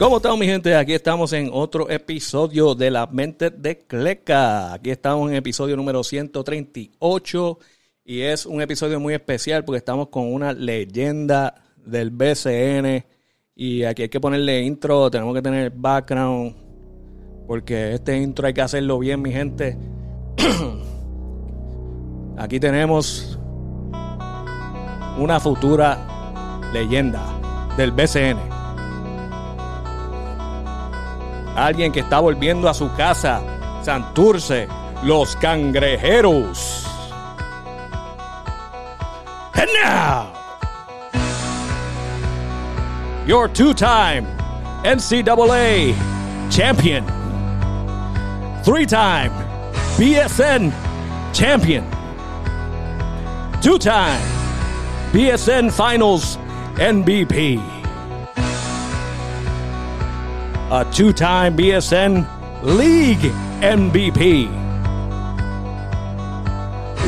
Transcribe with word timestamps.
¿Cómo 0.00 0.16
estamos, 0.16 0.38
mi 0.38 0.46
gente? 0.46 0.74
Aquí 0.74 0.94
estamos 0.94 1.30
en 1.34 1.50
otro 1.52 1.90
episodio 1.90 2.74
de 2.74 2.90
La 2.90 3.06
Mente 3.06 3.50
de 3.50 3.80
Cleca. 3.80 4.72
Aquí 4.72 4.88
estamos 4.88 5.28
en 5.28 5.36
episodio 5.36 5.76
número 5.76 6.02
138 6.02 7.58
y 8.06 8.22
es 8.22 8.46
un 8.46 8.62
episodio 8.62 8.98
muy 8.98 9.12
especial 9.12 9.62
porque 9.62 9.76
estamos 9.76 10.08
con 10.08 10.32
una 10.32 10.54
leyenda 10.54 11.54
del 11.76 12.08
BCN 12.08 13.04
y 13.54 13.84
aquí 13.84 14.04
hay 14.04 14.08
que 14.08 14.20
ponerle 14.20 14.62
intro, 14.62 15.10
tenemos 15.10 15.34
que 15.34 15.42
tener 15.42 15.70
background 15.70 16.56
porque 17.46 17.92
este 17.92 18.16
intro 18.16 18.46
hay 18.46 18.54
que 18.54 18.62
hacerlo 18.62 19.00
bien, 19.00 19.20
mi 19.20 19.32
gente. 19.32 19.76
aquí 22.38 22.58
tenemos 22.58 23.38
una 25.18 25.38
futura 25.40 26.70
leyenda 26.72 27.22
del 27.76 27.92
BCN 27.92 28.59
alguien 31.56 31.92
que 31.92 32.00
está 32.00 32.20
volviendo 32.20 32.68
a 32.68 32.74
su 32.74 32.92
casa, 32.94 33.40
Santurce, 33.82 34.68
los 35.02 35.36
cangrejeros. 35.36 36.86
And 39.54 39.68
now, 39.82 40.32
your 43.26 43.48
two-time 43.48 44.26
NCAA 44.84 45.94
champion, 46.50 47.04
three-time 48.64 49.32
BSN 49.96 50.72
champion, 51.32 51.84
two-time 53.60 54.20
BSN 55.12 55.70
Finals 55.72 56.38
MVP 56.76 57.79
a 60.70 60.84
two-time 60.84 61.56
BSN 61.56 62.24
League 62.62 63.32
MVP. 63.60 64.48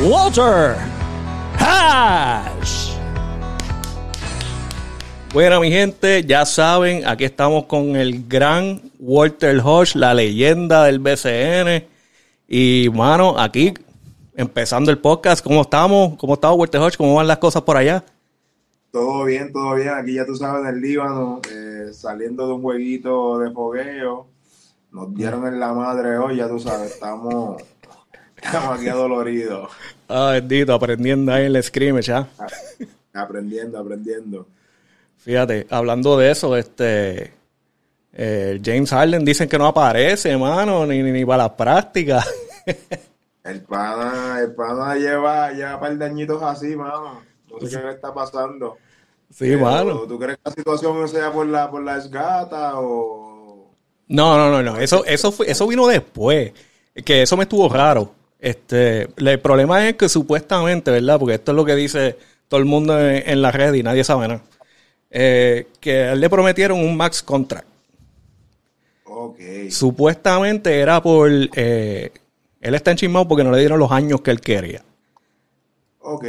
Walter 0.03 0.75
Hash. 1.57 2.91
Bueno, 5.31 5.61
mi 5.61 5.71
gente, 5.71 6.25
ya 6.25 6.45
saben, 6.45 7.07
aquí 7.07 7.23
estamos 7.23 7.63
con 7.63 7.95
el 7.95 8.27
gran 8.27 8.81
Walter 8.99 9.61
Hodge, 9.63 9.95
la 9.95 10.13
leyenda 10.13 10.83
del 10.83 10.99
BCN. 10.99 11.87
Y, 12.49 12.89
mano, 12.93 13.39
aquí, 13.39 13.73
empezando 14.35 14.91
el 14.91 14.97
podcast, 14.97 15.41
¿cómo 15.41 15.61
estamos? 15.61 16.17
¿Cómo 16.17 16.33
estamos, 16.33 16.57
Walter 16.59 16.81
Hodge? 16.81 16.97
¿Cómo 16.97 17.15
van 17.15 17.27
las 17.27 17.37
cosas 17.37 17.61
por 17.61 17.77
allá? 17.77 18.03
Todo 18.93 19.23
bien, 19.23 19.51
todo 19.51 19.73
bien. 19.73 19.89
Aquí 19.89 20.13
ya 20.13 20.23
tú 20.23 20.35
sabes, 20.35 20.61
en 20.61 20.75
el 20.75 20.79
Líbano, 20.79 21.41
eh, 21.51 21.89
saliendo 21.91 22.45
de 22.45 22.53
un 22.53 22.61
jueguito 22.61 23.39
de 23.39 23.49
fogueo. 23.49 24.27
Nos 24.91 25.15
dieron 25.15 25.47
en 25.47 25.59
la 25.59 25.73
madre 25.73 26.15
hoy, 26.19 26.35
ya 26.35 26.47
tú 26.47 26.59
sabes, 26.59 26.93
estamos, 26.93 27.59
estamos 28.37 28.77
aquí 28.77 28.87
adoloridos. 28.87 29.71
Ah, 30.07 30.33
bendito, 30.33 30.73
aprendiendo 30.75 31.33
ahí 31.33 31.45
en 31.45 31.55
el 31.55 31.63
scrimmage, 31.63 32.11
¿ah? 32.11 32.27
Aprendiendo, 33.13 33.79
aprendiendo. 33.79 34.45
Fíjate, 35.17 35.65
hablando 35.71 36.15
de 36.19 36.29
eso, 36.29 36.55
este 36.55 37.33
eh, 38.11 38.61
James 38.63 38.91
Harden 38.91 39.25
dicen 39.25 39.49
que 39.49 39.57
no 39.57 39.65
aparece, 39.65 40.29
hermano, 40.29 40.85
ni, 40.85 41.01
ni, 41.01 41.25
para 41.25 41.43
las 41.43 41.53
prácticas. 41.53 42.31
el 43.43 43.61
pana, 43.61 44.39
el 44.41 44.53
pana 44.53 44.95
lleva 44.97 45.51
ya 45.53 45.75
un 45.75 45.79
par 45.79 45.97
de 45.97 46.05
añitos 46.05 46.43
así, 46.43 46.75
mano. 46.75 47.23
No 47.49 47.59
sé 47.59 47.75
qué 47.75 47.85
le 47.85 47.93
está 47.93 48.13
pasando. 48.13 48.77
Sí, 49.33 49.55
mano. 49.55 50.01
¿Tú 50.01 50.19
crees 50.19 50.37
que 50.37 50.43
la 50.45 50.51
situación 50.51 51.07
sea 51.09 51.31
por 51.31 51.47
la, 51.47 51.69
por 51.69 51.83
la 51.83 51.97
esgata 51.97 52.79
o...? 52.79 53.71
No, 54.07 54.37
no, 54.37 54.51
no, 54.51 54.61
no. 54.61 54.79
Eso, 54.79 55.03
eso, 55.05 55.31
fue, 55.31 55.49
eso 55.49 55.67
vino 55.67 55.87
después. 55.87 56.53
Que 57.03 57.23
eso 57.23 57.35
me 57.35 57.43
estuvo 57.43 57.67
raro. 57.67 58.13
Este, 58.39 59.07
el 59.17 59.39
problema 59.39 59.87
es 59.87 59.95
que 59.95 60.07
supuestamente, 60.09 60.91
¿verdad? 60.91 61.17
Porque 61.17 61.35
esto 61.35 61.51
es 61.51 61.55
lo 61.55 61.65
que 61.65 61.75
dice 61.75 62.17
todo 62.47 62.59
el 62.59 62.65
mundo 62.65 62.99
en, 62.99 63.41
la 63.41 63.51
red 63.51 63.73
y 63.73 63.81
nadie 63.81 64.03
sabe 64.03 64.27
nada. 64.27 64.43
Eh, 65.09 65.67
que 65.79 66.11
él 66.11 66.19
le 66.19 66.29
prometieron 66.29 66.79
un 66.79 66.95
max 66.95 67.23
contract. 67.23 67.67
Ok. 69.05 69.39
Supuestamente 69.69 70.79
era 70.79 71.01
por... 71.01 71.31
Eh, 71.31 72.11
él 72.61 72.75
está 72.75 72.91
enchismado 72.91 73.27
porque 73.27 73.43
no 73.43 73.51
le 73.51 73.59
dieron 73.59 73.79
los 73.79 73.91
años 73.91 74.21
que 74.21 74.31
él 74.31 74.41
quería. 74.41 74.83
Ok. 75.99 76.25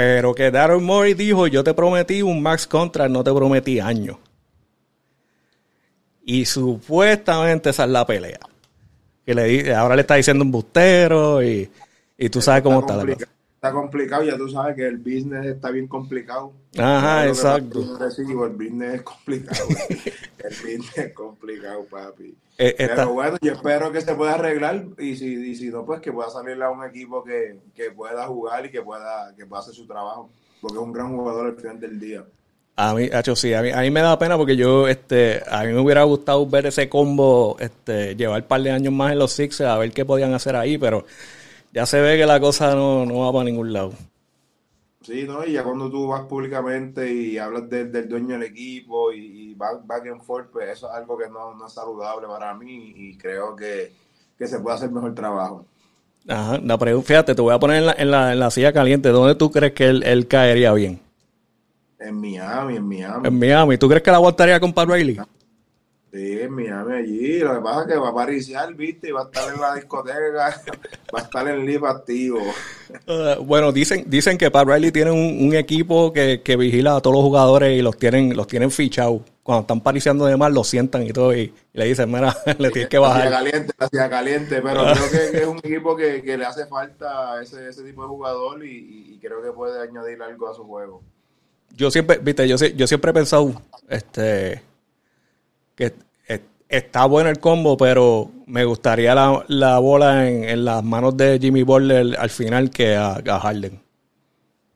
Pero 0.00 0.34
que 0.34 0.50
Daryl 0.50 0.80
Morey 0.80 1.12
dijo, 1.12 1.46
yo 1.46 1.62
te 1.62 1.74
prometí 1.74 2.22
un 2.22 2.40
max 2.40 2.66
contract, 2.66 3.10
no 3.10 3.22
te 3.22 3.30
prometí 3.34 3.80
años. 3.80 4.16
Y 6.24 6.46
supuestamente 6.46 7.68
esa 7.68 7.84
es 7.84 7.90
la 7.90 8.06
pelea. 8.06 8.40
Que 9.26 9.34
le, 9.34 9.74
ahora 9.74 9.96
le 9.96 10.00
está 10.00 10.14
diciendo 10.14 10.42
un 10.42 10.50
bustero 10.50 11.42
y, 11.42 11.70
y 12.16 12.30
tú 12.30 12.40
sabes 12.40 12.62
cómo 12.62 12.80
está, 12.80 12.96
la 12.96 13.12
cosa. 13.12 13.28
Está 13.60 13.72
complicado, 13.72 14.22
ya 14.22 14.38
tú 14.38 14.48
sabes 14.48 14.74
que 14.74 14.86
el 14.86 14.96
business 14.96 15.44
está 15.44 15.70
bien 15.70 15.86
complicado. 15.86 16.54
Ajá, 16.78 17.28
exacto. 17.28 17.80
el 17.80 18.56
business 18.56 18.94
es 18.94 19.02
complicado. 19.02 19.68
el 20.38 20.48
business 20.48 20.96
es 20.96 21.12
complicado, 21.12 21.84
papi. 21.84 22.34
Eh, 22.56 22.74
Pero 22.78 23.12
bueno, 23.12 23.36
yo 23.42 23.52
espero 23.52 23.92
que 23.92 24.00
se 24.00 24.14
pueda 24.14 24.36
arreglar 24.36 24.86
y 24.98 25.14
si, 25.14 25.34
y 25.34 25.54
si 25.56 25.68
no, 25.68 25.84
pues 25.84 26.00
que 26.00 26.10
pueda 26.10 26.30
salir 26.30 26.62
a 26.62 26.70
un 26.70 26.82
equipo 26.86 27.22
que, 27.22 27.58
que, 27.74 27.90
pueda 27.90 28.26
jugar 28.28 28.64
y 28.64 28.70
que 28.70 28.80
pueda, 28.80 29.34
que 29.36 29.44
pueda 29.44 29.60
hacer 29.60 29.74
su 29.74 29.86
trabajo. 29.86 30.30
Porque 30.62 30.78
es 30.78 30.82
un 30.82 30.92
gran 30.94 31.14
jugador 31.14 31.48
al 31.48 31.56
final 31.56 31.78
del 31.78 32.00
día. 32.00 32.24
A 32.76 32.94
mí, 32.94 33.10
hecho, 33.12 33.36
sí, 33.36 33.52
a 33.52 33.60
mí, 33.60 33.72
a 33.72 33.82
mí 33.82 33.90
me 33.90 34.00
da 34.00 34.18
pena 34.18 34.38
porque 34.38 34.56
yo, 34.56 34.88
este, 34.88 35.42
a 35.46 35.64
mí 35.64 35.72
me 35.74 35.80
hubiera 35.80 36.04
gustado 36.04 36.46
ver 36.46 36.64
ese 36.64 36.88
combo, 36.88 37.58
este, 37.60 38.16
llevar 38.16 38.40
un 38.40 38.48
par 38.48 38.62
de 38.62 38.70
años 38.70 38.94
más 38.94 39.12
en 39.12 39.18
los 39.18 39.32
Sixers 39.32 39.68
a 39.68 39.76
ver 39.76 39.92
qué 39.92 40.06
podían 40.06 40.32
hacer 40.32 40.56
ahí, 40.56 40.78
pero 40.78 41.04
ya 41.72 41.86
se 41.86 42.00
ve 42.00 42.16
que 42.16 42.26
la 42.26 42.40
cosa 42.40 42.74
no, 42.74 43.06
no 43.06 43.20
va 43.20 43.32
para 43.32 43.44
ningún 43.44 43.72
lado. 43.72 43.92
Sí, 45.02 45.24
¿no? 45.26 45.46
Y 45.46 45.52
ya 45.52 45.64
cuando 45.64 45.90
tú 45.90 46.08
vas 46.08 46.26
públicamente 46.26 47.10
y 47.10 47.38
hablas 47.38 47.70
del 47.70 48.08
dueño 48.08 48.34
del 48.34 48.42
equipo 48.42 49.12
y, 49.12 49.50
y 49.50 49.54
back, 49.54 49.86
back, 49.86 50.06
and 50.06 50.22
forth, 50.22 50.50
pues 50.50 50.68
eso 50.68 50.88
es 50.88 50.94
algo 50.94 51.16
que 51.16 51.28
no, 51.28 51.54
no 51.54 51.66
es 51.66 51.72
saludable 51.72 52.26
para 52.26 52.52
mí 52.54 52.92
y 52.94 53.16
creo 53.16 53.56
que, 53.56 53.92
se 54.38 54.58
puede 54.58 54.76
hacer 54.76 54.90
mejor 54.90 55.14
trabajo. 55.14 55.64
Ajá, 56.28 56.58
la 56.58 56.76
pregunta, 56.76 57.08
fíjate, 57.08 57.34
te 57.34 57.40
voy 57.40 57.54
a 57.54 57.58
poner 57.58 57.78
en 57.78 57.86
la, 57.86 57.92
en 57.92 58.10
la, 58.10 58.32
en 58.32 58.40
la 58.40 58.50
silla 58.50 58.74
caliente. 58.74 59.08
¿Dónde 59.08 59.34
tú 59.34 59.50
crees 59.50 59.72
que 59.72 59.86
él, 59.86 60.26
caería 60.28 60.72
bien? 60.74 61.00
En 61.98 62.20
Miami, 62.20 62.76
en 62.76 62.86
Miami. 62.86 63.28
En 63.28 63.38
Miami. 63.38 63.78
¿Tú 63.78 63.88
crees 63.88 64.02
que 64.02 64.10
la 64.10 64.18
aguantaría 64.18 64.60
con 64.60 64.72
Pat 64.72 64.88
Riley? 64.88 65.18
Sí, 66.12 66.40
en 66.40 66.50
Miami 66.50 66.94
allí. 66.94 67.38
Lo 67.38 67.54
que 67.54 67.60
pasa 67.60 67.82
es 67.82 67.86
que 67.86 67.96
va 67.96 68.08
a 68.08 68.14
pariciar, 68.14 68.74
viste, 68.74 69.08
y 69.08 69.12
va 69.12 69.22
a 69.22 69.24
estar 69.24 69.54
en 69.54 69.60
la 69.60 69.74
discoteca, 69.76 70.18
va 71.14 71.18
a 71.20 71.22
estar 71.22 71.46
en 71.46 71.64
live 71.64 71.86
activo. 71.86 72.40
Uh, 73.06 73.40
bueno, 73.44 73.70
dicen, 73.70 74.04
dicen 74.08 74.36
que 74.36 74.50
Pat 74.50 74.66
Riley 74.66 74.90
tiene 74.90 75.12
un, 75.12 75.54
equipo 75.54 76.12
que, 76.12 76.40
vigila 76.58 76.96
a 76.96 77.00
todos 77.00 77.14
los 77.14 77.22
jugadores 77.22 77.78
y 77.78 77.82
los 77.82 77.96
tienen, 77.96 78.36
los 78.36 78.48
tienen 78.48 78.72
fichados. 78.72 79.22
Cuando 79.44 79.60
están 79.62 79.80
pariciando 79.80 80.26
de 80.26 80.36
mal, 80.36 80.52
los 80.52 80.66
sientan 80.66 81.04
y 81.04 81.12
todo, 81.12 81.32
y, 81.32 81.54
le 81.74 81.84
dicen, 81.84 82.10
mira, 82.10 82.36
le 82.58 82.70
tienes 82.70 82.88
que 82.88 82.98
bajar. 82.98 83.28
Hacía 83.28 83.30
caliente, 83.30 83.72
hacía 83.78 84.10
caliente, 84.10 84.62
pero 84.62 84.82
creo 84.92 85.10
que, 85.10 85.38
es 85.38 85.46
un 85.46 85.58
equipo 85.58 85.96
que, 85.96 86.22
le 86.24 86.44
hace 86.44 86.66
falta 86.66 87.40
ese, 87.40 87.68
ese 87.68 87.84
tipo 87.84 88.02
de 88.02 88.08
jugador 88.08 88.66
y, 88.66 89.16
creo 89.22 89.42
que 89.42 89.52
puede 89.52 89.80
añadir 89.80 90.20
algo 90.22 90.48
a 90.48 90.54
su 90.54 90.64
juego. 90.64 91.02
Yo 91.76 91.88
siempre, 91.88 92.18
viste, 92.18 92.48
yo, 92.48 92.56
yo 92.56 92.86
siempre 92.88 93.12
he 93.12 93.14
pensado, 93.14 93.62
este 93.88 94.62
que 95.80 95.94
está 96.70 97.04
bueno 97.04 97.28
el 97.28 97.40
combo, 97.40 97.76
pero 97.76 98.30
me 98.46 98.64
gustaría 98.64 99.14
la, 99.14 99.78
bola 99.78 100.28
en, 100.28 100.64
las 100.64 100.82
manos 100.82 101.16
de 101.16 101.38
Jimmy 101.38 101.64
Butler 101.64 102.16
al 102.18 102.30
final 102.30 102.70
que 102.70 102.96
a, 102.96 103.20
Harden. 103.40 103.82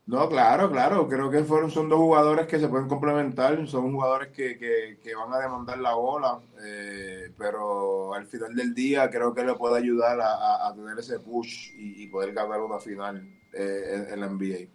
No, 0.06 0.28
claro, 0.28 0.70
claro. 0.70 1.08
Creo 1.08 1.30
que 1.30 1.44
fueron, 1.44 1.70
son 1.70 1.88
dos 1.88 1.98
jugadores 1.98 2.46
que 2.46 2.58
se 2.58 2.68
pueden 2.68 2.88
complementar. 2.88 3.66
Son 3.66 3.90
jugadores 3.90 4.28
que, 4.32 4.98
van 5.16 5.32
a 5.32 5.38
demandar 5.38 5.78
la 5.78 5.94
bola. 5.94 6.40
Eh, 6.62 7.32
pero 7.38 8.12
al 8.12 8.26
final 8.26 8.54
del 8.54 8.74
día 8.74 9.08
creo 9.08 9.32
que 9.32 9.44
le 9.44 9.54
puede 9.54 9.78
ayudar 9.78 10.18
a, 10.20 10.70
tener 10.74 10.98
ese 10.98 11.20
push 11.20 11.70
y, 11.78 12.06
poder 12.08 12.34
ganar 12.34 12.60
una 12.60 12.78
final 12.78 13.26
eh, 13.54 13.84
en, 13.94 14.12
en, 14.12 14.20
la 14.20 14.28
NBA. 14.28 14.68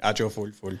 Hacho 0.00 0.30
full, 0.30 0.52
full. 0.52 0.76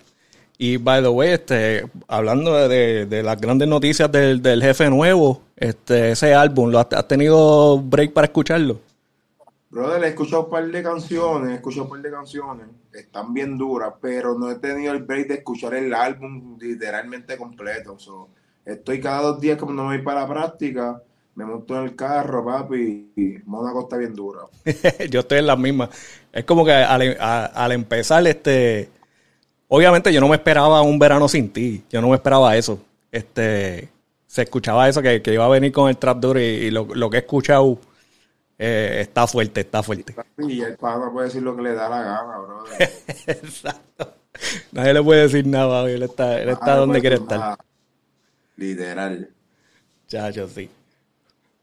Y 0.62 0.76
by 0.76 1.00
the 1.00 1.08
way, 1.08 1.30
este, 1.30 1.86
hablando 2.06 2.68
de, 2.68 3.22
las 3.24 3.40
grandes 3.40 3.66
noticias 3.66 4.12
del, 4.12 4.62
jefe 4.62 4.90
nuevo, 4.90 5.40
este, 5.56 6.10
ese 6.10 6.34
álbum, 6.34 6.70
¿lo 6.70 6.78
has, 6.78 7.08
tenido 7.08 7.80
break 7.80 8.12
para 8.12 8.26
escucharlo? 8.26 8.78
Brother, 9.70 10.04
he 10.04 10.08
escuchado 10.08 10.44
un 10.44 10.50
par 10.50 10.66
de 10.66 10.82
canciones, 10.82 11.52
he 11.52 11.54
escuchado 11.54 11.84
un 11.84 11.90
par 11.92 12.02
de 12.02 12.10
canciones, 12.10 12.66
están 12.92 13.32
bien 13.32 13.56
duras, 13.56 13.94
pero 14.02 14.38
no 14.38 14.50
he 14.50 14.56
tenido 14.56 14.92
el 14.92 15.02
break 15.02 15.28
de 15.28 15.34
escuchar 15.36 15.72
el 15.72 15.94
álbum 15.94 16.58
literalmente 16.60 17.38
completo. 17.38 17.96
estoy 18.66 19.00
cada 19.00 19.22
dos 19.22 19.40
días 19.40 19.56
como 19.56 19.72
no 19.72 19.84
me 19.84 19.96
voy 19.96 20.04
para 20.04 20.20
la 20.20 20.28
práctica, 20.28 21.02
me 21.36 21.46
monto 21.46 21.74
en 21.78 21.84
el 21.84 21.96
carro, 21.96 22.44
papi, 22.44 23.12
y 23.16 23.38
Mónaco 23.46 23.80
está 23.80 23.96
bien 23.96 24.14
dura. 24.14 24.40
Yo 25.10 25.20
estoy 25.20 25.38
en 25.38 25.46
la 25.46 25.56
misma. 25.56 25.88
Es 26.30 26.44
como 26.44 26.66
que 26.66 26.72
al, 26.72 27.16
al 27.18 27.72
empezar 27.72 28.26
este 28.26 28.99
obviamente 29.70 30.12
yo 30.12 30.20
no 30.20 30.28
me 30.28 30.36
esperaba 30.36 30.82
un 30.82 30.98
verano 30.98 31.28
sin 31.28 31.50
ti. 31.50 31.82
Yo 31.90 32.00
no 32.00 32.08
me 32.08 32.16
esperaba 32.16 32.56
eso. 32.56 32.78
Este, 33.10 33.88
se 34.26 34.42
escuchaba 34.42 34.88
eso, 34.88 35.00
que, 35.00 35.22
iba 35.26 35.44
a 35.44 35.48
venir 35.48 35.72
con 35.72 35.88
el 35.88 35.96
trap 35.96 36.18
duro 36.18 36.38
y, 36.38 36.70
lo, 36.70 37.10
que 37.10 37.16
he 37.16 37.20
escuchado 37.20 37.78
eh, 38.58 38.98
está 39.00 39.26
fuerte, 39.26 39.60
está 39.60 39.82
fuerte. 39.82 40.14
Y 40.38 40.60
el 40.60 40.76
pana 40.76 41.10
puede 41.10 41.28
decir 41.28 41.42
lo 41.42 41.56
que 41.56 41.62
le 41.62 41.74
da 41.74 41.88
la 41.88 42.02
gana, 42.02 42.38
bro. 42.38 42.64
Exacto. 43.26 44.14
Nadie 44.72 44.94
le 44.94 45.02
puede 45.02 45.22
decir 45.22 45.46
nada, 45.46 45.90
él 45.90 46.02
está, 46.02 46.40
él 46.40 46.50
está 46.50 46.76
donde 46.76 47.00
quiere 47.00 47.16
estar. 47.16 47.58
Literal. 48.56 49.28
Chacho, 50.06 50.48
sí. 50.48 50.70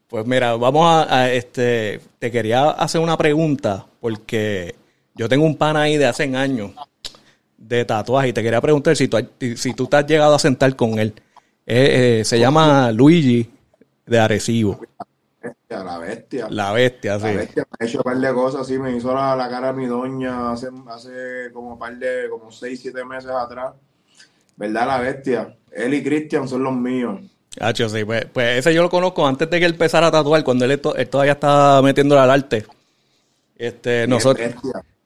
Pues 0.07 0.25
mira, 0.25 0.56
vamos 0.56 0.86
a, 1.10 1.31
este, 1.31 2.01
te 2.19 2.31
quería 2.31 2.69
hacer 2.69 3.01
una 3.01 3.18
pregunta 3.18 3.86
porque 4.00 4.75
yo 5.15 5.27
tengo 5.27 5.45
un 5.45 5.57
pana 5.57 5.81
ahí 5.81 5.98
de 5.98 6.06
hace 6.06 6.24
años 6.36 6.71
de 7.57 7.86
tatuaje 7.86 8.30
y 8.30 8.33
te 8.33 8.44
quería 8.44 8.62
preguntar 8.62 8.95
si 8.95 9.07
tú, 9.07 9.18
si 9.56 9.74
tú 9.74 9.88
te 9.88 9.98
has 9.98 10.06
llegado 10.06 10.36
a 10.36 10.39
sentar 10.39 10.75
con 10.75 11.00
él. 11.00 11.13
Eh, 11.65 12.19
eh, 12.19 12.25
se 12.25 12.39
llama 12.39 12.92
Luigi 12.92 13.50
de 14.06 14.19
Arecibo. 14.19 14.80
La 15.69 15.98
bestia. 15.98 16.48
La 16.50 16.71
bestia, 16.71 17.19
sí. 17.19 17.25
La 17.25 17.33
bestia 17.33 17.68
me 17.69 17.86
ha 17.86 17.89
hecho 17.89 17.98
un 17.98 18.04
par 18.04 18.18
de 18.18 18.33
cosas 18.33 18.62
así, 18.62 18.80
me 18.80 18.95
hizo 18.95 19.13
la, 19.13 19.48
cara 19.50 19.69
a 19.69 19.74
mi 19.74 19.86
doña 19.86 20.51
hace, 20.51 20.69
hace 20.89 21.51
como 21.51 21.74
un 21.74 21.80
par 21.80 21.98
de, 21.98 22.30
como 22.30 22.51
6, 22.51 22.80
7 22.81 23.06
meses 23.06 23.31
atrás. 23.31 23.74
¿Verdad? 24.56 24.88
La 24.88 25.00
bestia. 25.00 25.56
Él 25.71 25.94
y 25.94 26.03
Cristian 26.03 26.48
son 26.48 26.63
los 26.63 26.74
míos. 26.74 27.19
Hacho, 27.60 27.89
sí, 27.89 28.03
pues, 28.06 28.25
pues, 28.31 28.60
ese 28.60 28.74
yo 28.74 28.81
lo 28.81 28.89
conozco 28.89 29.27
antes 29.27 29.50
de 29.50 29.60
que 29.60 29.65
él 29.65 29.74
empezara 29.74 30.07
a 30.07 30.12
tatuar, 30.12 30.44
cuando 30.44 30.65
él, 30.65 30.80
todavía 30.80 31.33
estaba 31.33 31.81
metiéndole 31.81 32.21
al 32.21 32.31
arte. 32.31 32.65
Este, 33.56 34.07
nosotros, 34.07 34.48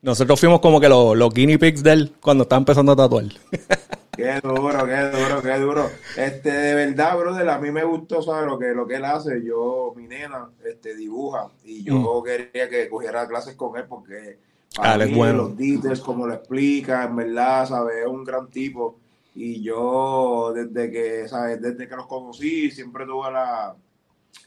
nosotros 0.01 0.39
fuimos 0.39 0.59
como 0.59 0.79
que 0.79 0.89
los, 0.89 1.15
los 1.15 1.33
guinea 1.33 1.57
pigs 1.57 1.83
de 1.83 1.91
él 1.91 2.13
cuando 2.19 2.43
estaba 2.43 2.59
empezando 2.59 2.91
a 2.91 2.95
tatuar. 2.95 3.25
Qué 4.11 4.39
duro, 4.43 4.85
qué 4.85 5.09
duro, 5.09 5.41
qué 5.41 5.57
duro. 5.57 5.89
Este, 6.17 6.51
de 6.51 6.75
verdad, 6.75 7.17
brother, 7.17 7.49
a 7.49 7.57
mí 7.57 7.71
me 7.71 7.85
gustó, 7.85 8.21
¿sabes? 8.21 8.45
Lo 8.45 8.59
que, 8.59 8.73
lo 8.73 8.85
que 8.85 8.95
él 8.95 9.05
hace. 9.05 9.41
Yo, 9.41 9.93
mi 9.95 10.05
nena, 10.05 10.49
este, 10.65 10.95
dibuja. 10.95 11.47
Y 11.63 11.83
yo 11.83 11.95
mm. 11.95 12.23
quería 12.23 12.69
que 12.69 12.89
cogiera 12.89 13.25
clases 13.27 13.55
con 13.55 13.77
él 13.77 13.85
porque 13.87 14.37
para 14.75 15.03
ah, 15.03 15.07
mí, 15.07 15.15
los 15.15 15.57
details, 15.57 15.99
como 16.01 16.27
lo 16.27 16.33
explica, 16.33 17.03
en 17.03 17.15
verdad, 17.15 17.67
¿sabes? 17.67 17.97
Es 18.01 18.07
un 18.07 18.23
gran 18.23 18.47
tipo. 18.47 18.97
Y 19.33 19.61
yo, 19.61 20.51
desde 20.53 20.91
que, 20.91 21.27
¿sabes? 21.27 21.61
Desde 21.61 21.87
que 21.87 21.95
los 21.95 22.07
conocí, 22.07 22.69
siempre 22.69 23.05
tuve 23.05 23.31
la, 23.31 23.75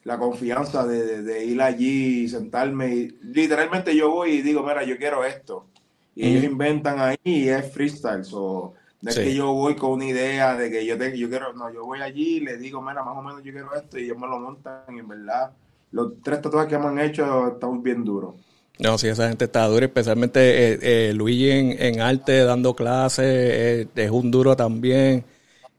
la 0.05 0.19
confianza 0.19 0.87
de, 0.87 1.45
ir 1.45 1.61
allí 1.61 2.25
y 2.25 2.29
sentarme. 2.29 2.95
Y, 2.95 3.19
literalmente 3.23 3.97
yo 3.97 4.11
voy 4.11 4.33
y 4.33 4.43
digo, 4.43 4.63
mira, 4.63 4.85
yo 4.85 4.97
quiero 4.97 5.25
esto. 5.25 5.67
Y 6.15 6.29
ellos 6.29 6.45
inventan 6.45 7.01
ahí 7.01 7.17
y 7.25 7.49
es 7.49 7.73
freestyle. 7.73 8.25
So, 8.25 8.75
no 9.03 9.11
es 9.11 9.19
que 9.19 9.35
yo 9.35 9.53
voy 9.53 9.75
con 9.75 9.93
una 9.93 10.07
idea 10.07 10.57
de 10.57 10.71
que 10.71 10.87
yo, 10.87 10.97
te, 10.97 11.19
yo 11.19 11.29
quiero, 11.29 11.53
no, 11.53 11.73
yo 11.73 11.85
voy 11.85 12.01
allí 12.01 12.37
y 12.37 12.41
le 12.41 12.57
digo, 12.57 12.81
mira, 12.81 13.03
más 13.03 13.17
o 13.17 13.23
menos 13.23 13.43
yo 13.43 13.53
quiero 13.53 13.75
esto 13.75 13.99
y 13.99 14.05
ellos 14.05 14.19
me 14.19 14.29
lo 14.29 14.39
montan 14.39 14.83
y 14.95 15.01
en 15.01 15.09
verdad 15.09 15.51
los 15.95 16.21
tres 16.23 16.43
tatuajes 16.43 16.69
que 16.69 16.79
me 16.79 16.87
han 16.87 16.99
hecho 16.99 17.49
están 17.49 17.83
bien 17.83 18.05
duros. 18.05 18.35
No, 18.81 18.99
sí, 18.99 19.07
esa 19.07 19.29
gente 19.29 19.45
está 19.45 19.67
dura, 19.67 19.87
especialmente 19.87 20.73
eh, 20.73 20.79
eh, 20.83 21.13
Luigi 21.15 21.51
en, 21.51 22.01
arte 22.01 22.43
dando 22.43 22.75
clases, 22.75 23.25
eh, 23.25 23.89
es 23.95 24.11
un 24.11 24.33
duro 24.33 24.57
también. 24.57 25.25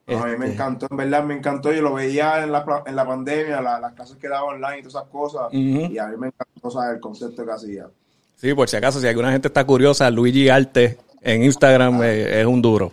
A 0.08 0.26
mí 0.26 0.38
me 0.38 0.46
este 0.46 0.54
encantó, 0.54 0.88
en 0.90 0.98
verdad 0.98 1.24
me 1.24 1.34
encantó, 1.34 1.74
yo 1.74 1.82
lo 1.82 1.94
veía 1.94 2.44
en 2.44 2.52
la, 2.52 2.84
en 2.86 2.96
la 2.96 3.08
pandemia, 3.08 3.62
las 3.62 3.94
clases 3.94 4.18
que 4.18 4.30
daba 4.30 4.46
online 4.46 4.80
y 4.80 4.84
todas 4.84 4.96
esas 4.96 5.10
cosas, 5.10 5.54
y 5.54 5.98
a 5.98 6.08
mí 6.08 6.18
me 6.18 6.28
encantó 6.28 6.70
saber 6.70 6.96
el 6.96 7.02
concepto 7.02 7.46
que 7.46 7.52
hacía. 7.52 7.88
Sí, 8.36 8.54
por 8.54 8.70
si 8.70 8.76
acaso, 8.76 9.00
si 9.00 9.08
alguna 9.08 9.32
gente 9.32 9.48
está 9.48 9.66
curiosa, 9.66 10.10
Luigi 10.12 10.50
Arte 10.50 10.98
en 11.22 11.44
Instagram 11.44 12.02
ah. 12.02 12.08
es 12.08 12.46
un 12.46 12.62
duro, 12.62 12.92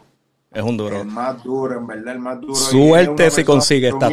es 0.50 0.62
un 0.62 0.76
duro. 0.76 1.00
El 1.00 1.08
más 1.08 1.42
duro, 1.42 1.78
en 1.78 1.86
verdad, 1.86 2.14
el 2.14 2.20
más 2.20 2.40
duro. 2.40 2.54
Suerte 2.54 3.30
si 3.30 3.44
consigue 3.44 3.88
esta 3.88 4.08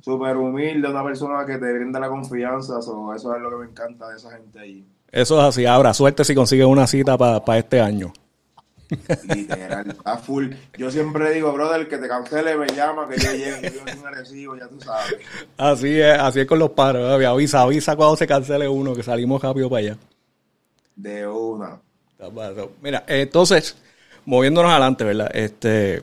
súper 0.00 0.36
humilde, 0.36 0.88
una 0.88 1.04
persona 1.04 1.46
que 1.46 1.58
te 1.58 1.72
brinda 1.72 2.00
la 2.00 2.08
confianza, 2.08 2.80
eso 2.80 3.14
es 3.14 3.22
lo 3.24 3.50
que 3.50 3.56
me 3.56 3.66
encanta 3.66 4.08
de 4.08 4.16
esa 4.16 4.32
gente 4.32 4.58
ahí. 4.58 4.84
Eso 5.12 5.38
es 5.38 5.44
así, 5.44 5.66
ahora 5.66 5.94
suerte 5.94 6.24
si 6.24 6.34
consigues 6.34 6.66
una 6.66 6.86
cita 6.86 7.16
para 7.16 7.58
este 7.58 7.80
año. 7.80 8.12
Literal, 9.34 9.90
está 9.90 10.18
full. 10.18 10.52
Yo 10.76 10.90
siempre 10.90 11.32
digo, 11.32 11.52
brother, 11.52 11.88
que 11.88 11.98
te 11.98 12.08
cancele, 12.08 12.56
me 12.56 12.66
llama, 12.68 13.08
que 13.08 13.18
yo 13.18 13.32
llegue, 13.32 13.72
yo 13.74 14.00
un 14.00 14.06
agresivo, 14.06 14.56
ya 14.56 14.68
tú 14.68 14.80
sabes. 14.80 15.16
Así 15.56 16.00
es, 16.00 16.18
así 16.18 16.40
es 16.40 16.46
con 16.46 16.58
los 16.58 16.70
paros, 16.70 17.24
avisa, 17.24 17.62
avisa 17.62 17.96
cuando 17.96 18.16
se 18.16 18.26
cancele 18.26 18.68
uno, 18.68 18.94
que 18.94 19.02
salimos 19.02 19.42
rápido 19.42 19.68
para 19.68 19.80
allá. 19.80 19.96
De 20.96 21.26
una. 21.26 21.80
Mira, 22.80 23.04
entonces, 23.06 23.76
moviéndonos 24.24 24.70
adelante, 24.70 25.04
¿verdad? 25.04 25.30
Este, 25.34 26.02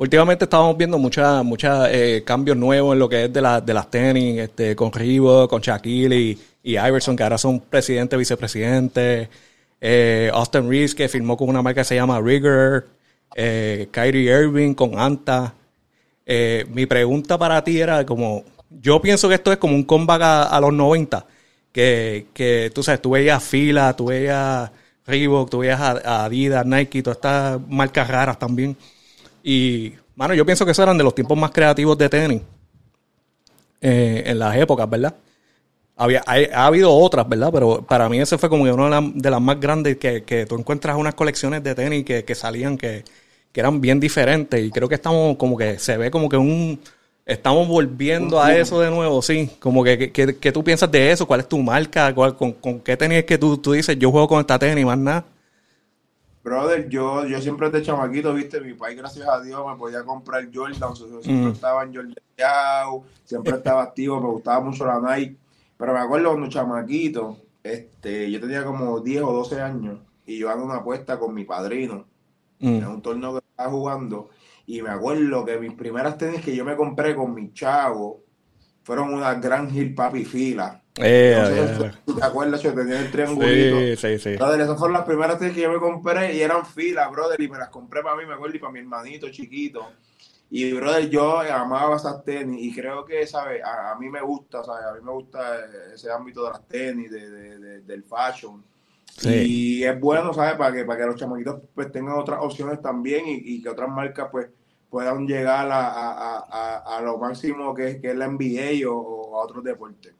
Últimamente 0.00 0.46
estábamos 0.46 0.78
viendo 0.78 0.98
muchos 0.98 1.44
mucha, 1.44 1.92
eh, 1.92 2.24
cambios 2.24 2.56
nuevos 2.56 2.94
en 2.94 2.98
lo 2.98 3.06
que 3.06 3.26
es 3.26 3.32
de, 3.34 3.42
la, 3.42 3.60
de 3.60 3.74
las 3.74 3.90
tenis, 3.90 4.38
este, 4.38 4.74
con 4.74 4.90
Rivo, 4.90 5.46
con 5.46 5.60
Shaquille 5.60 6.16
y, 6.16 6.38
y, 6.62 6.78
Iverson, 6.78 7.14
que 7.14 7.22
ahora 7.22 7.36
son 7.36 7.60
presidente, 7.60 8.16
vicepresidente. 8.16 9.28
Eh, 9.80 10.30
Austin 10.34 10.68
Reeves, 10.68 10.94
que 10.94 11.08
firmó 11.08 11.36
con 11.36 11.48
una 11.48 11.62
marca 11.62 11.80
que 11.80 11.86
se 11.86 11.94
llama 11.94 12.20
Rigger. 12.20 12.86
Eh, 13.34 13.88
Kyrie 13.90 14.30
Irving 14.30 14.74
con 14.74 14.98
Anta. 14.98 15.54
Eh, 16.26 16.66
mi 16.70 16.86
pregunta 16.86 17.38
para 17.38 17.64
ti 17.64 17.80
era 17.80 18.04
como, 18.04 18.44
yo 18.70 19.00
pienso 19.00 19.28
que 19.28 19.36
esto 19.36 19.52
es 19.52 19.58
como 19.58 19.74
un 19.74 19.84
comeback 19.84 20.22
a, 20.22 20.60
los 20.60 20.72
90, 20.72 21.26
que, 21.72 22.26
que 22.32 22.70
tú 22.74 22.82
sabes, 22.82 23.02
tú 23.02 23.10
veías 23.10 23.42
Fila, 23.42 23.96
tú 23.96 24.06
veías 24.06 24.70
Reebok, 25.06 25.50
tú 25.50 25.58
veías 25.58 25.80
Adidas, 25.80 26.64
Nike, 26.66 27.02
todas 27.02 27.16
estas 27.16 27.60
marcas 27.68 28.06
raras 28.06 28.38
también 28.38 28.76
y, 29.42 29.94
mano, 30.14 30.34
yo 30.34 30.46
pienso 30.46 30.64
que 30.64 30.70
esos 30.70 30.82
eran 30.84 30.98
de 30.98 31.04
los 31.04 31.14
tiempos 31.14 31.36
más 31.36 31.50
creativos 31.50 31.98
de 31.98 32.08
tenis 32.08 32.42
en 33.80 34.38
las 34.38 34.56
épocas, 34.56 34.88
¿verdad? 34.88 35.14
Había, 36.00 36.22
ha, 36.26 36.64
habido 36.64 36.94
otras, 36.94 37.28
¿verdad? 37.28 37.50
Pero 37.52 37.82
para 37.82 38.08
mí 38.08 38.18
ese 38.18 38.38
fue 38.38 38.48
como 38.48 38.64
una 38.64 39.02
de, 39.14 39.30
las 39.30 39.40
más 39.42 39.60
grandes 39.60 39.98
que, 39.98 40.22
que, 40.22 40.46
tú 40.46 40.56
encuentras 40.56 40.96
unas 40.96 41.14
colecciones 41.14 41.62
de 41.62 41.74
tenis 41.74 42.06
que, 42.06 42.24
que 42.24 42.34
salían 42.34 42.78
que, 42.78 43.04
que, 43.52 43.60
eran 43.60 43.82
bien 43.82 44.00
diferentes. 44.00 44.64
Y 44.64 44.70
creo 44.70 44.88
que 44.88 44.94
estamos 44.94 45.36
como 45.36 45.58
que 45.58 45.78
se 45.78 45.98
ve 45.98 46.10
como 46.10 46.30
que 46.30 46.38
un... 46.38 46.80
Estamos 47.26 47.68
volviendo 47.68 48.40
a 48.40 48.56
eso 48.56 48.80
de 48.80 48.90
nuevo, 48.90 49.20
sí. 49.20 49.50
Como 49.60 49.84
que, 49.84 50.10
que, 50.10 50.52
tú 50.52 50.64
piensas 50.64 50.90
de 50.90 51.12
eso, 51.12 51.26
cuál 51.26 51.40
es 51.40 51.48
tu 51.48 51.58
marca, 51.58 52.14
con, 52.14 52.54
con 52.54 52.80
qué 52.80 52.96
tenis 52.96 53.18
es 53.18 53.24
que 53.26 53.36
tú, 53.36 53.58
tú 53.58 53.72
dices, 53.72 53.98
yo 53.98 54.10
juego 54.10 54.26
con 54.26 54.40
esta 54.40 54.58
tenis, 54.58 54.86
más 54.86 54.96
nada. 54.96 55.26
Brother, 56.42 56.88
yo, 56.88 57.26
yo 57.26 57.42
siempre 57.42 57.68
de 57.68 57.82
chamaquito, 57.82 58.32
viste, 58.32 58.58
mi 58.62 58.72
país, 58.72 58.96
gracias 58.96 59.28
a 59.28 59.42
Dios, 59.42 59.62
me 59.70 59.76
podía 59.76 60.02
comprar 60.02 60.48
Jordan. 60.52 60.94
yo 60.94 61.20
siempre 61.22 61.50
mm. 61.50 61.52
estaba 61.52 61.82
en 61.82 61.94
Jordan 61.94 62.14
Yao, 62.38 63.04
siempre 63.26 63.56
estaba 63.56 63.82
activo, 63.82 64.18
me 64.18 64.28
gustaba 64.28 64.60
mucho 64.60 64.86
la 64.86 64.98
Nike. 64.98 65.36
Pero 65.80 65.94
me 65.94 66.00
acuerdo 66.00 66.28
cuando 66.28 66.50
chamaquito, 66.50 67.38
este, 67.62 68.30
yo 68.30 68.38
tenía 68.38 68.62
como 68.62 69.00
10 69.00 69.22
o 69.22 69.32
12 69.32 69.62
años 69.62 69.98
y 70.26 70.36
yo 70.38 70.50
hago 70.50 70.62
una 70.62 70.76
apuesta 70.76 71.18
con 71.18 71.32
mi 71.32 71.44
padrino 71.44 72.06
mm. 72.58 72.68
en 72.68 72.86
un 72.86 73.00
torneo 73.00 73.32
que 73.32 73.38
estaba 73.38 73.70
jugando. 73.70 74.28
Y 74.66 74.82
me 74.82 74.90
acuerdo 74.90 75.42
que 75.46 75.58
mis 75.58 75.72
primeras 75.72 76.18
tenis 76.18 76.42
que 76.42 76.54
yo 76.54 76.66
me 76.66 76.76
compré 76.76 77.16
con 77.16 77.32
mi 77.32 77.54
chavo 77.54 78.24
fueron 78.82 79.14
una 79.14 79.32
Gran 79.36 79.74
Hill 79.74 79.94
Papi 79.94 80.26
Fila 80.26 80.82
eh, 80.96 81.90
¿Te 82.04 82.24
acuerdas? 82.24 82.62
Yo 82.62 82.74
tenía 82.74 83.00
el 83.00 83.10
triangulito. 83.10 83.78
Sí, 83.78 83.96
sí, 83.96 84.18
sí. 84.18 84.36
Brother, 84.36 84.60
esas 84.60 84.78
fueron 84.78 84.98
las 84.98 85.06
primeras 85.06 85.38
tenis 85.38 85.54
que 85.54 85.62
yo 85.62 85.72
me 85.72 85.78
compré 85.78 86.34
y 86.34 86.42
eran 86.42 86.66
filas, 86.66 87.10
brother, 87.10 87.40
y 87.40 87.48
me 87.48 87.56
las 87.56 87.70
compré 87.70 88.02
para 88.02 88.16
mí, 88.16 88.26
me 88.26 88.34
acuerdo, 88.34 88.54
y 88.54 88.58
para 88.58 88.72
mi 88.72 88.80
hermanito 88.80 89.30
chiquito. 89.30 89.92
Y, 90.52 90.72
brother, 90.72 91.08
yo 91.08 91.38
amaba 91.40 91.96
esas 91.96 92.24
tenis 92.24 92.60
y 92.60 92.74
creo 92.74 93.04
que, 93.04 93.24
¿sabes? 93.26 93.62
A, 93.64 93.96
mí 93.98 94.08
me 94.08 94.20
gusta, 94.20 94.64
¿sabes? 94.64 94.84
A 94.84 94.94
mí 94.94 95.00
me 95.00 95.12
gusta 95.12 95.40
ese 95.94 96.10
ámbito 96.10 96.44
de 96.44 96.50
las 96.50 96.66
tenis, 96.66 97.10
de, 97.10 97.30
de, 97.30 97.80
del 97.82 98.02
fashion. 98.02 98.62
Y 99.22 99.84
es 99.84 100.00
bueno, 100.00 100.34
¿sabes? 100.34 100.54
Para 100.56 100.74
que, 100.74 100.84
para 100.84 101.00
que 101.00 101.06
los 101.06 101.16
chamaquitos 101.16 101.60
pues 101.74 101.92
tengan 101.92 102.18
otras 102.18 102.40
opciones 102.42 102.80
también 102.82 103.24
y, 103.26 103.62
que 103.62 103.68
otras 103.68 103.88
marcas 103.88 104.28
pues 104.32 104.48
puedan 104.88 105.26
llegar 105.26 105.70
a, 105.70 105.88
a, 105.88 106.38
a, 106.38 106.96
a 106.96 107.00
lo 107.00 107.16
máximo 107.18 107.72
que, 107.72 108.00
que, 108.00 108.10
es 108.10 108.16
la 108.16 108.26
NBA 108.26 108.88
o, 108.90 108.96
o 108.96 109.40
a 109.40 109.44
otros 109.44 109.62
deportes. 109.62 110.14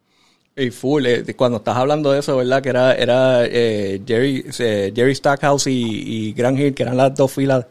Y 0.54 0.70
full, 0.70 1.06
eh, 1.06 1.34
cuando 1.34 1.58
estás 1.58 1.76
hablando 1.76 2.12
de 2.12 2.20
eso, 2.20 2.36
¿verdad? 2.36 2.62
Que 2.62 2.68
era, 2.68 2.94
era 2.94 3.46
eh, 3.46 4.00
Jerry, 4.06 4.44
eh, 4.58 4.92
Jerry 4.94 5.14
Stackhouse 5.14 5.66
y, 5.68 6.28
y 6.28 6.32
Grant 6.34 6.58
Hill, 6.58 6.74
que 6.74 6.82
eran 6.82 6.96
las 6.96 7.14
dos 7.14 7.32
filas 7.32 7.66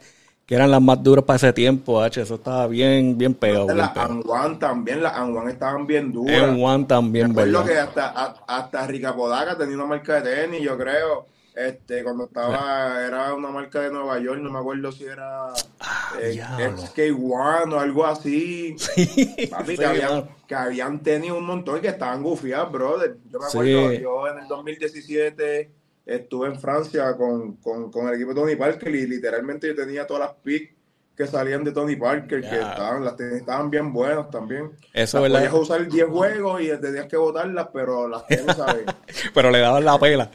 que 0.50 0.56
eran 0.56 0.72
las 0.72 0.82
más 0.82 1.04
duras 1.04 1.24
para 1.24 1.38
ese 1.38 1.54
tiempo, 1.54 2.02
H. 2.02 2.22
Eso 2.22 2.34
estaba 2.34 2.66
bien, 2.66 3.16
bien 3.16 3.36
pegado. 3.36 3.68
Las 3.68 3.96
Anwan 3.96 4.58
también, 4.58 5.04
las 5.04 5.14
Anwan 5.14 5.48
estaban 5.48 5.86
bien 5.86 6.12
duras. 6.12 6.42
Anwan 6.42 6.88
también, 6.88 7.36
¿verdad? 7.36 7.64
que 7.64 7.78
hasta, 7.78 8.08
hasta 8.48 8.88
Rica 8.88 9.16
Podaca 9.16 9.56
tenía 9.56 9.76
una 9.76 9.86
marca 9.86 10.20
de 10.20 10.34
tenis, 10.34 10.64
yo 10.64 10.76
creo. 10.76 11.28
Este, 11.54 12.04
cuando 12.04 12.24
estaba, 12.24 13.00
era 13.06 13.36
una 13.36 13.50
marca 13.50 13.82
de 13.82 13.92
Nueva 13.92 14.18
York, 14.18 14.40
no 14.42 14.50
me 14.50 14.58
acuerdo 14.58 14.92
si 14.92 15.04
era 15.04 15.54
ah, 15.82 16.14
eh, 16.20 16.42
XK1 16.42 17.72
o 17.72 17.80
algo 17.80 18.08
así. 18.08 18.76
que, 18.96 19.86
habían, 19.86 20.30
que, 20.48 20.56
habían, 20.56 21.04
tenido 21.04 21.38
un 21.38 21.46
montón 21.46 21.78
y 21.78 21.82
que 21.82 21.90
estaban 21.90 22.24
gufiados, 22.24 22.72
brother. 22.72 23.18
Yo 23.30 23.38
me 23.38 23.46
acuerdo, 23.46 23.94
yo 23.94 24.28
en 24.28 24.40
el 24.40 24.48
2017 24.48 25.79
estuve 26.10 26.48
en 26.48 26.60
Francia 26.60 27.16
con, 27.16 27.58
con, 27.58 27.92
con, 27.92 28.08
el 28.08 28.16
equipo 28.16 28.34
de 28.34 28.42
Tony 28.42 28.56
Parker 28.56 28.94
y 28.94 29.06
literalmente 29.06 29.68
yo 29.68 29.76
tenía 29.76 30.08
todas 30.08 30.28
las 30.28 30.34
picks 30.44 30.80
que 31.20 31.28
salían 31.28 31.66
de 31.66 31.74
Tony 31.74 31.98
Parker, 31.98 32.40
que 32.40 32.56
estaban, 32.56 33.04
las 33.04 33.20
estaban 33.20 33.70
bien 33.70 33.92
buenas 33.92 34.30
también. 34.30 34.72
Eso 34.94 35.18
es 35.18 35.30
verdad. 35.30 35.54
usar 35.54 35.86
10 35.86 36.08
juegos 36.08 36.62
y 36.62 36.70
tenías 36.80 37.08
que 37.08 37.18
botarlas, 37.18 37.68
pero 37.74 38.08
las 38.08 38.26
tenis, 38.26 38.56
¿sabes? 38.56 38.86
pero 39.34 39.52
le 39.52 39.60
daban 39.60 39.84
la 39.84 40.00
pela. 40.00 40.32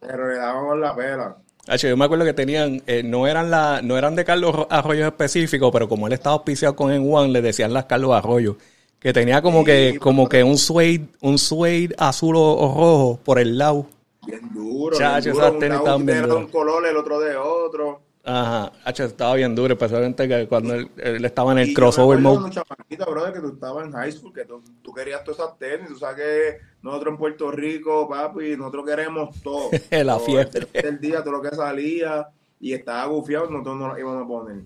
Pero 0.00 0.26
le 0.26 0.36
daban 0.36 0.80
la 0.80 0.96
pela. 0.96 1.36
yo 1.76 1.96
me 1.98 2.06
acuerdo 2.06 2.24
que 2.24 2.32
tenían, 2.32 2.82
eh, 2.86 3.02
no 3.02 3.26
eran 3.26 3.50
la, 3.50 3.82
no 3.82 3.98
eran 3.98 4.16
de 4.16 4.24
Carlos 4.24 4.66
Arroyo 4.70 5.06
específico, 5.06 5.70
pero 5.70 5.90
como 5.90 6.06
él 6.06 6.14
estaba 6.14 6.36
auspiciado 6.36 6.74
con 6.74 6.90
en 6.90 7.06
One, 7.14 7.28
le 7.30 7.42
decían 7.42 7.74
las 7.74 7.84
Carlos 7.84 8.12
Arroyo. 8.14 8.56
Que 8.98 9.12
tenía 9.12 9.42
como 9.42 9.62
que, 9.62 9.98
como 10.00 10.30
que 10.30 10.42
un 10.42 10.56
suede, 10.56 11.02
un 11.20 11.36
suede 11.36 11.94
azul 11.98 12.36
o, 12.36 12.72
rojo 12.74 13.20
por 13.22 13.38
el 13.38 13.58
lado. 13.58 13.84
Bien 14.26 14.52
duro. 14.52 14.96
Chacho, 14.96 15.32
bien 15.32 15.34
duro. 15.34 15.46
Esas 15.46 15.96
un, 15.96 16.06
de 16.06 16.34
un 16.34 16.46
color, 16.48 16.86
el 16.86 16.96
otro 16.96 17.20
de 17.20 17.36
otro. 17.36 18.02
Ajá, 18.26 18.72
H, 18.86 19.04
estaba 19.04 19.34
bien 19.34 19.54
duro, 19.54 19.74
especialmente 19.74 20.26
que 20.26 20.48
cuando 20.48 20.74
él, 20.74 20.88
estaba 20.96 21.52
en 21.52 21.58
el 21.58 21.74
crossover 21.74 22.18
mode. 22.18 22.50
Chapaquita, 22.50 23.04
brother, 23.04 23.34
que 23.34 23.40
tú 23.40 23.48
estabas 23.48 23.84
en 23.84 23.92
high 23.92 24.12
school, 24.12 24.32
que 24.32 24.46
tú, 24.46 24.62
querías 24.94 25.22
todas 25.24 25.40
esas 25.40 25.58
tenis, 25.58 25.88
tú 25.88 25.98
sabes 25.98 26.16
que 26.16 26.66
nosotros 26.80 27.12
en 27.12 27.18
Puerto 27.18 27.50
Rico, 27.50 28.08
papi, 28.08 28.56
nosotros 28.56 28.86
queremos 28.86 29.42
todo. 29.42 29.68
la 29.90 30.18
fiesta. 30.18 30.60
El, 30.72 30.98
día, 31.00 31.22
todo 31.22 31.32
lo 31.32 31.42
que 31.42 31.54
salía 31.54 32.26
y 32.58 32.72
estaba 32.72 33.04
gufiado, 33.06 33.50
nosotros 33.50 33.76
no 33.76 33.88
lo 33.88 33.98
íbamos 33.98 34.24
a 34.24 34.26
poner. 34.26 34.64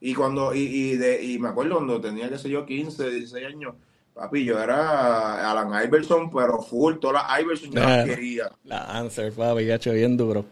Y 0.00 0.14
cuando, 0.14 0.54
y, 0.54 0.60
y, 0.60 0.96
de, 0.96 1.22
y 1.22 1.38
me 1.38 1.48
acuerdo 1.48 1.74
cuando 1.74 2.00
tenía, 2.00 2.30
qué 2.30 2.38
sé 2.38 2.48
yo, 2.48 2.64
15, 2.64 3.10
16 3.10 3.46
años, 3.46 3.74
papi, 4.14 4.44
yo 4.44 4.62
era 4.62 5.50
Alan 5.50 5.84
Iverson, 5.84 6.30
pero 6.30 6.62
full, 6.62 6.94
todas 6.98 7.22
las 7.22 7.40
Iverson 7.40 7.70
yo 7.70 7.80
las 7.80 8.04
quería. 8.06 8.50
La 8.64 8.98
answer, 8.98 9.32
papi, 9.32 9.66
ya 9.66 9.74
hecho 9.74 9.92
bien 9.92 10.16
duro 10.16 10.44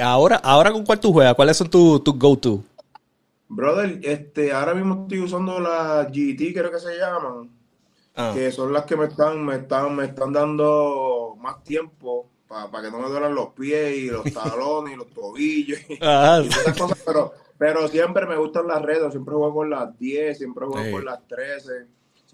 ahora, 0.00 0.36
ahora 0.36 0.72
con 0.72 0.84
cuál 0.84 1.00
tú 1.00 1.12
juegas, 1.12 1.34
¿cuáles 1.34 1.56
son 1.56 1.68
tus 1.68 2.02
tu 2.02 2.14
go-to? 2.14 2.62
Brother, 3.48 4.00
este, 4.02 4.52
ahora 4.52 4.74
mismo 4.74 5.02
estoy 5.02 5.20
usando 5.20 5.60
las 5.60 6.06
GT, 6.08 6.52
creo 6.52 6.70
que 6.70 6.80
se 6.80 6.98
llaman. 6.98 7.50
Ah. 8.14 8.32
Que 8.34 8.50
son 8.50 8.72
las 8.72 8.84
que 8.84 8.96
me 8.96 9.06
están, 9.06 9.44
me 9.44 9.56
están, 9.56 9.94
me 9.94 10.06
están 10.06 10.32
dando 10.32 11.36
más 11.38 11.62
tiempo 11.62 12.28
para 12.48 12.82
que 12.82 12.90
no 12.90 13.00
me 13.00 13.08
duelan 13.08 13.34
los 13.34 13.48
pies 13.48 13.96
y 13.98 14.06
los 14.06 14.24
talones 14.32 14.94
y 14.94 14.96
los 14.96 15.08
tobillos 15.10 15.78
y, 15.88 15.98
ah. 16.00 16.42
cosas, 16.78 17.02
pero, 17.04 17.32
pero 17.58 17.88
siempre 17.88 18.26
me 18.26 18.36
gustan 18.36 18.66
las 18.66 18.82
redes, 18.82 19.10
siempre 19.12 19.34
juego 19.34 19.54
con 19.54 19.70
las 19.70 19.98
10, 19.98 20.38
siempre 20.38 20.66
juego 20.66 20.90
con 20.90 21.04
las 21.04 21.26
13. 21.26 21.86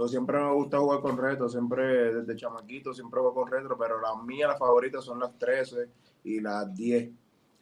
siempre 0.08 0.38
me 0.38 0.52
gusta 0.52 0.78
jugar 0.78 1.00
con 1.00 1.16
retos, 1.16 1.52
siempre 1.52 2.14
desde 2.14 2.36
chamaquito, 2.36 2.92
siempre 2.92 3.20
juego 3.20 3.34
con 3.34 3.50
retro, 3.50 3.76
pero 3.78 4.00
las 4.00 4.22
mías, 4.24 4.48
las 4.48 4.58
favoritas 4.58 5.04
son 5.04 5.20
las 5.20 5.38
13 5.38 5.88
y 6.24 6.40
las 6.40 6.74
10. 6.74 7.10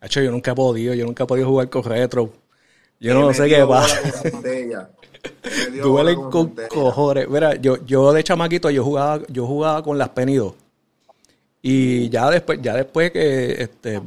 Hecho, 0.02 0.22
yo 0.22 0.30
nunca 0.30 0.52
he 0.52 0.54
podido, 0.54 0.94
yo 0.94 1.04
nunca 1.04 1.24
he 1.24 1.26
podido 1.26 1.48
jugar 1.48 1.68
con 1.68 1.82
retro. 1.84 2.30
Yo 2.98 3.14
no 3.14 3.32
sé 3.32 3.48
qué 3.48 3.64
pasa. 3.66 3.98
Duelen 5.82 6.30
con 6.30 6.54
cojones. 6.68 7.28
Mira, 7.28 7.54
yo, 7.56 7.84
yo 7.84 8.12
de 8.12 8.22
chamaquito 8.22 8.70
yo 8.70 8.84
jugaba, 8.84 9.22
yo 9.28 9.46
jugaba 9.46 9.82
con 9.82 9.98
las 9.98 10.10
penidos. 10.10 10.54
Y 11.62 12.08
ya 12.08 12.30
después, 12.30 12.60
ya 12.62 12.74
después 12.74 13.10
que 13.10 13.62
este, 13.62 14.00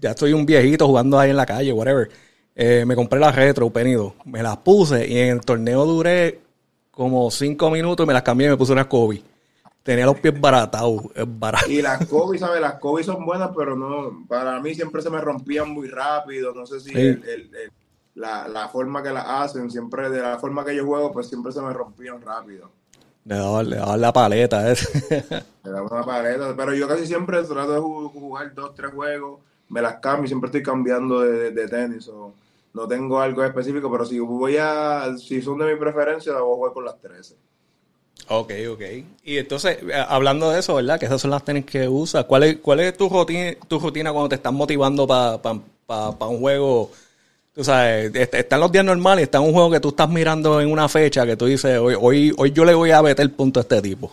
ya 0.00 0.10
estoy 0.10 0.32
un 0.34 0.44
viejito 0.44 0.86
jugando 0.86 1.18
ahí 1.18 1.30
en 1.30 1.36
la 1.36 1.46
calle, 1.46 1.72
whatever. 1.72 2.10
Eh, 2.56 2.84
me 2.84 2.96
compré 2.96 3.20
las 3.20 3.36
retro 3.36 3.70
penido. 3.70 4.14
Me 4.24 4.42
las 4.42 4.56
puse 4.56 5.06
y 5.06 5.18
en 5.18 5.28
el 5.28 5.40
torneo 5.42 5.84
duré 5.84 6.40
como 6.90 7.30
cinco 7.30 7.70
minutos 7.70 8.04
y 8.04 8.06
me 8.08 8.14
las 8.14 8.22
cambié 8.22 8.48
y 8.48 8.50
me 8.50 8.56
puse 8.56 8.72
unas 8.72 8.86
Kobe 8.86 9.22
tenía 9.86 10.04
los 10.04 10.18
pies 10.18 10.38
baratados. 10.38 11.02
Barat. 11.26 11.68
Y 11.68 11.80
las 11.80 12.04
Kobe, 12.06 12.38
¿sabes? 12.38 12.60
Las 12.60 12.74
Kobe 12.74 13.04
son 13.04 13.24
buenas, 13.24 13.50
pero 13.56 13.76
no, 13.76 14.26
para 14.28 14.60
mí 14.60 14.74
siempre 14.74 15.00
se 15.00 15.08
me 15.08 15.20
rompían 15.20 15.70
muy 15.70 15.88
rápido. 15.88 16.52
No 16.52 16.66
sé 16.66 16.80
si 16.80 16.92
la, 18.14 18.48
la, 18.48 18.68
forma 18.68 19.02
que 19.02 19.10
las 19.10 19.24
hacen, 19.26 19.70
siempre 19.70 20.10
de 20.10 20.20
la 20.20 20.38
forma 20.38 20.64
que 20.64 20.74
yo 20.74 20.84
juego, 20.84 21.12
pues 21.12 21.28
siempre 21.28 21.52
se 21.52 21.62
me 21.62 21.72
rompían 21.72 22.20
rápido. 22.20 22.70
Le 23.24 23.36
daban, 23.36 23.70
le 23.70 23.76
la 23.76 24.12
paleta, 24.12 24.70
¿eh? 24.72 24.76
Le 25.64 25.70
daban 25.70 25.92
una 25.92 26.04
paleta, 26.04 26.54
pero 26.56 26.74
yo 26.74 26.88
casi 26.88 27.06
siempre 27.06 27.42
trato 27.44 27.72
de 27.72 27.80
jugar 27.80 28.54
dos, 28.54 28.74
tres 28.74 28.90
juegos, 28.92 29.40
me 29.68 29.82
las 29.82 29.96
cambio, 29.96 30.26
siempre 30.26 30.48
estoy 30.48 30.62
cambiando 30.62 31.20
de, 31.20 31.50
de, 31.50 31.68
tenis. 31.68 32.08
O 32.08 32.32
no 32.76 32.86
tengo 32.86 33.18
algo 33.18 33.42
específico, 33.42 33.90
pero 33.90 34.04
si 34.04 34.18
voy 34.18 34.58
a, 34.58 35.16
si 35.16 35.40
son 35.40 35.58
de 35.58 35.72
mi 35.72 35.80
preferencia, 35.80 36.34
voy 36.34 36.52
a 36.52 36.56
jugar 36.56 36.72
con 36.74 36.84
las 36.84 37.00
13. 37.00 37.34
Ok, 38.28 38.52
ok. 38.70 38.82
Y 39.24 39.38
entonces, 39.38 39.78
eh, 39.82 40.04
hablando 40.06 40.50
de 40.50 40.60
eso, 40.60 40.74
¿verdad? 40.74 41.00
Que 41.00 41.06
esas 41.06 41.22
son 41.22 41.30
las 41.30 41.42
tenis 41.42 41.64
que 41.64 41.88
usas. 41.88 42.26
¿Cuál 42.26 42.42
es, 42.42 42.56
cuál 42.58 42.80
es 42.80 42.94
tu, 42.94 43.08
rutina, 43.08 43.54
tu 43.66 43.78
rutina 43.78 44.12
cuando 44.12 44.28
te 44.28 44.34
estás 44.34 44.52
motivando 44.52 45.06
para 45.06 45.40
pa, 45.40 46.28
un 46.28 46.40
juego? 46.40 46.90
Tú 47.54 47.64
sabes, 47.64 48.14
están 48.14 48.60
los 48.60 48.70
días 48.70 48.84
normales, 48.84 49.22
está 49.22 49.40
un 49.40 49.54
juego 49.54 49.70
que 49.70 49.80
tú 49.80 49.88
estás 49.88 50.10
mirando 50.10 50.60
en 50.60 50.70
una 50.70 50.86
fecha 50.86 51.24
que 51.24 51.34
tú 51.34 51.46
dices, 51.46 51.78
hoy, 51.78 51.96
hoy, 51.98 52.34
hoy 52.36 52.52
yo 52.52 52.66
le 52.66 52.74
voy 52.74 52.90
a 52.90 53.00
meter 53.00 53.32
punto 53.32 53.58
a 53.58 53.62
este 53.62 53.80
tipo. 53.80 54.12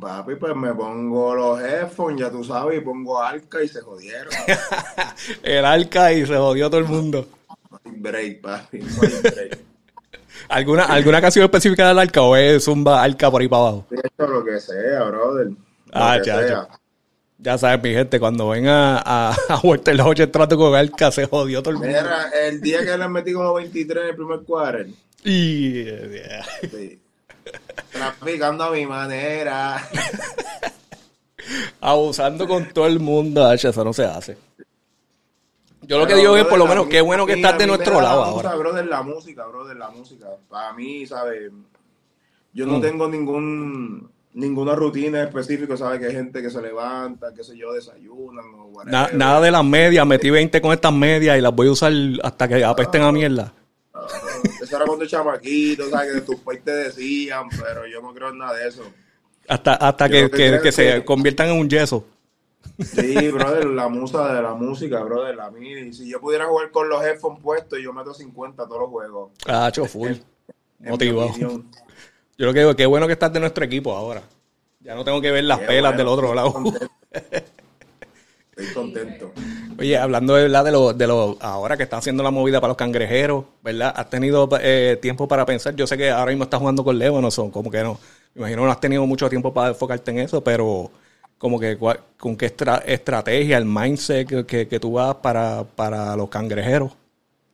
Papi, 0.00 0.34
pues 0.34 0.56
me 0.56 0.74
pongo 0.74 1.32
los 1.36 1.60
headphones, 1.60 2.20
ya 2.20 2.30
tú 2.30 2.42
sabes, 2.42 2.78
y 2.78 2.80
pongo 2.80 3.22
Arca 3.22 3.62
y 3.62 3.68
se 3.68 3.80
jodieron. 3.82 4.32
el 5.44 5.64
Arca 5.64 6.12
y 6.12 6.26
se 6.26 6.36
jodió 6.36 6.68
todo 6.68 6.80
el 6.80 6.86
mundo. 6.86 7.37
Break, 7.84 8.40
papi, 8.40 8.78
break. 9.22 9.58
¿Alguna, 10.48 10.84
¿Alguna 10.84 11.20
canción 11.20 11.44
específica 11.44 11.88
del 11.88 11.98
arca 11.98 12.22
o 12.22 12.36
es 12.36 12.64
zumba 12.64 13.02
arca 13.02 13.30
por 13.30 13.42
ahí 13.42 13.48
para 13.48 13.62
abajo? 13.62 13.86
Esto 13.90 14.26
lo 14.26 14.44
que 14.44 14.60
sea, 14.60 15.04
brother. 15.04 15.48
ah, 15.92 16.18
ya, 16.24 16.68
ya. 17.38 17.58
sabes, 17.58 17.82
mi 17.82 17.92
gente, 17.92 18.18
cuando 18.20 18.48
venga 18.48 18.98
a, 18.98 19.36
a 19.48 19.58
Huerta 19.62 19.90
el 19.90 20.00
Ocho 20.00 20.30
trato 20.30 20.56
con 20.56 20.74
Arca, 20.74 21.10
se 21.10 21.26
jodió 21.26 21.62
todo 21.62 21.72
el 21.72 21.78
mundo. 21.78 21.96
Era 21.96 22.28
el 22.46 22.60
día 22.60 22.84
que 22.84 22.96
le 22.96 23.08
metí 23.08 23.32
como 23.32 23.54
23 23.54 24.02
en 24.02 24.10
el 24.10 24.16
primer 24.16 24.40
cuadro. 24.40 24.84
Y. 25.24 25.84
Yeah. 25.84 26.44
Sí. 26.70 27.00
Traficando 27.92 28.64
a 28.64 28.70
mi 28.70 28.86
manera. 28.86 29.86
Abusando 31.80 32.46
con 32.46 32.66
todo 32.72 32.86
el 32.86 33.00
mundo, 33.00 33.50
eso 33.52 33.84
no 33.84 33.92
se 33.92 34.04
hace. 34.04 34.36
Yo 35.88 35.98
lo 35.98 36.06
que 36.06 36.16
digo 36.16 36.36
es, 36.36 36.44
por 36.44 36.58
lo 36.58 36.66
menos, 36.66 36.86
qué 36.86 37.00
bueno 37.00 37.24
que 37.24 37.32
estás 37.32 37.56
de 37.56 37.66
nuestro 37.66 37.98
lado 38.02 38.22
ahora. 38.22 38.54
Bro, 38.56 38.74
de 38.74 38.84
la 38.84 39.00
música, 39.02 39.46
bro, 39.46 39.66
de 39.66 39.74
la 39.74 39.88
música. 39.88 40.26
Para 40.46 40.74
mí, 40.74 41.06
¿sabes? 41.06 41.50
Yo 42.52 42.66
no 42.66 42.76
mm. 42.76 42.80
tengo 42.82 43.08
ningún 43.08 44.10
ninguna 44.34 44.74
rutina 44.74 45.22
específica, 45.22 45.78
¿sabes? 45.78 45.98
Que 45.98 46.06
hay 46.08 46.12
gente 46.12 46.42
que 46.42 46.50
se 46.50 46.60
levanta, 46.60 47.32
qué 47.34 47.42
sé 47.42 47.56
yo, 47.56 47.72
desayunan 47.72 48.44
o 48.54 48.84
nada 48.84 49.40
de 49.40 49.50
las 49.50 49.64
medias, 49.64 50.06
metí 50.06 50.28
20 50.28 50.60
con 50.60 50.72
estas 50.72 50.92
medias 50.92 51.38
y 51.38 51.40
las 51.40 51.54
voy 51.54 51.68
a 51.68 51.72
usar 51.72 51.92
hasta 52.22 52.46
que 52.46 52.62
apesten 52.62 53.02
a 53.02 53.10
mierda. 53.10 53.54
eso 54.62 54.76
era 54.76 54.84
cuando 54.84 55.06
chamaquito, 55.06 55.88
¿sabes? 55.88 56.16
Que 56.16 56.20
tus 56.20 56.36
pais 56.40 56.62
te 56.62 56.70
decían, 56.70 57.48
pero 57.48 57.86
yo 57.86 58.02
no 58.02 58.12
creo 58.12 58.28
en 58.28 58.38
nada 58.38 58.52
de 58.58 58.68
eso. 58.68 58.82
Hasta, 59.48 59.72
hasta 59.72 60.06
que, 60.10 60.30
que, 60.30 60.70
se 60.70 61.02
conviertan 61.02 61.48
en 61.48 61.58
un 61.58 61.70
yeso. 61.70 62.04
Sí, 62.78 63.30
brother, 63.30 63.66
la 63.66 63.88
musa 63.88 64.34
de 64.34 64.42
la 64.42 64.54
música, 64.54 65.02
brother, 65.02 65.34
la 65.36 65.50
mini. 65.50 65.92
Si 65.92 66.08
yo 66.08 66.20
pudiera 66.20 66.46
jugar 66.46 66.70
con 66.70 66.88
los 66.88 67.04
headphones 67.04 67.42
puestos, 67.42 67.78
yo 67.82 67.92
meto 67.92 68.14
50 68.14 68.66
todos 68.66 68.80
los 68.80 68.90
juegos. 68.90 69.30
Ah, 69.46 69.70
full. 69.86 70.12
Motivado. 70.78 71.30
Yo 71.38 72.46
lo 72.46 72.52
que 72.52 72.60
digo, 72.60 72.76
qué 72.76 72.86
bueno 72.86 73.06
que 73.06 73.14
estás 73.14 73.32
de 73.32 73.40
nuestro 73.40 73.64
equipo 73.64 73.94
ahora. 73.94 74.22
Ya 74.80 74.94
no 74.94 75.04
tengo 75.04 75.20
que 75.20 75.32
ver 75.32 75.44
las 75.44 75.58
pelas 75.60 75.96
del 75.96 76.06
otro 76.06 76.34
lado. 76.34 76.54
Estoy 78.56 78.74
contento. 78.74 79.32
Oye, 79.78 79.96
hablando 79.96 80.34
de 80.34 80.42
verdad 80.42 80.64
de 80.64 80.72
lo, 80.72 80.92
de 80.92 81.06
lo, 81.06 81.36
ahora 81.40 81.76
que 81.76 81.84
está 81.84 81.98
haciendo 81.98 82.22
la 82.24 82.32
movida 82.32 82.60
para 82.60 82.68
los 82.68 82.76
cangrejeros, 82.76 83.44
¿verdad? 83.62 83.92
¿Has 83.94 84.10
tenido 84.10 84.48
eh, 84.60 84.98
tiempo 85.00 85.28
para 85.28 85.46
pensar? 85.46 85.76
Yo 85.76 85.86
sé 85.86 85.96
que 85.96 86.10
ahora 86.10 86.30
mismo 86.30 86.44
estás 86.44 86.58
jugando 86.58 86.82
con 86.82 86.98
Leo, 86.98 87.20
no 87.20 87.30
son, 87.30 87.50
como 87.50 87.70
que 87.70 87.82
no. 87.82 88.00
Me 88.34 88.40
imagino 88.40 88.62
que 88.62 88.66
no 88.66 88.72
has 88.72 88.80
tenido 88.80 89.06
mucho 89.06 89.28
tiempo 89.28 89.54
para 89.54 89.68
enfocarte 89.68 90.10
en 90.10 90.18
eso, 90.18 90.42
pero 90.42 90.90
como 91.38 91.58
que 91.58 91.78
con 92.18 92.36
qué 92.36 92.46
estrategia, 92.46 93.56
el 93.56 93.64
mindset 93.64 94.44
que, 94.44 94.66
que, 94.68 94.80
tú 94.80 94.92
vas 94.92 95.16
para, 95.16 95.64
para, 95.64 96.16
los 96.16 96.28
cangrejeros, 96.28 96.96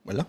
¿verdad? 0.05 0.27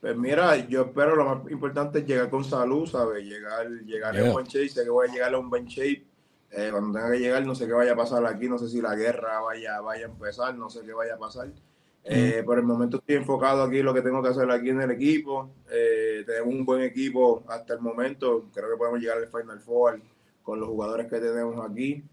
Pues 0.00 0.16
mira, 0.16 0.56
yo 0.66 0.82
espero 0.82 1.14
lo 1.14 1.24
más 1.24 1.50
importante 1.50 2.00
es 2.00 2.06
llegar 2.06 2.28
con 2.30 2.44
salud, 2.44 2.86
¿sabes? 2.86 3.24
Llegar, 3.24 3.68
llegar 3.86 4.18
a 4.18 4.24
un 4.24 4.32
buen 4.32 4.46
shape, 4.46 4.68
sé 4.68 4.84
que 4.84 4.90
voy 4.90 5.08
a 5.08 5.12
llegar 5.12 5.34
a 5.34 5.38
un 5.38 5.48
buen 5.48 5.66
shape. 5.66 6.04
Eh, 6.50 6.68
cuando 6.70 6.98
tenga 6.98 7.10
que 7.12 7.18
llegar, 7.18 7.44
no 7.44 7.54
sé 7.54 7.66
qué 7.66 7.72
vaya 7.72 7.92
a 7.92 7.96
pasar 7.96 8.24
aquí, 8.26 8.48
no 8.48 8.58
sé 8.58 8.68
si 8.68 8.80
la 8.80 8.94
guerra 8.94 9.40
vaya, 9.40 9.80
vaya 9.80 10.06
a 10.06 10.08
empezar, 10.08 10.54
no 10.54 10.70
sé 10.70 10.80
qué 10.84 10.92
vaya 10.92 11.14
a 11.14 11.18
pasar. 11.18 11.48
Eh, 12.06 12.42
por 12.44 12.58
el 12.58 12.64
momento 12.64 12.98
estoy 12.98 13.16
enfocado 13.16 13.62
aquí 13.62 13.78
en 13.78 13.86
lo 13.86 13.94
que 13.94 14.02
tengo 14.02 14.22
que 14.22 14.28
hacer 14.28 14.50
aquí 14.50 14.68
en 14.68 14.82
el 14.82 14.90
equipo. 14.90 15.50
Eh, 15.70 16.22
tenemos 16.26 16.54
un 16.54 16.64
buen 16.64 16.82
equipo 16.82 17.42
hasta 17.48 17.74
el 17.74 17.80
momento. 17.80 18.44
Creo 18.52 18.70
que 18.70 18.76
podemos 18.76 19.00
llegar 19.00 19.18
al 19.18 19.28
Final 19.28 19.58
Four 19.60 20.00
con 20.42 20.60
los 20.60 20.68
jugadores 20.68 21.06
que 21.06 21.18
tenemos 21.18 21.64
aquí. 21.68 22.04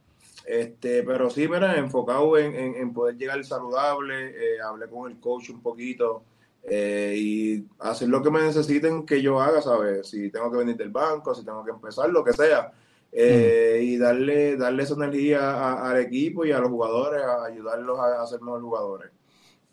Este, 0.46 1.04
pero 1.04 1.30
sí, 1.30 1.48
mira, 1.48 1.78
enfocado 1.78 2.38
en, 2.38 2.94
poder 2.94 3.16
llegar 3.16 3.44
saludable, 3.44 4.30
eh, 4.30 4.62
hablé 4.62 4.88
con 4.88 5.12
el 5.12 5.20
coach 5.20 5.50
un 5.50 5.62
poquito 5.62 6.24
eh, 6.64 7.16
y 7.18 7.66
hacer 7.80 8.10
lo 8.10 8.22
que 8.22 8.32
me 8.32 8.42
necesiten 8.42 9.06
que 9.06 9.22
yo 9.22 9.40
haga, 9.40 9.62
¿sabes? 9.62 10.08
Si 10.08 10.30
tengo 10.30 10.52
que 10.52 10.58
venir 10.58 10.78
del 10.78 10.90
banco, 10.90 11.34
si 11.34 11.44
tengo 11.44 11.64
que 11.64 11.72
empezar, 11.72 12.10
lo 12.10 12.24
que 12.24 12.34
sea. 12.34 12.72
Eh, 13.12 13.80
mm. 13.80 13.84
Y 13.84 13.98
darle, 13.98 14.58
darle 14.58 14.84
esa 14.84 14.94
energía 14.94 15.90
al 15.90 16.00
equipo 16.00 16.46
y 16.46 16.52
a 16.52 16.60
los 16.60 16.70
jugadores, 16.70 17.22
a 17.24 17.46
ayudarlos 17.46 18.00
a, 18.00 18.26
ser 18.28 18.42
mejores 18.42 18.64
jugadores. 18.64 19.12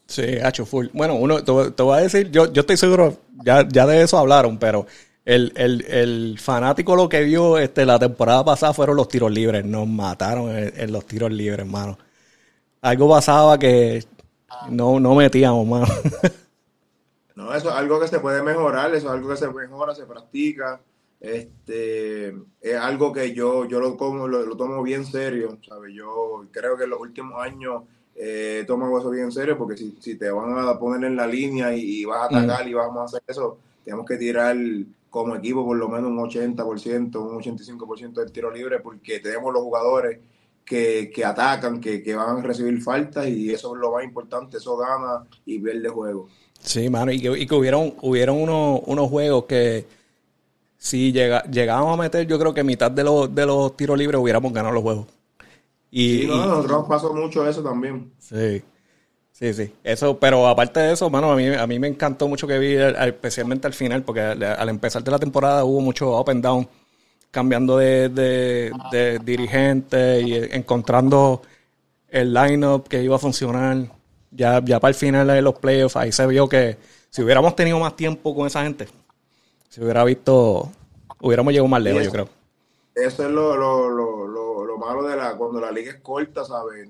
Sí, 0.06 0.22
hecho 0.24 0.64
full. 0.64 0.86
Bueno, 0.94 1.16
uno, 1.16 1.44
te, 1.44 1.82
voy 1.82 1.98
a 1.98 2.02
decir, 2.02 2.30
yo, 2.30 2.50
yo 2.50 2.60
estoy 2.60 2.78
seguro, 2.78 3.14
ya, 3.44 3.68
ya 3.68 3.86
de 3.86 4.02
eso 4.02 4.16
hablaron, 4.16 4.58
pero 4.58 4.86
el, 5.28 5.52
el, 5.56 5.84
el, 5.84 6.38
fanático 6.38 6.96
lo 6.96 7.06
que 7.06 7.22
vio 7.22 7.58
este, 7.58 7.84
la 7.84 7.98
temporada 7.98 8.42
pasada 8.42 8.72
fueron 8.72 8.96
los 8.96 9.08
tiros 9.08 9.30
libres. 9.30 9.62
Nos 9.62 9.86
mataron 9.86 10.48
en, 10.56 10.90
los 10.90 11.04
tiros 11.04 11.30
libres, 11.30 11.58
hermano. 11.58 11.98
Algo 12.80 13.10
pasaba 13.10 13.58
que 13.58 14.02
no, 14.70 14.98
no 14.98 15.14
metíamos, 15.14 15.66
mano. 15.66 15.86
No, 17.34 17.54
eso 17.54 17.68
es 17.68 17.76
algo 17.76 18.00
que 18.00 18.08
se 18.08 18.18
puede 18.18 18.42
mejorar, 18.42 18.92
eso 18.96 19.06
es 19.06 19.12
algo 19.12 19.28
que 19.28 19.36
se 19.36 19.46
mejora, 19.46 19.94
se 19.94 20.06
practica. 20.06 20.80
Este, 21.20 22.30
es 22.60 22.74
algo 22.74 23.12
que 23.12 23.32
yo, 23.32 23.64
yo 23.64 23.78
lo, 23.78 24.26
lo, 24.26 24.56
tomo 24.56 24.82
bien 24.82 25.06
serio, 25.06 25.56
¿sabes? 25.64 25.94
Yo 25.94 26.46
creo 26.50 26.76
que 26.76 26.82
en 26.82 26.90
los 26.90 27.00
últimos 27.00 27.40
años 27.40 27.84
eh, 28.16 28.64
tomo 28.66 28.98
eso 28.98 29.10
bien 29.10 29.30
serio 29.30 29.56
porque 29.56 29.76
si, 29.76 29.96
si, 30.00 30.16
te 30.16 30.32
van 30.32 30.58
a 30.58 30.76
poner 30.80 31.04
en 31.08 31.14
la 31.14 31.28
línea 31.28 31.72
y, 31.76 32.04
vas 32.04 32.22
a 32.22 32.24
atacar 32.24 32.66
y 32.66 32.74
vamos 32.74 33.02
a 33.02 33.04
hacer 33.04 33.22
eso, 33.28 33.58
tenemos 33.84 34.04
que 34.04 34.16
tirar 34.16 34.56
como 35.10 35.36
equipo 35.36 35.64
por 35.64 35.76
lo 35.76 35.88
menos 35.88 36.10
un 36.10 36.18
80%, 36.18 37.16
un 37.16 37.40
85% 37.40 38.12
del 38.12 38.32
tiro 38.32 38.50
libre 38.50 38.80
porque 38.80 39.20
tenemos 39.20 39.52
los 39.52 39.62
jugadores 39.62 40.18
que, 40.64 41.10
que 41.14 41.24
atacan, 41.24 41.80
que, 41.80 42.02
que, 42.02 42.14
van 42.14 42.38
a 42.38 42.42
recibir 42.42 42.80
faltas 42.82 43.26
y 43.26 43.50
eso 43.50 43.74
es 43.74 43.80
lo 43.80 43.92
más 43.92 44.04
importante, 44.04 44.58
eso 44.58 44.76
gana 44.76 45.26
y 45.46 45.58
pierde 45.58 45.88
juego. 45.88 46.28
Sí, 46.60 46.90
mano, 46.90 47.10
y 47.10 47.20
que, 47.20 47.38
y 47.38 47.46
que 47.46 47.54
hubieron, 47.54 47.94
hubieron 48.02 48.42
unos, 48.42 48.80
unos 48.84 49.08
juegos 49.08 49.44
que 49.44 49.86
si 50.76 51.12
llega, 51.12 51.42
llegábamos 51.44 51.94
a 51.98 52.02
meter, 52.02 52.26
yo 52.26 52.38
creo 52.38 52.52
que 52.52 52.62
mitad 52.62 52.90
de 52.90 53.04
los, 53.04 53.34
de 53.34 53.46
los 53.46 53.76
tiros 53.76 53.98
libres 53.98 54.20
hubiéramos 54.20 54.52
ganado 54.52 54.74
los 54.74 54.82
juegos. 54.82 55.06
Y, 55.90 56.20
sí, 56.20 56.26
no, 56.26 56.44
nosotros 56.44 56.84
pasó 56.88 57.14
mucho 57.14 57.48
eso 57.48 57.62
también. 57.62 58.12
Sí. 58.18 58.62
Sí, 59.38 59.54
sí. 59.54 59.72
Eso, 59.84 60.18
pero 60.18 60.48
aparte 60.48 60.80
de 60.80 60.92
eso, 60.92 61.08
mano, 61.10 61.30
a 61.30 61.36
mí, 61.36 61.46
a 61.46 61.64
mí 61.68 61.78
me 61.78 61.86
encantó 61.86 62.26
mucho 62.26 62.48
que 62.48 62.58
vi, 62.58 62.74
especialmente 62.74 63.68
al 63.68 63.72
final, 63.72 64.02
porque 64.02 64.20
al, 64.20 64.68
empezar 64.68 65.04
de 65.04 65.12
la 65.12 65.18
temporada 65.20 65.64
hubo 65.64 65.80
mucho 65.80 66.18
up 66.18 66.28
and 66.28 66.42
down, 66.42 66.68
cambiando 67.30 67.76
de, 67.76 68.08
de, 68.08 69.20
dirigente 69.22 70.22
y 70.22 70.34
encontrando 70.34 71.42
el 72.08 72.34
lineup 72.34 72.88
que 72.88 73.00
iba 73.00 73.14
a 73.14 73.20
funcionar. 73.20 73.76
Ya, 74.32 74.60
ya 74.64 74.80
para 74.80 74.90
el 74.90 74.96
final 74.96 75.28
de 75.28 75.40
los 75.40 75.54
playoffs, 75.54 75.94
ahí 75.94 76.10
se 76.10 76.26
vio 76.26 76.48
que 76.48 76.76
si 77.08 77.22
hubiéramos 77.22 77.54
tenido 77.54 77.78
más 77.78 77.94
tiempo 77.94 78.34
con 78.34 78.48
esa 78.48 78.64
gente, 78.64 78.88
se 79.68 79.84
hubiera 79.84 80.02
visto, 80.02 80.68
hubiéramos 81.20 81.52
llegado 81.52 81.68
más 81.68 81.80
lejos, 81.80 82.02
yo 82.02 82.10
creo. 82.10 82.28
Eso 82.92 83.24
es 83.24 83.30
lo, 83.30 83.56
lo, 83.56 83.88
lo, 83.88 84.64
lo, 84.64 84.78
malo 84.78 85.04
de 85.04 85.16
la, 85.16 85.36
cuando 85.36 85.60
la 85.60 85.70
liga 85.70 85.92
es 85.92 86.00
corta, 86.00 86.44
¿sabes? 86.44 86.88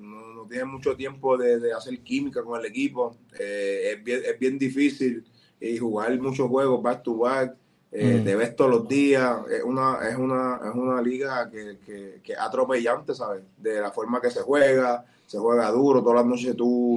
Tiene 0.48 0.64
mucho 0.64 0.96
tiempo 0.96 1.36
de, 1.36 1.72
hacer 1.72 1.98
química 2.00 2.42
con 2.42 2.58
el 2.58 2.66
equipo. 2.66 3.16
Eh, 3.38 3.92
es, 3.92 4.04
bien, 4.04 4.22
es, 4.24 4.38
bien, 4.38 4.58
difícil 4.58 5.24
y 5.60 5.76
jugar 5.78 6.18
muchos 6.20 6.48
juegos 6.48 6.82
back 6.82 7.02
to 7.02 7.16
back. 7.18 7.54
Eh, 7.90 8.20
Te 8.24 8.36
ves 8.36 8.54
todos 8.54 8.70
los 8.70 8.88
días. 8.88 9.38
Es 9.50 9.62
una, 9.62 9.98
es 10.08 10.16
una, 10.16 10.60
es 10.64 10.74
una 10.74 11.00
liga 11.00 11.50
que, 11.50 11.78
que, 11.84 12.20
que, 12.22 12.36
atropellante, 12.36 13.14
¿sabes? 13.14 13.42
De 13.56 13.80
la 13.80 13.90
forma 13.90 14.20
que 14.20 14.30
se 14.30 14.40
juega. 14.40 15.04
Se 15.26 15.38
juega 15.38 15.70
duro 15.70 16.02
todas 16.02 16.16
las 16.16 16.26
noches. 16.26 16.56
Tú, 16.56 16.96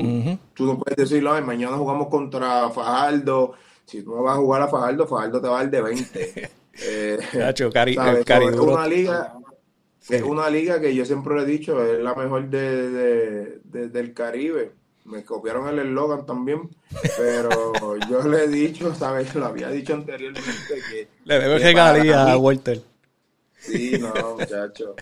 tú 0.53 0.65
no 0.65 0.77
puedes 0.77 0.96
decirlo, 0.96 1.39
mañana 1.41 1.75
jugamos 1.77 2.08
contra 2.08 2.70
Fajardo. 2.70 3.53
Si 3.86 4.03
tú 4.03 4.15
no 4.15 4.24
vas 4.24 4.38
a 4.38 4.39
jugar 4.39 4.62
a 4.62 4.67
Fajardo, 4.70 5.05
Fajardo 5.05 5.41
te 5.41 5.48
va 5.50 5.60
a 5.60 5.63
dar 5.63 5.72
de 5.72 5.81
20. 5.81 6.51
eh, 6.88 7.20
cari, 7.74 7.97
una 7.97 8.88
liga 8.88 9.40
es 10.09 10.21
una 10.23 10.49
liga 10.49 10.81
que 10.81 10.95
yo 10.95 11.05
siempre 11.05 11.35
le 11.35 11.43
he 11.43 11.45
dicho, 11.45 11.83
es 11.83 12.01
la 12.01 12.15
mejor 12.15 12.49
de, 12.49 13.59
del 13.63 14.13
Caribe. 14.13 14.73
Me 15.05 15.23
copiaron 15.23 15.67
el 15.67 15.79
eslogan 15.79 16.25
también, 16.25 16.69
pero 17.17 17.73
yo 18.09 18.21
le 18.27 18.43
he 18.43 18.47
dicho, 18.47 18.93
¿sabes? 18.93 19.33
Lo 19.35 19.45
había 19.45 19.69
dicho 19.69 19.93
anteriormente 19.93 20.75
que... 20.89 21.07
Le 21.25 21.39
debo 21.39 21.57
regalía 21.57 22.31
a 22.31 22.37
Walter. 22.37 22.81
Sí, 23.57 23.97
no, 23.99 24.35
muchacho. 24.37 24.95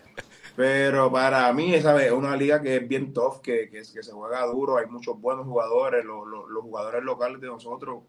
Pero 0.55 1.11
para 1.11 1.51
mí, 1.53 1.79
¿sabes? 1.81 2.07
Es 2.07 2.11
una 2.11 2.35
liga 2.35 2.61
que 2.61 2.77
es 2.77 2.87
bien 2.87 3.13
tough, 3.13 3.41
que, 3.41 3.69
que, 3.69 3.83
se 3.85 4.11
juega 4.11 4.45
duro, 4.47 4.77
hay 4.77 4.87
muchos 4.87 5.19
buenos 5.19 5.45
jugadores, 5.45 6.03
los, 6.03 6.27
los, 6.27 6.63
jugadores 6.63 7.03
locales 7.03 7.39
de 7.39 7.47
nosotros, 7.47 8.03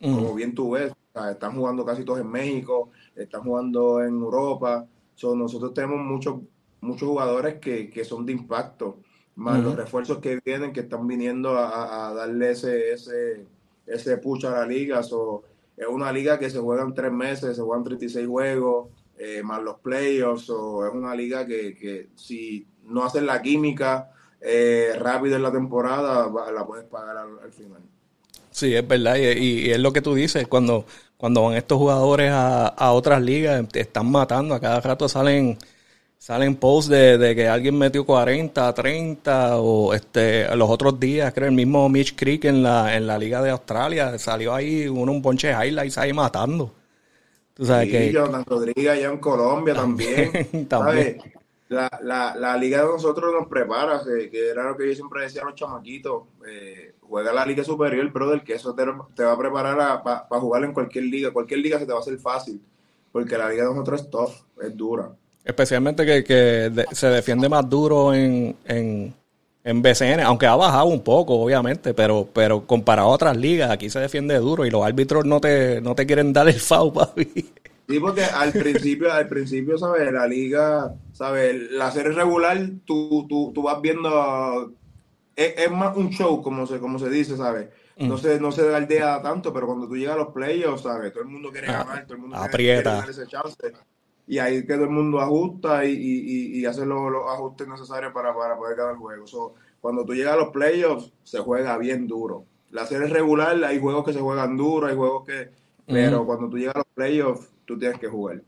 como 0.00 0.34
bien 0.34 0.54
tú 0.54 0.72
ves, 0.72 0.92
están 1.30 1.54
jugando 1.54 1.84
casi 1.84 2.04
todos 2.04 2.20
en 2.20 2.28
México, 2.28 2.90
están 3.14 3.42
jugando 3.42 4.02
en 4.02 4.14
Europa 4.14 4.84
nosotros 5.20 5.74
tenemos 5.74 6.00
muchos 6.00 6.40
muchos 6.82 7.08
jugadores 7.08 7.60
que, 7.60 7.88
que 7.88 8.04
son 8.04 8.26
de 8.26 8.32
impacto, 8.32 8.98
más 9.36 9.62
los 9.62 9.74
refuerzos 9.74 10.18
que 10.18 10.40
vienen, 10.44 10.72
que 10.72 10.80
están 10.80 11.06
viniendo 11.06 11.56
a, 11.56 12.12
darle 12.12 12.50
ese, 12.50 12.92
ese, 12.92 13.46
ese 13.86 14.18
push 14.18 14.44
a 14.44 14.50
la 14.50 14.66
liga. 14.66 15.00
es 15.00 15.86
una 15.88 16.12
liga 16.12 16.38
que 16.38 16.50
se 16.50 16.58
juega 16.58 16.82
en 16.82 16.92
tres 16.92 17.12
meses, 17.12 17.56
se 17.56 17.62
juegan 17.62 17.84
36 17.84 18.26
juegos, 18.26 18.88
eh, 19.16 19.42
más 19.42 19.62
los 19.62 19.78
playoffs. 19.78 20.50
o 20.50 20.86
es 20.86 20.92
una 20.92 21.14
liga 21.14 21.46
que, 21.46 21.74
que 21.74 22.08
si 22.14 22.66
no 22.84 23.04
hacen 23.04 23.24
la 23.26 23.40
química 23.40 24.10
eh, 24.40 24.92
rápido 24.98 25.36
en 25.36 25.42
la 25.42 25.52
temporada, 25.52 26.30
la 26.52 26.66
puedes 26.66 26.84
pagar 26.86 27.16
al, 27.16 27.52
final. 27.52 27.80
Sí, 28.50 28.74
es 28.74 28.86
verdad, 28.86 29.16
y, 29.16 29.70
es 29.70 29.78
lo 29.78 29.92
que 29.92 30.02
tú 30.02 30.14
dices, 30.14 30.46
cuando, 30.48 30.84
cuando 31.22 31.44
van 31.44 31.54
estos 31.54 31.78
jugadores 31.78 32.32
a, 32.32 32.66
a 32.66 32.90
otras 32.90 33.22
ligas, 33.22 33.64
están 33.74 34.10
matando, 34.10 34.56
a 34.56 34.60
cada 34.60 34.80
rato 34.80 35.08
salen 35.08 35.56
salen 36.18 36.56
posts 36.56 36.90
de, 36.90 37.32
que 37.36 37.46
alguien 37.46 37.78
metió 37.78 38.04
40, 38.04 38.74
30 38.74 39.58
o 39.58 39.94
este 39.94 40.52
los 40.56 40.68
otros 40.68 40.98
días, 40.98 41.32
creo 41.32 41.46
el 41.46 41.54
mismo 41.54 41.88
Mitch 41.88 42.16
Creek 42.16 42.46
en 42.46 42.64
la, 42.64 42.96
en 42.96 43.06
la 43.06 43.18
Liga 43.18 43.40
de 43.40 43.50
Australia 43.50 44.18
salió 44.18 44.52
ahí 44.52 44.88
uno 44.88 45.12
un 45.12 45.22
ponche 45.22 45.46
de 45.46 45.64
highlights 45.64 45.96
ahí 45.96 46.12
matando. 46.12 46.74
Tú 47.54 47.66
sabes 47.66 47.86
sí, 47.86 47.92
que 47.92 48.12
Jonathan 48.12 48.44
Rodríguez 48.44 48.90
allá 48.90 49.08
en 49.08 49.18
Colombia 49.18 49.74
también. 49.74 50.66
también. 50.68 51.22
La, 51.72 51.88
la, 52.02 52.34
la, 52.36 52.56
liga 52.58 52.82
de 52.82 52.84
nosotros 52.84 53.32
nos 53.32 53.48
prepara, 53.48 54.02
que, 54.04 54.50
era 54.50 54.64
lo 54.64 54.76
que 54.76 54.86
yo 54.88 54.94
siempre 54.94 55.22
decía 55.22 55.40
a 55.40 55.46
los 55.46 55.54
chamaquitos, 55.54 56.24
eh, 56.46 56.92
juega 57.00 57.32
la 57.32 57.46
liga 57.46 57.64
superior, 57.64 58.12
brother, 58.12 58.42
que 58.42 58.52
eso 58.52 58.74
te, 58.74 58.84
te 59.16 59.24
va 59.24 59.32
a 59.32 59.38
preparar 59.38 60.02
para 60.02 60.40
jugar 60.40 60.64
en 60.64 60.74
cualquier 60.74 61.04
liga, 61.04 61.30
cualquier 61.30 61.60
liga 61.60 61.78
se 61.78 61.86
te 61.86 61.92
va 61.92 61.98
a 61.98 62.02
hacer 62.02 62.18
fácil, 62.18 62.60
porque 63.10 63.38
la 63.38 63.48
liga 63.48 63.64
de 63.64 63.70
nosotros 63.70 64.02
es 64.02 64.10
tough, 64.10 64.32
es 64.60 64.76
dura. 64.76 65.12
Especialmente 65.42 66.04
que, 66.04 66.22
que 66.22 66.84
se 66.92 67.06
defiende 67.06 67.48
más 67.48 67.66
duro 67.66 68.12
en, 68.12 68.54
en, 68.66 69.14
en, 69.64 69.80
BCN, 69.82 70.20
aunque 70.20 70.46
ha 70.46 70.54
bajado 70.54 70.84
un 70.84 71.00
poco, 71.00 71.36
obviamente, 71.36 71.94
pero, 71.94 72.28
pero 72.34 72.66
comparado 72.66 73.08
a 73.08 73.12
otras 73.12 73.34
ligas, 73.34 73.70
aquí 73.70 73.88
se 73.88 73.98
defiende 73.98 74.36
duro 74.36 74.66
y 74.66 74.70
los 74.70 74.84
árbitros 74.84 75.24
no 75.24 75.40
te, 75.40 75.80
no 75.80 75.94
te 75.94 76.04
quieren 76.04 76.34
dar 76.34 76.48
el 76.48 76.60
foul, 76.60 76.92
papi. 76.92 77.50
Sí, 77.88 77.98
porque 77.98 78.24
al 78.24 78.52
principio, 78.52 79.12
al 79.12 79.28
principio, 79.28 79.76
¿sabes? 79.76 80.10
La 80.12 80.26
liga, 80.26 80.94
¿sabes? 81.12 81.70
La 81.70 81.90
serie 81.90 82.12
regular, 82.12 82.58
tú, 82.84 83.26
tú, 83.28 83.52
tú 83.54 83.62
vas 83.62 83.80
viendo. 83.80 84.72
Es, 85.34 85.70
más 85.70 85.96
un 85.96 86.10
show, 86.10 86.42
como 86.42 86.66
se, 86.66 86.78
como 86.78 86.98
se 86.98 87.08
dice, 87.08 87.36
¿sabes? 87.36 87.68
No 87.96 88.14
mm. 88.14 88.18
se, 88.18 88.40
no 88.40 88.52
se 88.52 88.74
aldea 88.74 89.22
tanto, 89.22 89.52
pero 89.52 89.66
cuando 89.66 89.88
tú 89.88 89.96
llegas 89.96 90.14
a 90.14 90.18
los 90.18 90.28
playoffs, 90.28 90.82
¿sabes? 90.82 91.12
Todo 91.12 91.22
el 91.24 91.30
mundo 91.30 91.50
quiere 91.50 91.68
ah, 91.68 91.84
ganar, 91.84 92.04
todo 92.04 92.14
el 92.14 92.20
mundo 92.20 92.36
quiere, 92.50 92.82
quiere 92.82 93.10
ese 93.10 93.26
chance 93.26 93.72
y 94.26 94.38
ahí 94.38 94.64
que 94.64 94.74
todo 94.74 94.84
el 94.84 94.90
mundo 94.90 95.20
ajusta 95.20 95.84
y, 95.84 95.92
y, 95.92 96.60
y 96.60 96.66
hace 96.66 96.86
los, 96.86 96.98
ajustes 97.28 97.68
necesarios 97.68 98.12
para, 98.12 98.32
poder 98.32 98.76
ganar 98.76 98.92
el 98.92 98.98
juego. 98.98 99.54
cuando 99.80 100.04
tú 100.04 100.14
llegas 100.14 100.34
a 100.34 100.38
los 100.38 100.48
playoffs, 100.48 101.12
se 101.22 101.38
juega 101.40 101.76
bien 101.76 102.06
duro. 102.06 102.46
La 102.70 102.86
serie 102.86 103.08
regular, 103.08 103.62
hay 103.64 103.78
juegos 103.78 104.04
que 104.04 104.12
se 104.12 104.20
juegan 104.20 104.56
duro, 104.56 104.86
hay 104.86 104.96
juegos 104.96 105.26
que... 105.26 105.50
Pero 105.86 106.24
cuando 106.24 106.48
tú 106.48 106.56
llegas 106.56 106.76
a 106.76 106.78
los 106.78 106.86
playoffs, 106.94 107.50
tú 107.66 107.78
tienes 107.78 107.98
que 107.98 108.08
jugar. 108.08 108.40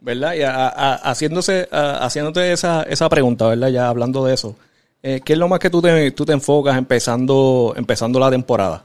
¿Verdad? 0.00 0.34
Y 0.34 0.42
haciéndose, 0.42 1.68
haciéndote 1.70 2.52
esa, 2.52 2.82
esa 2.82 3.08
pregunta, 3.08 3.48
¿verdad? 3.48 3.68
Ya 3.68 3.88
hablando 3.88 4.24
de 4.24 4.34
eso. 4.34 4.56
Eh, 5.02 5.20
¿Qué 5.24 5.32
es 5.32 5.38
lo 5.38 5.48
más 5.48 5.58
que 5.58 5.70
tú 5.70 5.80
te, 5.80 6.10
tú 6.12 6.24
te 6.24 6.32
enfocas 6.32 6.76
empezando, 6.76 7.74
empezando 7.76 8.18
la 8.18 8.30
temporada? 8.30 8.84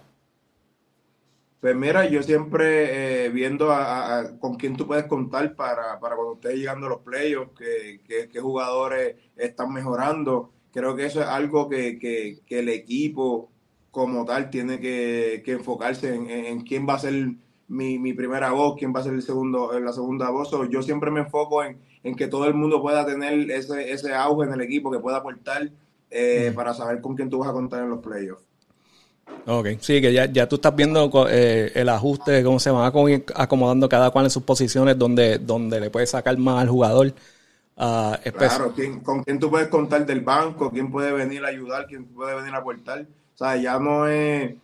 Pues 1.60 1.76
mira, 1.76 2.08
yo 2.08 2.24
siempre 2.24 3.26
eh, 3.26 3.30
viendo 3.30 3.72
a, 3.72 4.32
con 4.40 4.56
quién 4.56 4.76
tú 4.76 4.88
puedes 4.88 5.06
contar 5.06 5.56
para, 5.56 6.00
para 6.00 6.16
cuando 6.16 6.34
estés 6.36 6.56
llegando 6.56 6.88
a 6.88 6.90
los 6.90 7.02
playoffs, 7.02 7.52
qué 7.58 8.40
jugadores 8.42 9.16
están 9.36 9.72
mejorando. 9.72 10.52
Creo 10.72 10.96
que 10.96 11.06
eso 11.06 11.22
es 11.22 11.28
algo 11.28 11.70
que, 11.70 12.00
que, 12.00 12.40
que 12.48 12.60
el 12.60 12.70
equipo 12.70 13.52
como 13.92 14.26
tal 14.26 14.50
tiene 14.50 14.80
que, 14.80 15.44
enfocarse 15.46 16.16
en, 16.16 16.62
quién 16.62 16.88
va 16.88 16.96
a 16.96 17.00
ser 17.00 17.34
mi, 17.72 17.98
mi, 17.98 18.14
primera 18.14 18.52
voz, 18.52 18.76
quién 18.78 18.94
va 18.94 19.00
a 19.00 19.04
ser 19.04 19.14
el 19.14 19.22
segundo, 19.22 19.80
la 19.80 19.94
segunda 19.94 20.30
voz. 20.30 20.52
yo 20.70 20.82
siempre 20.82 21.10
me 21.10 21.22
enfoco 21.22 21.64
en, 21.64 21.78
en, 22.04 22.16
que 22.16 22.28
todo 22.28 22.46
el 22.46 22.54
mundo 22.54 22.82
pueda 22.82 23.06
tener 23.06 23.50
ese, 23.50 23.92
ese 23.92 24.14
auge 24.14 24.46
en 24.46 24.54
el 24.54 24.62
equipo, 24.62 24.92
que 24.92 25.00
pueda 25.00 25.18
aportar 25.18 25.70
eh, 26.10 26.52
para 26.54 26.74
saber 26.74 27.00
con 27.00 27.16
quién 27.16 27.30
tú 27.30 27.40
vas 27.40 27.50
a 27.50 27.54
contar 27.54 27.84
en 27.84 27.90
los 27.90 28.00
playoffs. 28.00 28.44
Ok, 29.48 29.68
sí, 29.80 30.02
que 30.02 30.12
ya, 30.12 30.26
ya 30.26 30.50
tú 30.50 30.56
estás 30.56 30.76
viendo 30.76 31.10
eh, 31.30 31.72
el 31.74 31.88
ajuste, 31.88 32.44
cómo 32.44 32.60
se 32.60 32.72
van 32.72 32.92
acomodando 33.36 33.88
cada 33.88 34.12
cual 34.12 34.26
en 34.26 34.32
sus 34.32 34.44
posiciones, 34.44 34.98
donde, 34.98 35.40
donde 35.40 35.80
le 35.80 35.90
puedes 35.90 36.10
sacar 36.10 36.38
más 36.38 36.62
al 36.62 36.70
jugador. 36.70 37.14
Uh, 37.78 38.14
claro, 38.38 38.74
¿quién, 38.76 39.00
con 39.00 39.24
quién 39.24 39.40
tú 39.40 39.50
puedes 39.50 39.70
contar 39.70 40.06
del 40.06 40.20
banco, 40.20 40.70
quién 40.70 40.92
puede 40.92 41.14
venir 41.14 41.44
a 41.46 41.48
ayudar, 41.48 41.88
quién 41.88 42.06
puede 42.06 42.36
venir 42.36 42.54
a 42.54 42.58
aportar. 42.58 43.06
sea, 43.34 43.56
ya 43.56 43.80
no 43.80 44.08
es, 44.08 44.56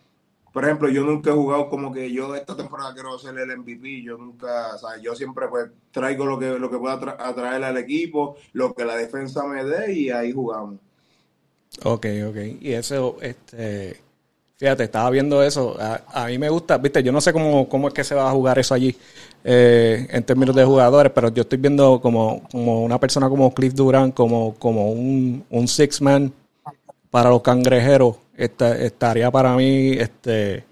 por 0.58 0.64
ejemplo, 0.64 0.88
yo 0.88 1.04
nunca 1.04 1.30
he 1.30 1.34
jugado 1.34 1.68
como 1.68 1.92
que 1.92 2.10
yo 2.10 2.34
esta 2.34 2.56
temporada 2.56 2.92
quiero 2.92 3.16
ser 3.16 3.38
el 3.38 3.58
MVP, 3.58 4.02
yo 4.02 4.18
nunca, 4.18 4.74
o 4.74 5.00
yo 5.00 5.14
siempre 5.14 5.46
pues 5.46 5.70
traigo 5.92 6.26
lo 6.26 6.36
que, 6.36 6.58
lo 6.58 6.68
que 6.68 6.78
pueda 6.78 6.94
atraer 6.94 7.62
al 7.62 7.76
equipo, 7.76 8.34
lo 8.54 8.74
que 8.74 8.84
la 8.84 8.96
defensa 8.96 9.44
me 9.44 9.62
dé 9.62 9.92
y 9.92 10.10
ahí 10.10 10.32
jugamos. 10.32 10.80
Ok, 11.84 12.06
ok. 12.28 12.36
Y 12.60 12.72
eso, 12.72 13.18
este, 13.20 14.00
fíjate, 14.56 14.82
estaba 14.82 15.08
viendo 15.10 15.44
eso. 15.44 15.76
A, 15.78 16.26
mí 16.26 16.38
me 16.38 16.48
gusta, 16.48 16.76
viste, 16.76 17.04
yo 17.04 17.12
no 17.12 17.20
sé 17.20 17.32
cómo, 17.32 17.68
cómo 17.68 17.86
es 17.86 17.94
que 17.94 18.02
se 18.02 18.16
va 18.16 18.28
a 18.28 18.32
jugar 18.32 18.58
eso 18.58 18.74
allí 18.74 18.96
eh, 19.44 20.08
en 20.10 20.24
términos 20.24 20.56
de 20.56 20.64
jugadores, 20.64 21.12
pero 21.14 21.28
yo 21.28 21.42
estoy 21.42 21.58
viendo 21.58 22.00
como, 22.00 22.42
como 22.50 22.82
una 22.82 22.98
persona 22.98 23.28
como 23.28 23.54
Cliff 23.54 23.74
Durant, 23.74 24.12
como, 24.12 24.56
como 24.56 24.90
un, 24.90 25.44
un 25.50 25.68
six 25.68 26.02
man 26.02 26.32
para 27.10 27.30
los 27.30 27.42
cangrejeros. 27.42 28.16
estaría 28.36 29.30
para 29.30 29.54
mí 29.56 29.92
este, 29.92 30.64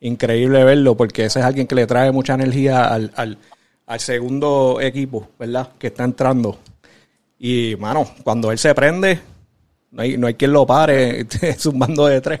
increíble 0.00 0.64
verlo, 0.64 0.96
porque 0.96 1.26
ese 1.26 1.40
es 1.40 1.44
alguien 1.44 1.66
que 1.66 1.74
le 1.74 1.86
trae 1.86 2.12
mucha 2.12 2.34
energía 2.34 2.84
al, 2.92 3.12
al, 3.16 3.38
al 3.86 4.00
segundo 4.00 4.78
equipo, 4.80 5.28
¿verdad? 5.38 5.70
Que 5.78 5.88
está 5.88 6.04
entrando. 6.04 6.58
Y, 7.38 7.76
mano, 7.76 8.06
cuando 8.24 8.52
él 8.52 8.58
se 8.58 8.74
prende, 8.74 9.20
no 9.90 10.02
hay, 10.02 10.16
no 10.16 10.26
hay 10.26 10.34
quien 10.34 10.52
lo 10.52 10.66
pare, 10.66 11.20
es 11.42 11.66
un 11.66 11.78
mando 11.78 12.06
de 12.06 12.20
tres. 12.20 12.40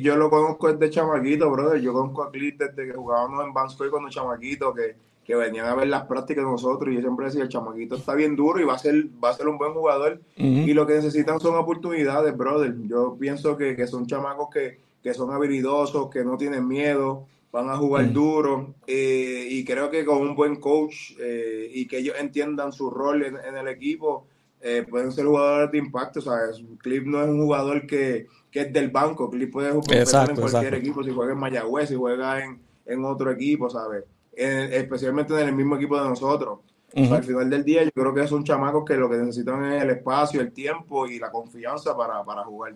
Yo 0.00 0.16
lo 0.16 0.30
conozco 0.30 0.72
desde 0.72 0.94
chamaquito, 0.94 1.50
brother. 1.50 1.80
Yo 1.80 1.92
conozco 1.92 2.22
a 2.22 2.30
Clint 2.30 2.58
desde 2.58 2.86
que 2.86 2.94
jugábamos 2.94 3.44
en 3.44 3.52
Banskoy 3.52 3.90
cuando 3.90 4.08
chamaquito, 4.08 4.72
que, 4.72 4.96
que 5.28 5.36
venían 5.36 5.66
a 5.66 5.74
ver 5.74 5.88
las 5.88 6.06
prácticas 6.06 6.42
de 6.42 6.50
nosotros 6.50 6.90
y 6.90 6.94
yo 6.94 7.02
siempre 7.02 7.26
decía, 7.26 7.42
el 7.42 7.50
chamaquito 7.50 7.96
está 7.96 8.14
bien 8.14 8.34
duro 8.34 8.62
y 8.62 8.64
va 8.64 8.76
a 8.76 8.78
ser, 8.78 9.08
va 9.22 9.28
a 9.28 9.34
ser 9.34 9.46
un 9.46 9.58
buen 9.58 9.74
jugador. 9.74 10.22
Y 10.36 10.72
lo 10.72 10.86
que 10.86 10.94
necesitan 10.94 11.38
son 11.38 11.54
oportunidades, 11.54 12.34
brother. 12.34 12.74
Yo 12.86 13.14
pienso 13.20 13.54
que, 13.54 13.76
que 13.76 13.86
son 13.86 14.06
chamacos 14.06 14.48
que, 14.50 14.78
que, 15.02 15.12
son 15.12 15.30
habilidosos, 15.30 16.08
que 16.08 16.24
no 16.24 16.38
tienen 16.38 16.66
miedo, 16.66 17.26
van 17.52 17.68
a 17.68 17.76
jugar 17.76 18.10
duro. 18.10 18.74
Eh, 18.86 19.48
y 19.50 19.66
creo 19.66 19.90
que 19.90 20.06
con 20.06 20.16
un 20.16 20.34
buen 20.34 20.56
coach 20.56 21.12
eh, 21.20 21.70
y 21.74 21.86
que 21.86 21.98
ellos 21.98 22.14
entiendan 22.18 22.72
su 22.72 22.88
rol 22.88 23.22
en, 23.22 23.36
en 23.36 23.58
el 23.58 23.68
equipo, 23.68 24.24
eh, 24.62 24.86
pueden 24.88 25.12
ser 25.12 25.26
jugadores 25.26 25.70
de 25.70 25.76
impacto. 25.76 26.22
¿sabes? 26.22 26.62
Clip 26.78 27.04
no 27.04 27.22
es 27.22 27.28
un 27.28 27.42
jugador 27.42 27.86
que, 27.86 28.28
que 28.50 28.60
es 28.60 28.72
del 28.72 28.88
banco. 28.88 29.28
Clip 29.28 29.52
puede 29.52 29.72
jugar 29.72 30.30
en 30.30 30.36
cualquier 30.36 30.74
equipo, 30.76 31.04
si 31.04 31.10
juega 31.10 31.34
en 31.34 31.38
Mayagüez, 31.38 31.90
si 31.90 31.96
juega 31.96 32.42
en, 32.42 32.58
en 32.86 33.04
otro 33.04 33.30
equipo, 33.30 33.68
¿sabes? 33.68 34.04
Especialmente 34.38 35.34
en 35.34 35.48
el 35.48 35.54
mismo 35.54 35.76
equipo 35.76 36.00
de 36.00 36.08
nosotros. 36.08 36.60
al 36.94 37.24
final 37.24 37.50
del 37.50 37.64
día, 37.64 37.84
yo 37.84 37.90
creo 37.92 38.14
que 38.14 38.26
son 38.26 38.44
chamacos 38.44 38.84
que 38.84 38.94
lo 38.94 39.08
que 39.10 39.16
necesitan 39.16 39.72
es 39.72 39.82
el 39.82 39.90
espacio, 39.90 40.40
el 40.40 40.52
tiempo 40.52 41.06
y 41.06 41.18
la 41.18 41.30
confianza 41.30 41.96
para, 41.96 42.24
para 42.24 42.44
jugar. 42.44 42.74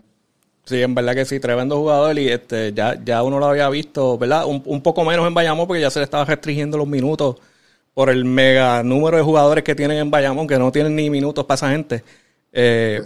Sí, 0.65 0.81
en 0.81 0.95
verdad 0.95 1.13
que 1.13 1.25
sí, 1.25 1.39
tremendo 1.39 1.77
jugador 1.77 2.17
y 2.17 2.29
este 2.29 2.71
ya, 2.73 2.97
ya 3.03 3.21
uno 3.21 3.37
lo 3.37 3.47
había 3.47 3.69
visto, 3.69 4.17
¿verdad? 4.17 4.45
Un, 4.45 4.63
un 4.65 4.81
poco 4.81 5.03
menos 5.03 5.27
en 5.27 5.33
Bayamón 5.33 5.67
porque 5.67 5.81
ya 5.81 5.89
se 5.89 5.99
le 5.99 6.05
estaba 6.05 6.23
restringiendo 6.23 6.77
los 6.77 6.87
minutos 6.87 7.35
por 7.93 8.09
el 8.09 8.25
mega 8.25 8.81
número 8.81 9.17
de 9.17 9.23
jugadores 9.23 9.63
que 9.63 9.75
tienen 9.75 9.97
en 9.97 10.11
Bayamón, 10.11 10.47
que 10.47 10.57
no 10.57 10.71
tienen 10.71 10.95
ni 10.95 11.09
minutos 11.09 11.45
para 11.45 11.55
esa 11.55 11.69
gente. 11.71 12.03
Eh, 12.55 13.01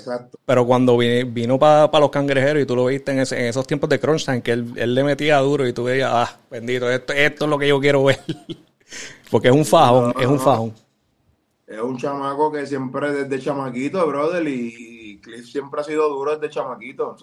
pero 0.45 0.65
cuando 0.65 0.97
vino, 0.97 1.57
para 1.57 1.99
los 1.99 2.09
cangrejeros 2.09 2.61
y 2.61 2.65
tú 2.65 2.75
lo 2.75 2.85
viste 2.87 3.13
en, 3.13 3.19
esos 3.19 3.65
tiempos 3.65 3.89
de 3.89 3.97
crunch 3.97 4.25
time, 4.25 4.41
que 4.41 4.51
él, 4.51 4.73
le 4.75 5.03
metía 5.05 5.37
duro 5.37 5.65
y 5.65 5.71
tú 5.71 5.85
veías, 5.85 6.11
ah, 6.13 6.37
bendito, 6.51 6.91
esto, 6.91 7.13
esto 7.13 7.45
es 7.45 7.49
lo 7.49 7.57
que 7.57 7.69
yo 7.69 7.79
quiero 7.79 8.03
ver. 8.03 8.19
Porque 9.31 9.47
es 9.47 9.53
un 9.53 9.65
fajón, 9.65 10.13
es 10.19 10.27
un 10.27 10.39
fajón. 10.39 10.73
Es 11.65 11.79
un 11.79 11.97
chamaco 11.97 12.51
que 12.51 12.65
siempre 12.65 13.11
desde 13.11 13.39
chamaquito, 13.39 14.05
brother, 14.05 14.45
y 14.47 15.19
Cliff 15.21 15.45
siempre 15.45 15.79
ha 15.79 15.83
sido 15.83 16.09
duro 16.09 16.37
desde 16.37 16.53
chamaquito. 16.53 17.15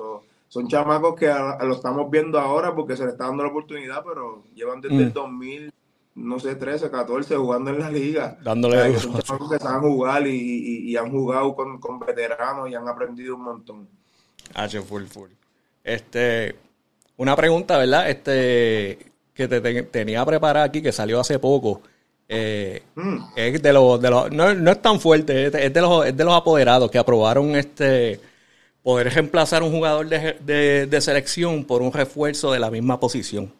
son 0.49 0.69
chamacos 0.69 1.17
que 1.17 1.27
lo 1.27 1.75
estamos 1.75 2.11
viendo 2.11 2.39
ahora 2.39 2.75
porque 2.75 2.97
se 2.97 3.05
le 3.05 3.11
está 3.11 3.27
dando 3.27 3.43
la 3.43 3.51
oportunidad, 3.51 4.03
pero 4.03 4.45
llevan 4.55 4.81
desde 4.81 4.97
el 4.97 5.13
2000 5.13 5.67
mm 5.67 5.84
no 6.14 6.38
sé, 6.38 6.55
13, 6.55 6.90
14 6.90 7.37
jugando 7.37 7.70
en 7.70 7.81
la 7.81 7.90
liga. 7.90 8.38
Dándole 8.42 8.96
o 8.96 8.98
sea, 8.98 9.38
que 9.50 9.59
saben 9.59 9.81
jugar 9.83 10.27
y, 10.27 10.90
y, 10.90 10.96
han 10.96 11.11
jugado 11.11 11.55
con, 11.55 11.81
con, 11.81 11.98
veteranos 11.98 12.70
y 12.70 12.74
han 12.74 12.88
aprendido 12.88 13.35
un 13.35 13.42
montón. 13.42 13.88
H 14.55 14.81
full, 14.83 15.05
full. 15.05 15.31
Este, 15.83 16.55
una 17.16 17.35
pregunta, 17.35 17.79
¿verdad? 17.79 18.09
Este, 18.09 19.12
que 19.35 19.48
te, 19.48 19.83
tenía 19.85 20.24
preparada 20.24 20.66
aquí, 20.66 20.81
que 20.81 20.92
salió 20.92 21.18
hace 21.20 21.38
poco. 21.38 21.83
Eh, 22.29 22.83
mm. 22.94 23.18
Es 23.37 23.61
de 23.61 23.72
los, 23.72 24.00
de 24.00 24.11
los 24.11 24.31
no, 24.31 24.55
no, 24.55 24.70
es 24.70 24.81
tan 24.81 24.98
fuerte, 25.00 25.46
es 25.46 25.72
de, 25.72 25.81
los, 25.81 26.07
es 26.07 26.16
de 26.16 26.24
los 26.24 26.33
apoderados 26.33 26.90
que 26.90 26.98
aprobaron 26.98 27.55
este 27.55 28.18
poder 28.83 29.12
reemplazar 29.12 29.62
un 29.62 29.72
jugador 29.72 30.09
de, 30.09 30.38
de, 30.40 30.87
de 30.87 31.00
selección 31.00 31.64
por 31.64 31.83
un 31.83 31.92
refuerzo 31.92 32.53
de 32.53 32.61
la 32.61 32.70
misma 32.70 32.98
posición. 33.00 33.53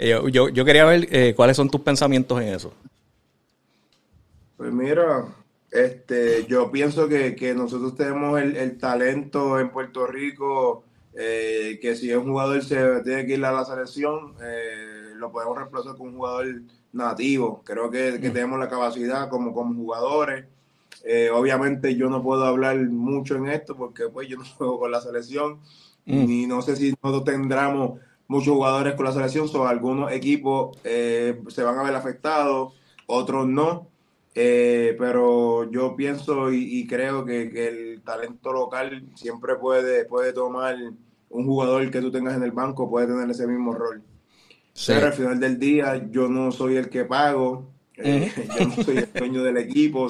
Eh, 0.00 0.16
yo, 0.30 0.48
yo, 0.48 0.64
quería 0.64 0.84
ver 0.84 1.08
eh, 1.10 1.34
cuáles 1.34 1.56
son 1.56 1.68
tus 1.68 1.80
pensamientos 1.80 2.40
en 2.40 2.48
eso. 2.48 2.72
Pues 4.56 4.72
mira, 4.72 5.24
este, 5.72 6.46
yo 6.46 6.70
pienso 6.70 7.08
que, 7.08 7.52
nosotros 7.56 7.96
tenemos 7.96 8.40
el, 8.40 8.78
talento 8.78 9.58
en 9.58 9.70
Puerto 9.70 10.06
Rico, 10.06 10.84
eh, 11.14 11.80
que 11.82 11.96
si 11.96 12.12
un 12.14 12.28
jugador 12.28 12.62
se 12.62 13.00
tiene 13.02 13.26
que 13.26 13.34
ir 13.34 13.44
a 13.44 13.50
la 13.50 13.64
selección, 13.64 14.34
lo 15.16 15.32
podemos 15.32 15.56
reemplazar 15.56 15.96
con 15.96 16.08
un 16.08 16.14
jugador 16.14 16.46
nativo. 16.92 17.62
Creo 17.64 17.90
que, 17.90 18.12
mm. 18.12 18.32
tenemos 18.32 18.58
la 18.60 18.68
capacidad 18.68 19.28
como, 19.28 19.52
como 19.52 19.74
jugadores. 19.74 20.44
obviamente 21.34 21.96
yo 21.96 22.08
no 22.08 22.22
puedo 22.22 22.44
hablar 22.44 22.78
mucho 22.88 23.34
en 23.34 23.48
esto 23.48 23.76
porque 23.76 24.08
pues 24.08 24.28
yo 24.28 24.36
no 24.36 24.44
juego 24.56 24.78
con 24.78 24.92
la 24.92 25.00
selección 25.00 25.58
mm. 26.06 26.30
y 26.30 26.46
no 26.46 26.62
sé 26.62 26.76
si 26.76 26.94
nosotros 27.02 27.24
tendremos 27.24 27.98
muchos 28.28 28.54
jugadores 28.54 28.94
con 28.94 29.06
la 29.06 29.12
selección, 29.12 29.48
son 29.48 29.66
algunos 29.66 30.12
equipos 30.12 30.78
eh, 30.84 31.40
se 31.48 31.62
van 31.62 31.78
a 31.78 31.82
ver 31.82 31.94
afectados, 31.94 32.74
otros 33.06 33.48
no. 33.48 33.88
Eh, 34.34 34.94
pero 34.98 35.68
yo 35.68 35.96
pienso 35.96 36.52
y, 36.52 36.86
creo 36.86 37.24
que, 37.24 37.42
el 37.68 38.02
talento 38.02 38.52
local 38.52 39.04
siempre 39.16 39.56
puede, 39.56 40.04
puede 40.04 40.32
tomar 40.32 40.76
un 41.30 41.44
jugador 41.44 41.90
que 41.90 42.00
tú 42.00 42.12
tengas 42.12 42.36
en 42.36 42.44
el 42.44 42.52
banco, 42.52 42.88
puede 42.88 43.08
tener 43.08 43.28
ese 43.28 43.48
mismo 43.48 43.74
rol. 43.74 44.00
Pero 44.86 45.06
al 45.06 45.12
final 45.12 45.40
del 45.40 45.58
día 45.58 46.08
yo 46.08 46.28
no 46.28 46.52
soy 46.52 46.76
el 46.76 46.88
que 46.88 47.04
pago, 47.04 47.68
eh, 47.96 48.30
yo 48.60 48.66
no 48.66 48.84
soy 48.84 48.98
el 48.98 49.12
dueño 49.12 49.42
del 49.42 49.56
equipo, 49.56 50.08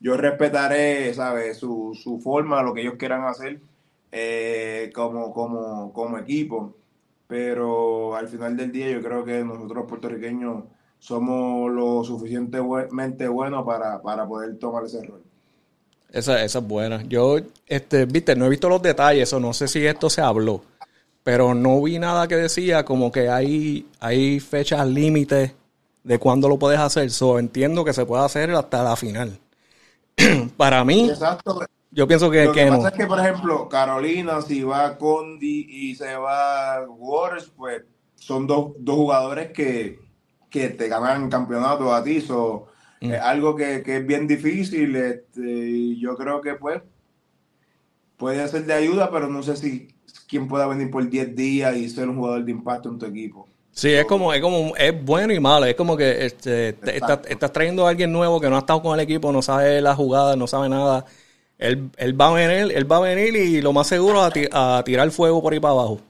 yo 0.00 0.16
respetaré, 0.16 1.12
¿sabes? 1.12 1.58
Su, 1.58 1.98
su 2.00 2.18
forma, 2.18 2.62
lo 2.62 2.72
que 2.72 2.80
ellos 2.80 2.94
quieran 2.96 3.24
hacer 3.24 3.60
como, 4.94 5.34
como, 5.34 5.92
como 5.92 6.16
equipo 6.16 6.79
pero 7.30 8.16
al 8.16 8.26
final 8.26 8.56
del 8.56 8.72
día 8.72 8.90
yo 8.90 9.00
creo 9.00 9.24
que 9.24 9.44
nosotros 9.44 9.86
puertorriqueños 9.88 10.64
somos 10.98 11.70
lo 11.70 12.02
suficientemente 12.02 13.28
buenos 13.28 13.64
para, 13.64 14.26
poder 14.26 14.58
tomar 14.58 14.84
ese 14.84 15.00
rol. 15.04 15.22
Esa, 16.10 16.42
esa 16.42 16.58
es 16.58 16.66
buena. 16.66 17.04
Yo, 17.04 17.36
este, 17.68 18.04
viste, 18.04 18.34
no 18.34 18.46
he 18.46 18.48
visto 18.48 18.68
los 18.68 18.82
detalles, 18.82 19.32
o 19.32 19.38
no 19.38 19.54
sé 19.54 19.68
si 19.68 19.86
esto 19.86 20.10
se 20.10 20.20
habló, 20.20 20.60
pero 21.22 21.54
no 21.54 21.80
vi 21.80 22.00
nada 22.00 22.26
que 22.26 22.34
decía 22.34 22.84
como 22.84 23.12
que 23.12 23.28
hay, 23.28 23.86
hay 24.00 24.40
fechas 24.40 24.84
límites 24.88 25.52
de 26.02 26.18
cuándo 26.18 26.48
lo 26.48 26.58
puedes 26.58 26.80
hacer. 26.80 27.12
So, 27.12 27.38
entiendo 27.38 27.84
que 27.84 27.92
se 27.92 28.04
puede 28.04 28.24
hacer 28.24 28.50
hasta 28.50 28.82
la 28.82 28.96
final. 28.96 29.38
Para 30.56 30.84
mí, 30.84 31.08
Exacto. 31.08 31.60
Yo 31.92 32.06
pienso 32.06 32.30
que, 32.30 32.44
Lo 32.44 32.52
que, 32.52 32.66
pasa 32.66 32.88
es 32.88 32.94
que, 32.94 33.06
por 33.06 33.18
ejemplo, 33.18 33.68
Carolina, 33.68 34.40
si 34.42 34.62
va 34.62 34.96
Condi 34.96 35.66
y 35.68 35.94
se 35.96 36.14
va 36.14 36.86
Waters, 36.88 37.52
pues 37.56 37.82
son 38.14 38.46
dos, 38.46 38.72
jugadores 38.86 39.50
que, 39.50 39.98
te 40.50 40.88
ganan 40.88 41.28
campeonato 41.28 41.92
a 41.92 42.02
ti. 42.04 42.20
So, 42.20 42.68
mm. 43.00 43.12
Es 43.12 43.20
algo 43.20 43.56
que, 43.56 43.82
es 43.84 44.06
bien 44.06 44.28
difícil. 44.28 44.94
Este, 44.94 45.96
yo 45.96 46.16
creo 46.16 46.40
que, 46.40 46.54
pues, 46.54 46.80
puede 48.16 48.46
ser 48.46 48.66
de 48.66 48.74
ayuda, 48.74 49.10
pero 49.10 49.26
no 49.26 49.42
sé 49.42 49.56
si 49.56 49.88
quién 50.28 50.46
pueda 50.46 50.68
venir 50.68 50.90
por 50.92 51.08
10 51.08 51.34
días 51.34 51.76
y 51.76 51.88
ser 51.88 52.08
un 52.08 52.18
jugador 52.18 52.44
de 52.44 52.52
impacto 52.52 52.88
en 52.88 52.98
tu 52.98 53.06
equipo. 53.06 53.48
Sí, 53.72 53.92
es 53.92 54.04
como, 54.04 54.32
es 54.32 54.40
como, 54.40 54.76
es 54.76 55.04
bueno 55.04 55.32
y 55.32 55.40
malo. 55.40 55.66
Es 55.66 55.74
como 55.74 55.96
que 55.96 56.24
este, 56.24 56.76
estás, 56.84 57.52
trayendo 57.52 57.86
a 57.86 57.90
alguien 57.90 58.12
nuevo 58.12 58.40
que 58.40 58.48
no 58.48 58.56
ha 58.56 58.60
estado 58.60 58.82
con 58.82 58.94
el 58.94 59.00
equipo, 59.00 59.32
no 59.32 59.42
sabe 59.42 59.80
la 59.80 59.96
jugada, 59.96 60.36
no 60.36 60.46
sabe 60.46 60.68
nada 60.68 61.04
él, 61.60 62.20
va 62.20 62.28
a 62.28 62.32
venir, 62.32 62.72
él 62.74 62.90
va 62.90 62.96
a 62.96 63.00
venir 63.00 63.36
y 63.36 63.60
lo 63.60 63.72
más 63.72 63.86
seguro 63.86 64.22
a, 64.22 64.30
a 64.52 64.82
tirar 64.84 65.10
fuego 65.10 65.42
por 65.42 65.52
ahí 65.52 65.60
para 65.60 65.72
abajo. 65.72 66.00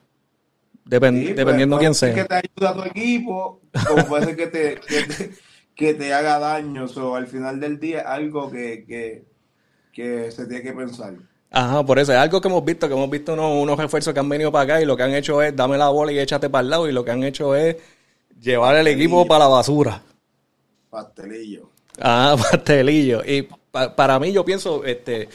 Pues, 0.99 1.37
dependiendo 1.37 1.79
quién 1.79 1.95
sea. 1.95 2.13
que 2.13 2.25
te 2.25 2.35
ayuda 2.35 2.71
a 2.71 2.75
tu 2.75 2.83
equipo, 2.85 3.61
como 3.87 4.07
puede 4.07 4.25
ser 4.27 4.37
que 4.37 4.47
te, 4.49 4.81
que 5.75 5.95
te, 5.95 6.13
haga 6.13 6.39
daño. 6.39 6.87
O 6.87 7.15
al 7.15 7.29
final 7.29 7.61
del 7.61 7.79
día, 7.79 8.01
algo 8.01 8.51
que, 8.51 9.25
se 9.95 10.47
tiene 10.47 10.63
que 10.63 10.73
pensar. 10.73 11.15
Ajá, 11.53 11.85
por 11.85 11.99
eso 11.99 12.13
es 12.13 12.19
algo 12.19 12.41
que 12.41 12.49
hemos 12.49 12.65
visto, 12.65 12.89
que 12.89 12.95
hemos 12.95 13.11
visto 13.11 13.33
unos, 13.35 13.63
unos 13.63 13.79
refuerzos 13.79 14.15
que 14.15 14.21
han 14.21 14.29
venido 14.29 14.51
para 14.51 14.65
acá 14.65 14.83
y 14.83 14.85
lo 14.85 14.97
que 14.97 15.03
han 15.03 15.15
hecho 15.15 15.43
es 15.43 15.55
dame 15.55 15.77
la 15.77 15.89
bola 15.89 16.13
y 16.13 16.19
échate 16.19 16.49
para 16.49 16.63
el 16.63 16.71
lado 16.71 16.89
y 16.89 16.93
lo 16.93 17.05
que 17.05 17.11
han 17.11 17.25
hecho 17.25 17.57
es 17.57 17.77
llevar 18.41 18.77
el 18.77 18.87
equipo 18.87 19.27
para 19.27 19.45
la 19.45 19.51
basura. 19.51 20.03
Pastelillo. 20.91 21.71
Ah, 22.01 22.37
pastelillo. 22.51 23.23
Y 23.25 23.49
para 23.71 24.19
mí 24.19 24.33
yo 24.33 24.45
pienso 24.45 24.85
este, 24.85 25.29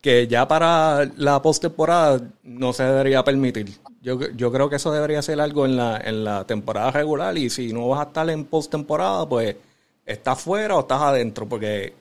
que 0.00 0.26
ya 0.26 0.48
para 0.48 1.08
la 1.16 1.40
postemporada 1.40 2.20
no 2.42 2.72
se 2.72 2.82
debería 2.82 3.22
permitir. 3.22 3.78
Yo, 4.02 4.18
yo 4.34 4.50
creo 4.50 4.68
que 4.68 4.76
eso 4.76 4.90
debería 4.90 5.22
ser 5.22 5.40
algo 5.40 5.64
en 5.64 5.76
la, 5.76 5.96
en 5.96 6.24
la 6.24 6.44
temporada 6.44 6.90
regular 6.90 7.38
y 7.38 7.50
si 7.50 7.72
no 7.72 7.88
vas 7.88 8.00
a 8.00 8.08
estar 8.08 8.28
en 8.28 8.44
postemporada, 8.44 9.28
pues 9.28 9.54
estás 10.04 10.40
fuera 10.40 10.76
o 10.76 10.80
estás 10.80 11.00
adentro, 11.00 11.48
porque 11.48 11.94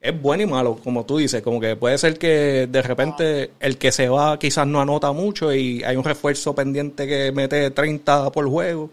es 0.00 0.20
bueno 0.20 0.42
y 0.42 0.46
malo, 0.46 0.78
como 0.82 1.06
tú 1.06 1.18
dices, 1.18 1.42
como 1.42 1.60
que 1.60 1.76
puede 1.76 1.96
ser 1.96 2.18
que 2.18 2.66
de 2.68 2.82
repente 2.82 3.52
el 3.60 3.78
que 3.78 3.92
se 3.92 4.08
va 4.08 4.38
quizás 4.38 4.66
no 4.66 4.80
anota 4.80 5.12
mucho 5.12 5.54
y 5.54 5.82
hay 5.82 5.96
un 5.96 6.04
refuerzo 6.04 6.54
pendiente 6.54 7.06
que 7.06 7.32
mete 7.32 7.70
30 7.70 8.30
por 8.30 8.48
juego, 8.48 8.90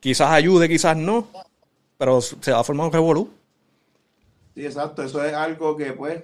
quizás 0.00 0.30
ayude, 0.30 0.68
quizás 0.68 0.96
no, 0.96 1.28
pero 1.98 2.20
se 2.22 2.52
va 2.52 2.60
a 2.60 2.64
formar 2.64 2.86
un 2.86 2.92
revolú. 2.92 3.30
Sí, 4.54 4.64
exacto, 4.64 5.02
eso 5.02 5.24
es 5.24 5.32
algo 5.32 5.76
que 5.76 5.92
pues 5.92 6.22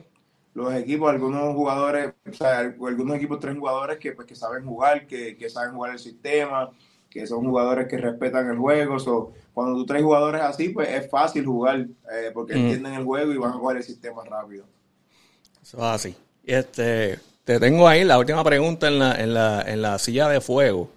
los 0.56 0.74
equipos, 0.74 1.10
algunos 1.10 1.54
jugadores, 1.54 2.14
o 2.28 2.32
sea, 2.32 2.60
algunos 2.60 3.16
equipos 3.16 3.38
tres 3.38 3.58
jugadores 3.58 3.98
que, 3.98 4.12
pues, 4.12 4.26
que 4.26 4.34
saben 4.34 4.64
jugar, 4.64 5.06
que, 5.06 5.36
que, 5.36 5.50
saben 5.50 5.74
jugar 5.74 5.92
el 5.92 5.98
sistema, 5.98 6.70
que 7.10 7.26
son 7.26 7.44
jugadores 7.44 7.86
que 7.88 7.98
respetan 7.98 8.48
el 8.48 8.56
juego. 8.56 8.98
So, 8.98 9.32
cuando 9.52 9.74
tú 9.74 9.84
traes 9.84 10.02
jugadores 10.02 10.40
así, 10.40 10.70
pues 10.70 10.88
es 10.88 11.10
fácil 11.10 11.44
jugar 11.44 11.80
eh, 11.80 12.30
porque 12.32 12.54
mm. 12.54 12.58
entienden 12.58 12.94
el 12.94 13.04
juego 13.04 13.32
y 13.32 13.36
van 13.36 13.50
a 13.50 13.56
jugar 13.56 13.76
el 13.76 13.82
sistema 13.82 14.24
rápido. 14.24 14.64
Eso 15.62 15.76
es 15.76 15.82
así. 15.82 16.16
Este, 16.46 17.18
te 17.44 17.60
tengo 17.60 17.86
ahí 17.86 18.04
la 18.04 18.18
última 18.18 18.42
pregunta 18.42 18.88
en 18.88 18.98
la, 18.98 19.14
en 19.14 19.34
la, 19.34 19.60
en 19.60 19.82
la 19.82 19.98
silla 19.98 20.26
de 20.28 20.40
fuego. 20.40 20.88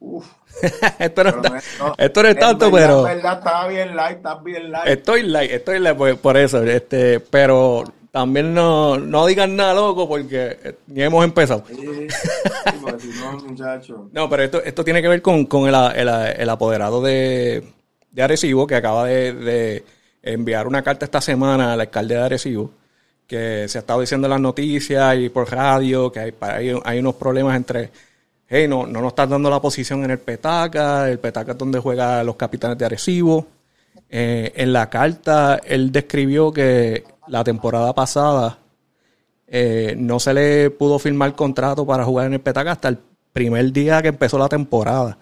Uf. 0.00 0.26
esto, 0.98 1.24
no 1.24 1.30
está, 1.30 1.62
esto 1.98 2.22
no 2.22 2.28
es 2.28 2.38
tanto, 2.38 2.70
pero. 2.70 3.02
Verdad, 3.02 3.38
está 3.38 3.66
bien 3.68 3.94
light, 3.94 4.16
está 4.16 4.34
bien 4.36 4.72
light. 4.72 4.86
Estoy 4.88 5.22
light, 5.24 5.50
estoy 5.50 5.78
light 5.78 5.96
por, 5.96 6.16
por, 6.18 6.36
eso. 6.38 6.62
Este, 6.64 7.20
pero 7.20 7.84
también 8.10 8.52
no, 8.54 8.98
no 8.98 9.26
digan 9.26 9.54
nada 9.54 9.74
loco 9.74 10.08
porque 10.08 10.58
eh, 10.64 10.74
ni 10.86 11.02
hemos 11.02 11.22
empezado. 11.22 11.64
no, 14.12 14.28
pero 14.28 14.42
esto, 14.42 14.62
esto 14.64 14.84
tiene 14.84 15.02
que 15.02 15.08
ver 15.08 15.22
con, 15.22 15.46
el, 15.68 15.74
el, 16.38 16.48
apoderado 16.48 17.02
de, 17.02 17.62
de 18.10 18.22
Arecibo 18.22 18.66
que 18.66 18.74
acaba 18.76 19.04
de, 19.06 19.84
enviar 20.22 20.66
una 20.66 20.82
carta 20.82 21.04
esta 21.04 21.20
semana 21.20 21.74
al 21.74 21.80
alcalde 21.80 22.14
de 22.14 22.22
Arecibo 22.22 22.72
que 23.26 23.66
se 23.68 23.78
ha 23.78 23.80
estado 23.80 24.00
diciendo 24.00 24.26
en 24.26 24.32
las 24.32 24.40
noticias 24.40 25.16
y 25.16 25.28
por 25.28 25.50
radio 25.50 26.10
que 26.10 26.20
hay, 26.20 26.34
hay, 26.40 26.74
hay 26.84 26.98
unos 26.98 27.14
problemas 27.14 27.56
entre 27.56 27.90
hey, 28.52 28.66
no, 28.66 28.84
no 28.84 29.00
nos 29.00 29.12
están 29.12 29.30
dando 29.30 29.48
la 29.48 29.60
posición 29.60 30.04
en 30.04 30.10
el 30.10 30.18
Petaca, 30.18 31.08
el 31.08 31.20
Petaca 31.20 31.52
es 31.52 31.58
donde 31.58 31.78
juegan 31.78 32.26
los 32.26 32.34
capitanes 32.34 32.76
de 32.76 32.84
Arecibo. 32.84 33.46
Eh, 34.08 34.52
en 34.56 34.72
la 34.72 34.90
carta 34.90 35.60
él 35.64 35.92
describió 35.92 36.52
que 36.52 37.04
la 37.28 37.44
temporada 37.44 37.94
pasada 37.94 38.58
eh, 39.46 39.94
no 39.96 40.18
se 40.18 40.34
le 40.34 40.70
pudo 40.70 40.98
firmar 40.98 41.36
contrato 41.36 41.86
para 41.86 42.04
jugar 42.04 42.26
en 42.26 42.34
el 42.34 42.40
Petaca 42.40 42.72
hasta 42.72 42.88
el 42.88 42.98
primer 43.32 43.72
día 43.72 44.02
que 44.02 44.08
empezó 44.08 44.36
la 44.36 44.48
temporada. 44.48 45.16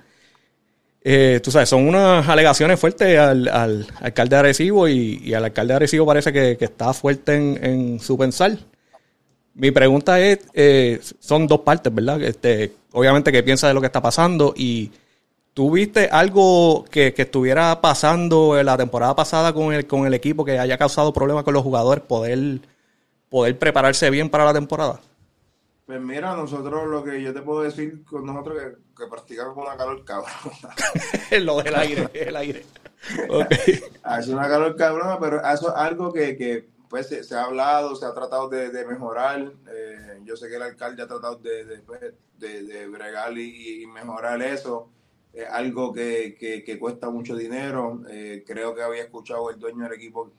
Eh, 1.03 1.41
tú 1.43 1.51
sabes, 1.51 1.69
son 1.69 1.87
unas 1.87 2.27
alegaciones 2.27 2.81
fuertes 2.81 3.19
al, 3.19 3.87
alcalde 4.01 4.37
de 4.37 4.41
Arecibo 4.41 4.89
y, 4.89 5.35
al 5.35 5.45
alcalde 5.45 5.73
de 5.73 5.77
Arecibo 5.77 6.07
parece 6.07 6.33
que, 6.33 6.57
está 6.59 6.95
fuerte 6.95 7.35
en, 7.37 8.01
su 8.01 8.17
pensar. 8.17 8.57
Mi 9.55 9.71
pregunta 9.71 10.19
es, 10.19 11.15
son 11.21 11.47
dos 11.47 11.61
partes, 11.61 11.95
¿verdad? 11.95 12.23
Este, 12.23 12.73
obviamente, 12.99 13.33
¿qué 13.33 13.43
piensa 13.43 13.69
de 13.69 13.75
lo 13.75 13.81
que 13.81 13.87
está 13.87 14.03
pasando? 14.03 14.53
Y 14.57 14.91
¿Tú 15.59 15.73
viste 15.73 16.09
algo 16.13 16.85
que, 16.85 17.13
estuviera 17.17 17.81
pasando 17.81 18.57
en 18.57 18.65
la 18.65 18.77
temporada 18.77 19.17
pasada 19.17 19.53
con 19.53 19.75
el, 19.75 19.89
con 19.89 20.07
el 20.07 20.15
equipo 20.15 20.45
que 20.45 20.57
haya 20.57 20.79
causado 20.79 21.13
problemas 21.13 21.43
con 21.43 21.53
los 21.53 21.65
jugadores, 21.65 22.05
poder, 22.05 22.61
poder 23.29 23.59
prepararse 23.59 24.09
bien 24.09 24.31
para 24.31 24.45
la 24.45 24.55
temporada? 24.55 25.01
Pues 25.85 26.01
mira, 26.01 26.37
nosotros 26.37 26.87
lo 26.87 27.03
que 27.03 27.21
yo 27.21 27.35
te 27.35 27.43
puedo 27.43 27.63
decir 27.63 28.05
con 28.05 28.25
nosotros 28.25 28.57
que, 28.57 29.03
que 29.03 29.11
practicamos 29.11 29.55
con 29.55 29.65
una 29.65 29.77
calor 29.77 30.05
cabrón. 30.05 30.31
lo 31.45 31.61
del 31.61 31.75
aire, 31.75 32.09
el 32.15 32.37
aire. 32.37 32.65
Hace 34.05 34.31
una 34.31 34.49
calor 34.49 34.77
cabrona, 34.77 35.19
pero 35.19 35.39
eso 35.39 35.71
es 35.71 35.75
algo 35.75 36.13
que, 36.13 36.69
pues 36.89 37.09
se, 37.09 37.35
ha 37.35 37.45
hablado, 37.45 37.95
se 37.97 38.07
ha 38.07 38.15
tratado 38.15 38.49
de, 38.49 38.87
mejorar. 38.87 39.53
Eh, 39.71 40.21
yo 40.25 40.37
sé 40.37 40.49
que 40.49 40.57
el 40.57 40.63
alcalde 40.63 41.03
ha 41.03 41.09
tratado 41.09 41.37
de, 41.37 41.65
de, 41.65 41.79
pues, 41.81 42.01
bregar 42.91 43.37
y 43.37 43.87
mejorar 43.87 44.43
eso 44.43 44.91
algo 45.51 45.93
que, 45.93 46.79
cuesta 46.81 47.11
mucho 47.11 47.37
dinero. 47.37 48.03
Eh, 48.09 48.45
creo 48.47 48.75
que 48.75 48.83
había 48.83 49.03
escuchado 49.03 49.51
el 49.51 49.59
dueño 49.59 49.85
del 49.85 49.95
equipo 49.95 50.31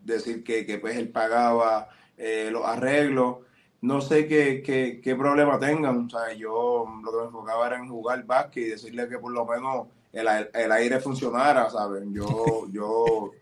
decir 0.00 0.44
que, 0.44 0.66
que 0.66 0.78
pues 0.78 0.96
él 0.96 1.08
pagaba 1.08 1.88
eh, 2.16 2.50
los 2.52 2.64
arreglos. 2.64 3.38
No 3.80 4.00
sé 4.00 4.26
qué, 4.26 4.62
qué, 5.02 5.16
problema 5.16 5.58
tengan. 5.58 6.06
O 6.06 6.10
sea, 6.10 6.32
yo 6.34 6.86
lo 7.02 7.10
que 7.10 7.18
me 7.18 7.24
enfocaba 7.24 7.66
era 7.66 7.76
en 7.76 7.88
jugar 7.88 8.24
básquet 8.24 8.66
y 8.66 8.70
decirle 8.70 9.08
que 9.08 9.18
por 9.18 9.32
lo 9.32 9.44
menos 9.44 9.88
el, 10.12 10.26
el 10.54 10.72
aire 10.72 11.00
funcionara, 11.00 11.68
¿saben? 11.68 12.14
Yo, 12.14 12.66
yo, 12.72 13.32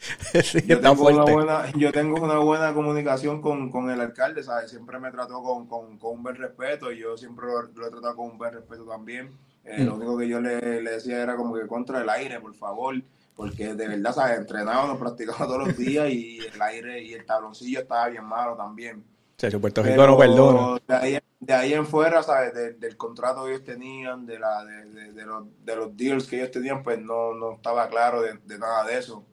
yo, 0.66 0.80
tengo 0.80 1.08
una 1.08 1.24
buena, 1.24 1.72
yo 1.76 1.92
tengo 1.92 2.20
una 2.22 2.38
buena 2.38 2.72
comunicación 2.72 3.40
con, 3.42 3.90
el 3.90 4.00
alcalde, 4.00 4.42
¿sabes? 4.42 4.70
Siempre 4.70 4.98
me 4.98 5.10
trató 5.10 5.42
con, 5.42 5.98
un 6.00 6.22
buen 6.22 6.36
respeto 6.36 6.90
y 6.90 6.98
yo 6.98 7.16
siempre 7.16 7.46
lo 7.46 7.86
he 7.86 7.90
tratado 7.90 8.16
con 8.16 8.30
un 8.30 8.38
buen 8.38 8.52
respeto 8.52 8.84
también. 8.84 9.30
Eh, 9.64 9.84
lo 9.84 9.92
mm. 9.92 9.96
único 9.96 10.18
que 10.18 10.28
yo 10.28 10.40
le, 10.40 10.58
decía 10.82 11.22
era 11.22 11.36
como 11.36 11.54
que 11.54 11.66
contra 11.66 12.00
el 12.00 12.08
aire, 12.08 12.40
por 12.40 12.54
favor, 12.54 12.94
porque 13.36 13.74
de 13.74 13.88
verdad, 13.88 14.14
¿sabes? 14.14 14.38
Entrenábamos, 14.38 14.98
practicábamos 14.98 15.48
todos 15.48 15.68
los 15.68 15.76
días 15.76 16.08
y 16.10 16.38
el 16.38 16.62
aire 16.62 17.02
y 17.02 17.14
el 17.14 17.26
tabloncillo 17.26 17.80
estaba 17.80 18.08
bien 18.08 18.24
malo 18.24 18.56
también. 18.56 19.04
Sí, 19.36 19.48
Puerto 19.56 19.82
Rico 19.82 20.06
no 20.06 20.18
perdona. 20.18 20.78
De 20.86 20.94
ahí, 20.94 21.18
de 21.38 21.54
ahí 21.54 21.72
en 21.72 21.86
fuera, 21.86 22.22
¿sabes? 22.22 22.52
del 22.78 22.96
contrato 22.98 23.44
que 23.44 23.52
ellos 23.52 23.64
tenían, 23.64 24.26
de, 24.26 24.38
la, 24.38 24.64
de, 24.64 25.24
los, 25.24 25.44
de 25.64 25.76
los 25.76 25.96
deals 25.96 26.26
que 26.26 26.36
ellos 26.36 26.50
tenían, 26.50 26.82
pues 26.82 27.00
no, 27.00 27.32
no 27.34 27.54
estaba 27.54 27.88
claro 27.88 28.20
de, 28.20 28.58
nada 28.58 28.84
de 28.84 28.98
eso. 28.98 29.24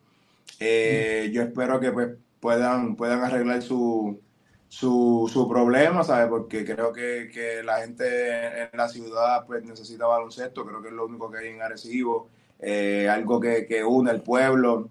Eh. 0.59 1.29
Yo 1.33 1.43
espero 1.43 1.79
que 1.79 1.91
pues, 1.91 2.09
puedan, 2.39 2.95
puedan 2.95 3.23
arreglar 3.23 3.61
su, 3.61 4.19
su, 4.67 5.29
su 5.31 5.47
problema, 5.47 6.03
¿sabes? 6.03 6.27
Porque 6.27 6.65
creo 6.65 6.91
que, 6.91 7.29
que, 7.33 7.63
la 7.63 7.79
gente 7.79 8.63
en 8.63 8.69
la 8.73 8.89
ciudad 8.89 9.45
pues 9.45 9.63
necesita 9.63 10.05
baloncesto, 10.05 10.65
creo 10.65 10.81
que 10.81 10.89
es 10.89 10.93
lo 10.93 11.05
único 11.05 11.31
que 11.31 11.39
hay 11.39 11.47
en 11.49 11.61
Arecibo, 11.61 12.29
eh, 12.59 13.07
algo 13.09 13.39
que, 13.39 13.65
que 13.65 13.83
une 13.83 14.11
al 14.11 14.21
pueblo. 14.21 14.89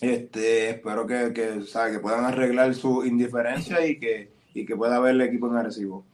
Este, 0.00 0.70
espero 0.70 1.06
que, 1.06 1.32
que, 1.32 1.62
¿sabes? 1.62 1.94
que 1.94 2.00
puedan 2.00 2.24
arreglar 2.24 2.74
su 2.74 3.04
indiferencia 3.04 3.86
y 3.86 3.98
que, 3.98 4.32
y 4.52 4.66
que 4.66 4.76
pueda 4.76 4.96
haber 4.96 5.14
el 5.14 5.20
equipo 5.20 5.46
en 5.48 5.56
Arecibo. 5.56 6.04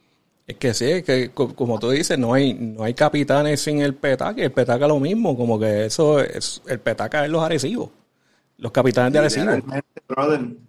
Es 0.45 0.57
que 0.57 0.73
sí, 0.73 0.85
es 0.85 1.03
que 1.03 1.29
como 1.31 1.79
tú 1.79 1.91
dices, 1.91 2.17
no 2.17 2.33
hay, 2.33 2.55
no 2.55 2.83
hay 2.83 2.95
capitanes 2.95 3.61
sin 3.61 3.81
el 3.81 3.93
petaca, 3.93 4.41
el 4.41 4.51
petaca 4.51 4.87
lo 4.87 4.99
mismo, 4.99 5.37
como 5.37 5.59
que 5.59 5.85
eso 5.85 6.19
es, 6.19 6.61
el 6.67 6.79
petaca 6.79 7.23
es 7.23 7.29
los 7.31 7.43
Arecibo 7.43 7.91
los 8.59 8.71
capitanes 8.71 9.13
de 9.13 9.19
Arecibo. 9.19 9.51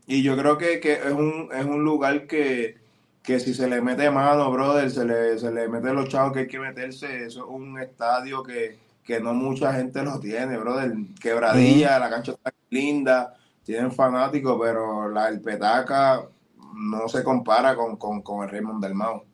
Y 0.07 0.23
yo 0.23 0.37
creo 0.37 0.59
que, 0.59 0.81
es, 0.83 1.13
un, 1.13 1.49
es 1.53 1.65
un 1.65 1.85
lugar 1.85 2.27
que, 2.27 2.79
si 3.25 3.55
se 3.55 3.69
le 3.69 3.81
mete 3.81 4.11
mano, 4.11 4.51
brother, 4.51 4.91
se 4.91 5.05
le, 5.05 5.39
se 5.39 5.53
le 5.53 5.69
mete 5.69 5.93
los 5.93 6.09
chavos 6.09 6.33
que 6.33 6.41
hay 6.41 6.49
que 6.49 6.59
meterse, 6.59 7.27
eso 7.27 7.45
es 7.45 7.47
un 7.49 7.79
estadio 7.79 8.43
que, 8.43 8.79
no 9.21 9.35
mucha 9.35 9.73
gente 9.75 10.05
lo 10.05 10.21
tiene, 10.21 10.57
brother. 10.57 10.93
Quebradilla, 11.21 11.99
la 11.99 12.09
cancha 12.09 12.31
está 12.31 12.53
linda, 12.71 13.35
tienen 13.65 13.91
fanáticos, 13.91 14.57
pero 14.63 15.09
la, 15.09 15.29
el 15.29 15.41
petaca 15.41 16.23
no 16.77 17.09
se 17.09 17.25
compara 17.25 17.75
con, 17.75 17.97
con, 17.97 18.45
el 18.45 18.51
Raymond 18.51 18.81
del 18.81 18.95
Mao. 18.95 19.25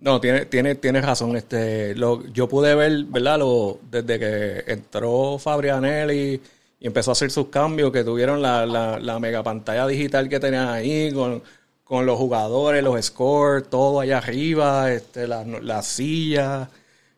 No, 0.00 0.20
tiene, 0.20 0.46
tiene, 0.46 0.74
tiene 0.74 1.00
razón. 1.00 1.36
Este, 1.36 1.94
lo, 1.94 2.26
yo 2.26 2.48
pude 2.48 2.74
ver, 2.74 3.04
¿verdad? 3.04 3.38
Lo, 3.38 3.78
desde 3.88 4.18
que 4.18 4.72
entró 4.72 5.38
Fabrianelli 5.38 6.40
y 6.80 6.86
empezó 6.86 7.10
a 7.10 7.12
hacer 7.12 7.30
sus 7.30 7.48
cambios, 7.48 7.92
que 7.92 8.02
tuvieron 8.02 8.40
la, 8.40 8.64
la, 8.64 9.18
mega 9.18 9.42
pantalla 9.42 9.86
digital 9.86 10.30
que 10.30 10.40
tenían 10.40 10.68
ahí 10.68 11.12
con, 11.12 12.06
los 12.06 12.18
jugadores, 12.18 12.82
los 12.82 13.04
scores, 13.04 13.68
todo 13.68 14.00
allá 14.00 14.18
arriba, 14.18 14.90
este, 14.90 15.28
las 15.28 15.46
la 15.46 15.82
sillas. 15.82 16.68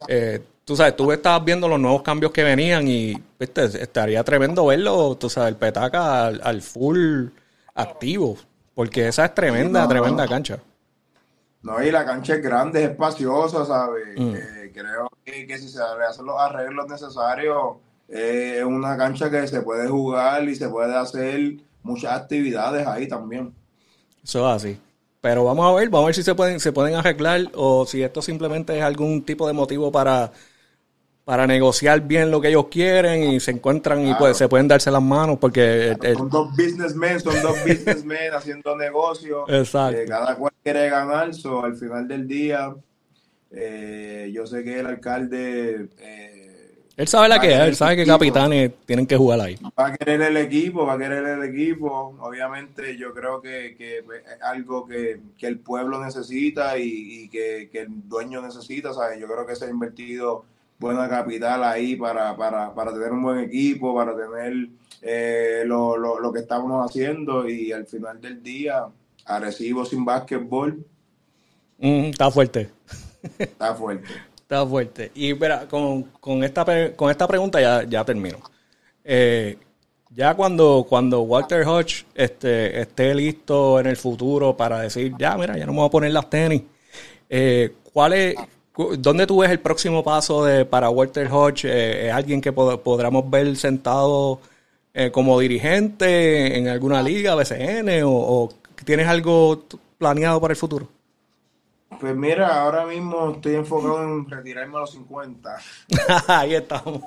Eh, 0.09 0.43
tú 0.65 0.75
sabes, 0.75 0.97
tú 0.97 1.13
estabas 1.13 1.45
viendo 1.45 1.69
los 1.69 1.79
nuevos 1.79 2.03
cambios 2.03 2.33
que 2.33 2.43
venían 2.43 2.89
y 2.89 3.15
¿viste? 3.39 3.65
estaría 3.65 4.25
tremendo 4.25 4.67
verlo, 4.67 5.15
tú 5.15 5.31
sabes, 5.31 5.51
el 5.51 5.57
petaca 5.57 6.27
al, 6.27 6.63
full 6.63 7.29
activo, 7.75 8.37
porque 8.75 9.07
esa 9.07 9.27
es 9.27 9.35
tremenda, 9.35 9.87
tremenda 9.87 10.27
cancha. 10.27 10.59
No, 11.63 11.81
y 11.81 11.93
la 11.93 12.05
cancha 12.05 12.35
es 12.35 12.43
grande, 12.43 12.83
es 12.83 12.91
espaciosa, 12.91 13.65
¿sabes? 13.65 14.19
Mm. 14.19 14.35
Eh, 14.35 14.73
creo 14.75 15.09
que, 15.25 15.47
que 15.47 15.59
si 15.59 15.69
se 15.69 15.81
hacen 15.81 16.27
los 16.27 16.41
arreglos 16.41 16.89
necesarios 16.89 17.77
es 18.13 18.63
una 18.63 18.97
cancha 18.97 19.31
que 19.31 19.47
se 19.47 19.63
puede 19.63 19.89
jugar 19.89 20.47
y 20.47 20.55
se 20.55 20.69
puede 20.69 20.95
hacer 20.95 21.55
muchas 21.83 22.13
actividades 22.13 22.87
ahí 22.87 23.09
también. 23.09 23.55
Eso 24.23 24.49
es 24.49 24.57
así. 24.57 24.79
Pero 25.21 25.45
vamos 25.45 25.65
a 25.67 25.75
ver, 25.75 25.89
vamos 25.89 26.05
a 26.05 26.07
ver 26.09 26.15
si 26.17 26.23
se 26.23 26.35
pueden, 26.35 26.61
se 26.61 26.73
pueden 26.73 26.95
arreglar 26.95 27.51
o 27.55 27.87
si 27.87 28.03
esto 28.03 28.21
simplemente 28.21 28.77
es 28.77 28.83
algún 28.83 29.23
tipo 29.23 29.47
de 29.47 29.53
motivo 29.53 29.91
para, 29.91 30.31
para 31.25 31.47
negociar 31.47 32.03
bien 32.03 32.31
lo 32.31 32.41
que 32.41 32.49
ellos 32.49 32.67
quieren 32.69 33.23
y 33.31 33.41
se 33.41 33.53
encuentran 33.53 34.07
y 34.07 34.15
pues 34.15 34.37
se 34.37 34.49
pueden 34.49 34.69
darse 34.69 34.91
las 34.91 35.03
manos 35.03 35.39
porque... 35.39 35.97
son 36.17 36.29
dos 36.29 36.51
businessmen, 36.51 37.21
son 37.21 37.41
dos 37.41 37.57
businessmen 37.67 38.35
haciendo 38.35 38.77
negocio. 38.77 39.49
Exacto. 39.49 40.01
Eh, 40.01 40.07
cada 40.07 40.37
cual 40.37 40.53
quiere 40.63 40.91
ganar, 40.91 41.33
so, 41.33 41.65
al 41.65 41.77
final 41.77 42.07
del 42.09 42.27
día, 42.27 42.75
eh, 43.53 44.31
yo 44.35 44.47
sé 44.47 44.63
que 44.65 44.81
el 44.81 44.87
alcalde... 44.87 45.89
Eh, 45.99 46.32
él 47.03 47.09
sabe 47.09 47.29
la 47.29 47.41
que 47.41 47.53
es, 47.53 47.59
él 47.59 47.75
sabe 47.75 47.97
que 47.97 48.07
capitanes 48.07 48.71
tienen 48.87 49.09
que 49.09 49.17
jugar 49.17 49.41
ahí. 49.41 49.59
Va 49.77 49.89
a 49.89 49.97
querer 49.97 50.23
el 50.23 50.37
equipo, 50.37 50.87
va 50.87 50.93
a 50.93 50.99
querer 50.99 51.27
el 51.27 51.43
equipo. 51.43 52.15
Obviamente 52.21 52.97
yo 52.97 53.13
creo 53.13 53.43
que, 53.43 53.75
que 53.77 53.99
es 53.99 54.05
algo 54.41 54.87
que, 54.87 55.21
que, 55.37 55.49
el 55.49 55.59
pueblo 55.59 56.01
necesita 56.01 56.79
y, 56.79 57.25
y 57.25 57.29
que, 57.29 57.69
que, 57.73 57.81
el 57.81 58.09
dueño 58.09 58.41
necesita, 58.41 58.95
¿sabes? 58.95 59.19
Yo 59.19 59.27
creo 59.27 59.45
que 59.45 59.57
se 59.57 59.65
ha 59.65 59.69
invertido 59.69 60.45
buena 60.79 61.09
capital 61.09 61.65
ahí 61.65 61.97
para, 61.97 62.37
para, 62.37 62.73
para 62.73 62.93
tener 62.93 63.11
un 63.11 63.23
buen 63.25 63.41
equipo, 63.41 63.97
para 63.97 64.15
tener 64.17 64.69
eh, 65.03 65.65
lo, 65.67 65.97
lo, 65.97 66.21
lo, 66.21 66.33
que 66.33 66.39
estamos 66.39 66.89
haciendo 66.89 67.49
y 67.49 67.73
al 67.73 67.87
final 67.87 68.21
del 68.21 68.41
día, 68.45 68.87
Arecibo 69.25 69.85
sin 69.85 70.05
básquetbol. 70.05 70.87
Mm, 71.79 72.05
está 72.05 72.31
fuerte. 72.31 72.71
Está 73.41 73.75
fuerte. 73.75 74.09
Está 74.53 74.67
fuerte. 74.67 75.11
Y 75.15 75.33
espera, 75.33 75.67
con, 75.69 76.05
con, 76.21 76.45
esta, 76.45 76.65
con 76.95 77.11
esta 77.11 77.27
pregunta 77.27 77.61
ya, 77.61 77.85
ya 77.85 78.05
termino. 78.05 78.39
Eh, 79.05 79.57
ya 80.15 80.35
cuando, 80.35 80.87
cuando 80.89 81.23
Walter 81.23 81.67
Hodge 81.67 82.05
este, 82.15 82.81
esté 82.81 83.15
listo 83.15 83.81
en 83.81 83.87
el 83.87 83.97
futuro 83.97 84.57
para 84.57 84.81
decir, 84.81 85.15
ya, 85.19 85.37
mira, 85.37 85.57
ya 85.57 85.65
no 85.65 85.73
me 85.73 85.79
voy 85.79 85.87
a 85.89 85.91
poner 85.91 86.13
las 86.13 86.29
tenis, 86.29 86.63
eh, 87.29 87.73
¿cuál 87.93 88.13
es, 88.13 88.35
¿Dónde 88.99 89.27
tú 89.27 89.39
ves 89.39 89.51
el 89.51 89.61
próximo 89.61 90.03
paso 90.03 90.45
de, 90.45 90.65
para 90.65 90.89
Walter 90.91 91.29
Hodge? 91.31 91.65
Eh, 91.65 92.09
¿Es 92.09 92.13
alguien 92.13 92.41
que 92.41 92.53
podamos 92.53 93.29
ver 93.31 93.55
sentado 93.57 94.41
eh, 94.95 95.11
como 95.11 95.39
dirigente 95.39 96.59
en 96.59 96.69
alguna 96.69 97.03
liga, 97.03 97.35
BCN, 97.35 98.03
o, 98.05 98.49
tienes 98.85 99.07
algo 99.07 99.65
planeado 99.99 100.41
para 100.41 100.53
el 100.53 100.57
futuro? 100.57 100.89
Pues 102.01 102.17
mira, 102.17 102.63
ahora 102.63 102.87
mismo 102.87 103.33
estoy 103.33 103.55
enfocado 103.55 104.03
en 104.03 104.29
retirarme 104.29 104.77
a 104.77 104.81
los 104.81 104.93
50. 104.93 105.57
Ahí 106.29 106.55
estamos. 106.55 107.03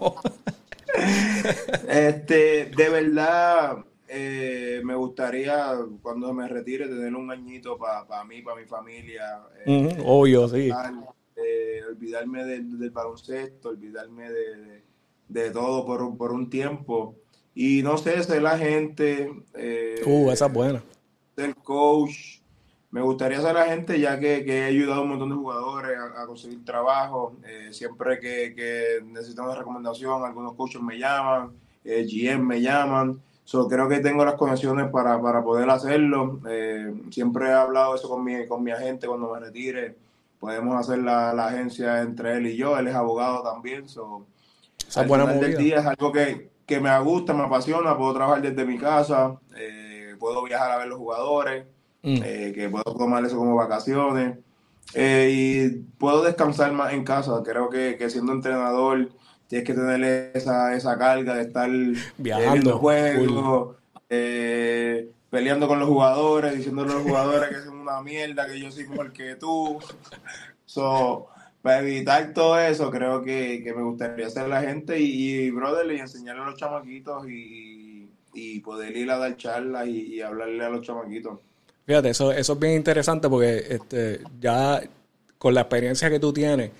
este, 1.87 2.65
de 2.65 2.89
verdad, 2.89 3.77
eh, 4.07 4.81
me 4.83 4.95
gustaría 4.95 5.75
cuando 6.01 6.33
me 6.33 6.47
retire 6.47 6.87
tener 6.87 7.15
un 7.15 7.31
añito 7.31 7.77
para 7.77 8.23
mí, 8.23 8.41
para 8.41 8.57
mi 8.57 8.65
familia. 8.65 9.41
Eh, 9.65 9.97
obvio, 10.05 10.47
sí. 10.47 10.71
Eh, 11.35 11.81
olvidarme 11.89 12.45
del, 12.45 12.89
baloncesto, 12.91 13.69
olvidarme 13.69 14.29
de, 15.27 15.51
todo 15.51 15.85
por, 15.85 16.17
por, 16.17 16.31
un 16.31 16.49
tiempo. 16.49 17.15
Y 17.53 17.81
no 17.83 17.97
sé, 17.97 18.21
ser 18.23 18.41
la 18.41 18.57
gente. 18.57 19.31
Eh, 19.53 20.01
uh, 20.05 20.31
esa 20.31 20.45
es 20.45 20.53
buena. 20.53 20.83
Ser 21.35 21.55
coach. 21.55 22.39
Me 22.95 23.01
gustaría 23.01 23.41
ser 23.41 23.55
la 23.55 23.65
gente 23.65 23.99
ya 23.99 24.17
que, 24.17 24.37
he 24.47 24.63
ayudado 24.63 25.01
a 25.01 25.03
un 25.03 25.09
montón 25.09 25.29
de 25.29 25.35
jugadores 25.35 25.99
a, 26.15 26.25
conseguir 26.25 26.63
trabajo. 26.63 27.35
Eh, 27.45 27.73
siempre 27.73 28.21
que, 28.21 28.55
que 28.55 29.03
necesitan 29.03 29.47
una 29.47 29.55
recomendación, 29.55 30.23
algunos 30.23 30.53
coaches 30.53 30.81
me 30.81 30.97
llaman, 30.97 31.51
eh, 31.83 32.07
GM 32.09 32.45
me 32.45 32.61
llaman. 32.61 33.21
So, 33.43 33.67
creo 33.67 33.89
que 33.89 33.99
tengo 33.99 34.23
las 34.23 34.35
conexiones 34.35 34.89
para, 34.91 35.21
para 35.21 35.43
poder 35.43 35.69
hacerlo. 35.69 36.39
siempre 37.09 37.49
he 37.49 37.51
hablado 37.51 37.95
eso 37.95 38.07
con 38.07 38.23
mi, 38.23 38.47
con 38.47 38.63
mi 38.63 38.71
agente 38.71 39.07
cuando 39.07 39.29
me 39.33 39.41
retire 39.41 39.97
podemos 40.39 40.79
hacer 40.79 40.99
la, 40.99 41.31
agencia 41.31 42.01
entre 42.01 42.37
él 42.37 42.47
y 42.47 42.55
yo. 42.55 42.79
Él 42.79 42.87
es 42.87 42.95
abogado 42.95 43.43
también. 43.43 43.89
So, 43.89 44.25
al 44.95 45.05
final 45.05 45.41
del 45.41 45.57
día 45.57 45.79
es 45.79 45.85
algo 45.85 46.13
que, 46.13 46.79
me 46.79 46.99
gusta, 47.01 47.33
me 47.33 47.43
apasiona. 47.43 47.97
Puedo 47.97 48.13
trabajar 48.13 48.41
desde 48.41 48.63
mi 48.63 48.77
casa, 48.77 49.37
eh, 49.57 50.15
puedo 50.17 50.41
viajar 50.43 50.71
a 50.71 50.77
ver 50.77 50.87
los 50.87 50.97
jugadores, 50.97 51.65
mm. 52.05 52.23
eh, 52.23 52.51
que 52.55 52.69
puedo 52.69 52.83
tomar 52.95 53.25
eso 53.25 53.37
como 53.37 53.55
vacaciones. 53.55 54.37
Eh, 54.93 55.29
y 55.33 55.69
puedo 55.97 56.23
descansar 56.23 56.71
más 56.71 56.93
en 56.93 57.03
casa. 57.03 57.41
Creo 57.43 57.69
que, 57.69 57.97
siendo 58.09 58.31
entrenador 58.31 59.09
tienes 59.47 59.67
que 59.67 59.73
tener 59.73 60.31
esa, 60.33 60.75
esa 60.75 60.97
carga 60.97 61.35
de 61.35 61.41
estar 61.41 61.69
viajando 62.17 62.79
juegos, 62.79 63.75
peleando 65.29 65.67
con 65.67 65.79
los 65.79 65.89
jugadores, 65.89 66.55
diciéndole 66.55 66.91
a 66.91 66.95
los 66.95 67.03
jugadores 67.03 67.49
que 67.49 67.63
son 67.63 67.79
una 67.79 68.01
mierda, 68.01 68.47
que 68.47 68.59
yo 68.59 68.71
soy 68.71 68.87
mejor 68.87 69.11
que 69.11 69.35
tú. 69.35 69.79
So, 70.65 71.27
para 71.61 71.79
evitar 71.79 72.31
todo 72.31 72.59
eso, 72.59 72.91
creo 72.91 73.23
que, 73.23 73.73
me 73.75 73.81
gustaría 73.81 74.29
ser 74.29 74.47
la 74.47 74.61
gente 74.61 74.99
y, 74.99 75.49
brother, 75.51 75.91
y 75.91 75.99
enseñarle 75.99 76.43
a 76.43 76.45
los 76.45 76.59
chamaquitos 76.59 77.27
y, 77.27 78.07
y 78.35 78.59
poder 78.59 78.95
ir 78.95 79.09
a 79.09 79.17
dar 79.17 79.35
charlas 79.35 79.87
y, 79.87 80.21
hablarle 80.21 80.63
a 80.63 80.69
los 80.69 80.85
chamaquitos. 80.85 81.39
Fíjate, 81.85 82.09
eso, 82.09 82.31
eso 82.31 82.53
es 82.53 82.59
bien 82.59 82.73
interesante 82.73 83.29
porque 83.29 83.65
este, 83.69 84.21
ya 84.39 84.81
con 85.37 85.53
la 85.53 85.61
experiencia 85.61 86.09
que 86.09 86.19
tú 86.19 86.33
tienes, 86.33 86.71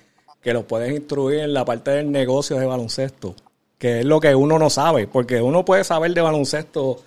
que 0.42 0.52
los 0.52 0.64
puedes 0.64 0.92
instruir 0.92 1.40
en 1.40 1.52
la 1.52 1.64
parte 1.64 1.92
del 1.92 2.10
negocio 2.10 2.56
de 2.56 2.66
baloncesto, 2.66 3.34
que 3.78 4.00
es 4.00 4.04
lo 4.04 4.20
que 4.20 4.34
uno 4.34 4.58
no 4.58 4.70
sabe, 4.70 5.06
porque 5.06 5.40
uno 5.40 5.64
puede 5.64 5.84
saber 5.84 6.12
de 6.14 6.20
baloncesto 6.20 7.02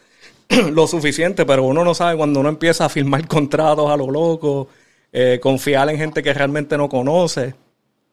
lo 0.71 0.87
suficiente, 0.87 1.45
pero 1.45 1.63
uno 1.63 1.83
no 1.83 1.93
sabe 1.93 2.17
cuando 2.17 2.39
uno 2.39 2.49
empieza 2.49 2.85
a 2.85 2.89
firmar 2.89 3.27
contratos 3.29 3.89
a 3.89 3.97
lo 3.97 4.09
loco, 4.09 4.67
eh, 5.11 5.39
confiar 5.41 5.89
en 5.89 5.97
gente 5.97 6.21
que 6.23 6.33
realmente 6.33 6.77
no 6.77 6.87
conoce 6.87 7.55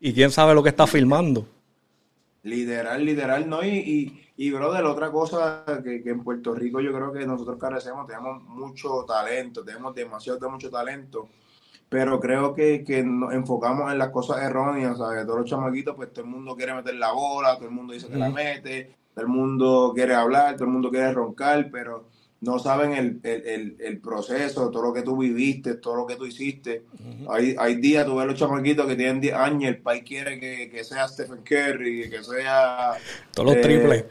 y 0.00 0.12
quién 0.12 0.30
sabe 0.30 0.54
lo 0.54 0.62
que 0.62 0.70
está 0.70 0.86
firmando. 0.86 1.46
Literal, 2.42 3.04
literal, 3.04 3.48
¿no? 3.48 3.64
Y, 3.64 4.22
y 4.36 4.50
brother, 4.50 4.84
otra 4.84 5.10
cosa 5.10 5.64
que, 5.82 6.02
en 6.04 6.22
Puerto 6.22 6.54
Rico 6.54 6.80
yo 6.80 6.92
creo 6.92 7.12
que 7.12 7.26
nosotros 7.26 7.58
carecemos, 7.58 8.06
tenemos 8.06 8.42
mucho 8.42 9.04
talento, 9.06 9.64
tenemos 9.64 9.94
demasiado 9.94 10.38
de 10.38 10.48
mucho 10.48 10.70
talento, 10.70 11.28
pero 11.88 12.20
creo 12.20 12.54
que, 12.54 12.84
nos 13.04 13.32
enfocamos 13.32 13.90
en 13.90 13.98
las 13.98 14.10
cosas 14.10 14.42
erróneas, 14.42 14.98
¿sabes? 14.98 15.24
Todos 15.24 15.40
los 15.40 15.50
chamaquitos, 15.50 15.96
pues 15.96 16.12
todo 16.12 16.24
el 16.24 16.30
mundo 16.30 16.54
quiere 16.54 16.74
meter 16.74 16.94
la 16.96 17.12
bola, 17.12 17.56
todo 17.56 17.68
el 17.68 17.74
mundo 17.74 17.94
dice 17.94 18.08
que 18.08 18.16
la 18.16 18.28
mete, 18.28 18.94
todo 19.14 19.24
el 19.24 19.30
mundo 19.30 19.92
quiere 19.94 20.14
hablar, 20.14 20.54
todo 20.56 20.64
el 20.64 20.70
mundo 20.72 20.90
quiere 20.90 21.12
roncar, 21.12 21.70
pero 21.70 22.04
no 22.40 22.58
saben 22.58 22.92
el, 22.92 23.20
el, 23.22 23.76
el, 23.80 23.98
proceso, 23.98 24.70
todo 24.70 24.82
lo 24.82 24.92
que 24.92 25.02
tú 25.02 25.16
viviste, 25.16 25.74
todo 25.74 25.96
lo 25.96 26.06
que 26.06 26.16
tú 26.16 26.26
hiciste. 26.26 26.82
hay, 27.30 27.56
hay 27.58 27.76
días, 27.76 28.04
tú 28.04 28.16
ves 28.16 28.26
los 28.26 28.38
chamaquitos 28.38 28.86
que 28.86 28.94
tienen 28.94 29.20
10 29.20 29.34
años, 29.34 29.70
el 29.70 29.78
país 29.78 30.04
quiere 30.06 30.38
que, 30.38 30.70
que 30.70 30.84
sea 30.84 31.08
Stephen 31.08 31.42
Curry, 31.42 32.10
que 32.10 32.22
sea... 32.22 32.92
Todos 33.32 33.54
los 33.54 33.62
triples. 33.62 34.04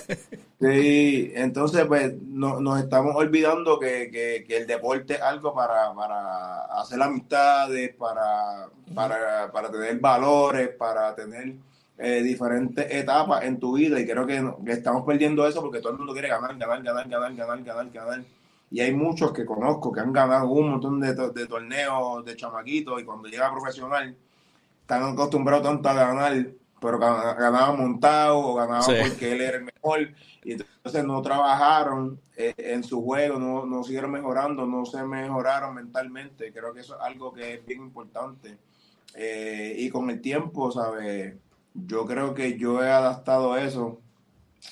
sí, 0.60 1.32
entonces 1.34 1.84
pues 1.86 2.14
no, 2.22 2.60
nos 2.60 2.80
estamos 2.80 3.16
olvidando 3.16 3.78
que, 3.80 4.08
que, 4.10 4.44
que, 4.46 4.56
el 4.58 4.66
deporte 4.68 5.14
es 5.14 5.20
algo 5.20 5.52
para, 5.52 5.92
para 5.94 6.66
hacer 6.80 7.02
amistades, 7.02 7.92
para, 7.96 8.68
para, 8.94 9.50
para 9.50 9.70
tener 9.70 9.98
valores, 9.98 10.68
para 10.68 11.12
tener 11.16 11.54
eh, 11.98 12.22
diferentes 12.22 12.86
etapas 12.90 13.44
en 13.44 13.58
tu 13.60 13.74
vida 13.74 14.00
y 14.00 14.06
creo 14.06 14.26
que, 14.26 14.42
estamos 14.72 15.04
perdiendo 15.04 15.46
eso 15.46 15.60
porque 15.60 15.80
todo 15.80 15.92
el 15.92 15.98
mundo 15.98 16.12
quiere 16.12 16.28
ganar, 16.28 16.56
ganar, 16.56 16.82
ganar, 16.82 17.08
ganar, 17.08 17.34
ganar, 17.34 17.62
ganar, 17.62 17.90
ganar. 17.90 18.24
Y 18.70 18.80
hay 18.80 18.92
muchos 18.92 19.32
que 19.32 19.44
conozco 19.44 19.92
que 19.92 20.00
han 20.00 20.12
ganado 20.12 20.48
un 20.48 20.70
montón 20.70 21.00
de, 21.00 21.14
de 21.14 21.46
torneos 21.46 22.24
de 22.24 22.36
chamaquitos 22.36 23.00
y 23.00 23.04
cuando 23.04 23.28
llega 23.28 23.46
a 23.46 23.52
profesional 23.52 24.16
están 24.80 25.02
acostumbrados 25.02 25.62
tanto 25.62 25.88
a 25.88 25.94
ganar, 25.94 26.46
pero 26.80 26.98
ganaban 26.98 27.78
montado 27.78 28.38
o 28.38 28.54
ganaban 28.54 28.84
porque 28.84 29.32
él 29.32 29.40
era 29.40 29.56
el 29.56 29.64
mejor 29.64 30.10
y 30.44 30.52
entonces 30.52 31.04
no 31.04 31.22
trabajaron 31.22 32.20
eh, 32.36 32.52
en 32.58 32.84
su 32.84 33.02
juego, 33.02 33.38
no, 33.38 33.64
no 33.64 33.82
siguieron 33.82 34.10
mejorando, 34.10 34.66
no 34.66 34.84
se 34.84 35.02
mejoraron 35.02 35.74
mentalmente. 35.74 36.52
Creo 36.52 36.74
que 36.74 36.80
eso 36.80 36.96
es 36.96 37.00
algo 37.00 37.32
que 37.32 37.54
es 37.54 37.66
bien 37.66 37.80
importante. 37.80 38.58
Eh, 39.14 39.74
y 39.78 39.88
con 39.88 40.10
el 40.10 40.20
tiempo, 40.20 40.70
¿sabes? 40.70 41.34
Yo 41.74 42.06
creo 42.06 42.34
que 42.34 42.56
yo 42.56 42.82
he 42.82 42.90
adaptado 42.90 43.58
eso 43.58 44.00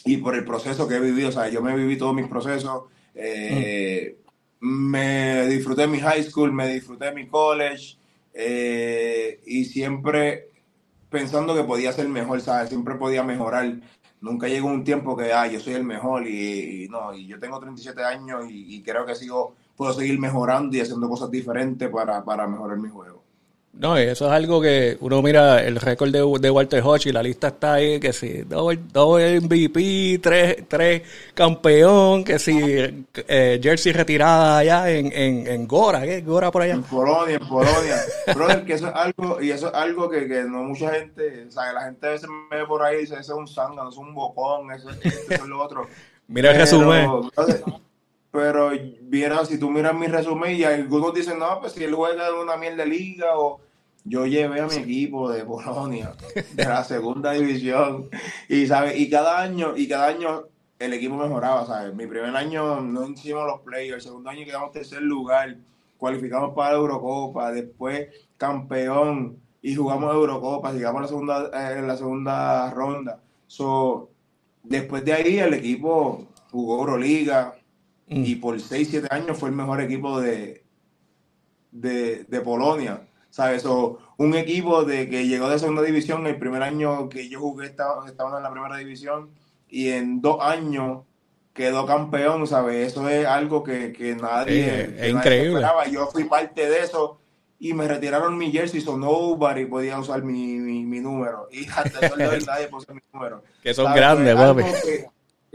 y 0.04 0.18
por 0.18 0.34
el 0.34 0.44
proceso 0.44 0.88
que 0.88 0.96
he 0.96 1.00
vivido, 1.00 1.28
o 1.28 1.48
yo 1.48 1.62
me 1.62 1.76
viví 1.76 1.98
todos 1.98 2.14
mis 2.14 2.28
procesos, 2.28 2.84
eh, 3.14 4.18
me 4.60 5.46
disfruté 5.48 5.86
mi 5.86 6.00
high 6.00 6.22
school, 6.22 6.52
me 6.52 6.68
disfruté 6.72 7.12
mi 7.12 7.26
college 7.26 7.98
eh, 8.32 9.40
y 9.46 9.64
siempre 9.64 10.50
pensando 11.10 11.54
que 11.54 11.64
podía 11.64 11.92
ser 11.92 12.08
mejor, 12.08 12.40
¿sabes? 12.40 12.70
Siempre 12.70 12.94
podía 12.94 13.22
mejorar. 13.22 13.80
Nunca 14.20 14.48
llegó 14.48 14.68
un 14.68 14.84
tiempo 14.84 15.16
que, 15.16 15.32
ah, 15.32 15.46
yo 15.46 15.60
soy 15.60 15.74
el 15.74 15.84
mejor 15.84 16.26
y, 16.26 16.88
no, 16.88 17.12
y 17.14 17.26
yo 17.26 17.38
tengo 17.38 17.58
37 17.60 18.02
años 18.02 18.46
y, 18.48 18.82
creo 18.82 19.04
que 19.04 19.14
sigo, 19.14 19.54
puedo 19.76 19.92
seguir 19.92 20.18
mejorando 20.18 20.76
y 20.76 20.80
haciendo 20.80 21.08
cosas 21.08 21.30
diferentes 21.30 21.88
para, 21.90 22.24
para 22.24 22.46
mejorar 22.46 22.78
mi 22.78 22.88
juego. 22.88 23.21
No, 23.74 23.98
y 23.98 24.02
eso 24.02 24.26
es 24.26 24.32
algo 24.32 24.60
que 24.60 24.98
uno 25.00 25.22
mira 25.22 25.64
el 25.64 25.76
récord 25.76 26.10
de, 26.10 26.18
de 26.18 26.50
Walter 26.50 26.82
Hodge 26.84 27.06
y 27.06 27.12
la 27.12 27.22
lista 27.22 27.48
está 27.48 27.74
ahí, 27.74 27.98
que 27.98 28.12
si 28.12 28.42
dos, 28.42 28.74
dos 28.92 29.20
MVP, 29.20 30.20
tres, 30.22 30.64
tres 30.68 31.02
campeón, 31.32 32.22
que 32.22 32.38
si 32.38 32.52
eh, 32.60 33.60
jersey 33.62 33.92
retirada 33.92 34.58
allá 34.58 34.90
en, 34.90 35.10
en, 35.10 35.46
en 35.46 35.66
Gora, 35.66 36.02
¿qué? 36.02 36.20
Gora 36.20 36.50
por 36.50 36.62
allá. 36.62 36.74
En 36.74 36.82
Polonia, 36.82 37.36
en 37.36 37.48
Polonia. 37.48 37.96
Brother, 38.34 38.64
que 38.66 38.74
eso 38.74 38.88
es 38.88 38.94
algo, 38.94 39.40
y 39.40 39.50
eso 39.50 39.68
es 39.68 39.74
algo 39.74 40.10
que, 40.10 40.28
que 40.28 40.44
no 40.44 40.64
mucha 40.64 40.90
gente, 40.90 41.46
o 41.48 41.50
sea, 41.50 41.68
que 41.68 41.72
la 41.72 41.84
gente 41.84 42.06
a 42.06 42.10
veces 42.10 42.28
me 42.50 42.58
ve 42.58 42.66
por 42.66 42.82
ahí 42.82 42.98
y 42.98 43.00
dice, 43.00 43.16
es 43.18 43.28
un 43.30 43.48
zángano, 43.48 43.88
eso 43.88 44.02
es 44.02 44.06
un 44.06 44.14
bocón, 44.14 44.70
eso 44.72 44.90
es 44.90 44.96
esto, 45.02 45.32
eso 45.32 45.44
es 45.44 45.48
lo 45.48 45.62
otro. 45.62 45.88
Mira 46.28 46.50
el 46.50 46.58
resumen. 46.58 47.08
Pero 48.32 48.70
viera, 49.02 49.44
si 49.44 49.58
tú 49.58 49.70
miras 49.70 49.94
mi 49.94 50.06
resumen 50.06 50.56
y 50.56 50.64
algunos 50.64 51.12
dicen, 51.12 51.38
no, 51.38 51.60
pues 51.60 51.74
si 51.74 51.84
él 51.84 51.94
juega 51.94 52.28
en 52.28 52.34
una 52.34 52.56
mierda 52.56 52.84
de 52.84 52.86
liga 52.86 53.38
o 53.38 53.60
yo 54.04 54.26
llevé 54.26 54.60
a 54.60 54.66
mi 54.66 54.76
equipo 54.76 55.30
de 55.30 55.44
Polonia, 55.44 56.14
de 56.54 56.64
la 56.64 56.82
segunda 56.82 57.32
división, 57.32 58.08
y 58.48 58.66
sabes, 58.66 58.98
y 58.98 59.10
cada 59.10 59.40
año, 59.40 59.76
y 59.76 59.86
cada 59.86 60.08
año 60.08 60.44
el 60.78 60.94
equipo 60.94 61.14
mejoraba, 61.14 61.66
¿sabes? 61.66 61.94
Mi 61.94 62.06
primer 62.06 62.34
año 62.34 62.80
no 62.80 63.06
hicimos 63.06 63.46
los 63.46 63.60
playoffs, 63.60 63.96
el 63.96 64.00
segundo 64.00 64.30
año 64.30 64.46
quedamos 64.46 64.72
tercer 64.72 65.02
lugar, 65.02 65.56
cualificamos 65.98 66.54
para 66.54 66.70
la 66.70 66.78
Eurocopa, 66.78 67.52
después 67.52 68.08
campeón 68.38 69.36
y 69.60 69.74
jugamos 69.74 70.12
Eurocopa, 70.12 70.72
llegamos 70.72 71.00
a 71.00 71.02
la 71.02 71.08
segunda, 71.08 71.50
eh, 71.52 71.78
en 71.78 71.86
la 71.86 71.96
segunda 71.96 72.70
ronda. 72.70 73.20
So, 73.46 74.08
después 74.62 75.04
de 75.04 75.12
ahí 75.12 75.38
el 75.38 75.54
equipo 75.54 76.26
jugó 76.50 76.80
Euroliga 76.80 77.54
Mm. 78.08 78.24
y 78.24 78.34
por 78.36 78.60
6, 78.60 78.88
7 78.90 79.08
años 79.10 79.38
fue 79.38 79.48
el 79.48 79.54
mejor 79.54 79.80
equipo 79.80 80.20
de, 80.20 80.64
de, 81.70 82.24
de 82.24 82.40
Polonia. 82.40 83.02
¿Sabes? 83.30 83.62
So, 83.62 83.98
un 84.18 84.34
equipo 84.34 84.84
de 84.84 85.08
que 85.08 85.26
llegó 85.26 85.48
de 85.48 85.58
segunda 85.58 85.80
división, 85.82 86.26
el 86.26 86.36
primer 86.38 86.62
año 86.62 87.08
que 87.08 87.28
yo 87.30 87.40
jugué 87.40 87.66
estaba, 87.66 88.06
estaban 88.06 88.36
en 88.36 88.42
la 88.42 88.50
primera 88.52 88.76
división 88.76 89.30
y 89.70 89.88
en 89.88 90.20
dos 90.20 90.36
años 90.42 91.04
quedó 91.54 91.86
campeón, 91.86 92.46
¿sabes? 92.46 92.88
Eso 92.88 93.08
es 93.08 93.24
algo 93.26 93.62
que, 93.62 93.90
que 93.92 94.14
nadie, 94.16 94.64
que 94.66 94.80
es 94.82 94.90
nadie 94.96 95.10
increíble. 95.10 95.54
esperaba. 95.60 95.86
Yo 95.86 96.06
fui 96.08 96.24
parte 96.24 96.68
de 96.68 96.80
eso 96.80 97.18
y 97.58 97.72
me 97.72 97.88
retiraron 97.88 98.36
mi 98.36 98.50
jersey, 98.52 98.82
so 98.82 98.98
nobody 98.98 99.64
podía 99.64 99.98
usar 99.98 100.22
mi, 100.22 100.58
mi, 100.58 100.84
mi 100.84 101.00
número. 101.00 101.48
Y 101.52 101.66
hasta 101.70 102.00
hoy 102.14 102.44
nadie 102.46 102.68
usar 102.70 102.94
mi 102.94 103.00
número. 103.14 103.42
Que 103.62 103.72
son 103.72 103.86
¿Sabes? 103.86 104.00
grandes, 104.00 104.34
Eso 104.34 104.42
es 104.42 104.48
papi. 104.50 104.62
algo 104.62 104.82
que- 104.84 105.06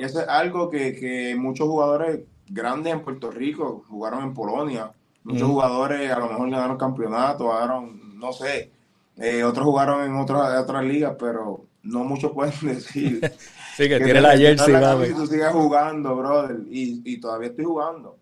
Eso 0.03 0.21
es 0.21 0.27
algo 0.27 0.69
que, 0.71 0.95
que 0.95 1.35
muchos 1.35 1.67
jugadores 1.67 2.21
grandes 2.49 2.93
en 2.93 3.01
Puerto 3.01 3.31
Rico 3.31 3.85
jugaron 3.89 4.23
en 4.23 4.33
Polonia. 4.33 4.91
Muchos 5.23 5.47
jugadores 5.47 6.09
a 6.09 6.19
lo 6.19 6.29
mejor 6.29 6.49
ganaron 6.49 6.77
campeonato, 6.77 7.49
ganaron, 7.49 8.17
no 8.17 8.31
sé, 8.31 8.71
eh, 9.17 9.43
otros 9.43 9.65
jugaron 9.65 10.05
en 10.05 10.15
otras, 10.15 10.57
otras 10.61 10.85
ligas, 10.85 11.15
pero 11.19 11.65
no 11.83 12.03
muchos 12.03 12.31
pueden 12.35 12.53
decir 12.61 13.19
Sí, 13.77 13.83
que 13.83 13.99
que 13.99 14.05
tiene 14.05 14.21
la 14.21 14.35
jersey, 14.35 14.73
y 15.07 15.13
tú 15.13 15.27
sigas 15.27 15.53
jugando, 15.53 16.15
brother. 16.15 16.57
Y, 16.67 17.03
y 17.05 17.19
todavía 17.19 17.49
estoy 17.49 17.65
jugando. 17.65 18.17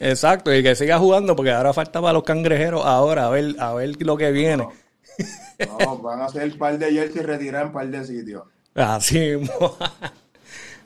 Exacto, 0.00 0.52
y 0.52 0.64
que 0.64 0.74
siga 0.74 0.98
jugando 0.98 1.36
porque 1.36 1.52
ahora 1.52 1.72
falta 1.72 2.00
para 2.00 2.14
los 2.14 2.24
cangrejeros 2.24 2.84
ahora, 2.84 3.26
a 3.26 3.30
ver, 3.30 3.54
a 3.60 3.72
ver 3.74 3.94
lo 4.04 4.16
que 4.16 4.32
viene. 4.32 4.66
No, 5.78 5.98
van 5.98 6.22
a 6.22 6.24
hacer 6.24 6.50
un 6.50 6.58
par 6.58 6.76
de 6.76 6.92
jerseys 6.92 7.22
y 7.22 7.26
retirar 7.26 7.66
en 7.66 7.72
par 7.72 7.88
de 7.88 8.04
sitios. 8.04 8.42
Así. 8.74 9.34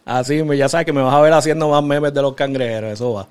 Así 0.06 0.40
ya 0.56 0.68
sabes 0.68 0.86
que 0.86 0.92
me 0.92 1.02
vas 1.02 1.12
a 1.12 1.20
ver 1.20 1.32
haciendo 1.32 1.68
más 1.68 1.82
memes 1.82 2.14
de 2.14 2.22
los 2.22 2.34
cangrejeros, 2.34 2.92
eso 2.92 3.12
va. 3.12 3.28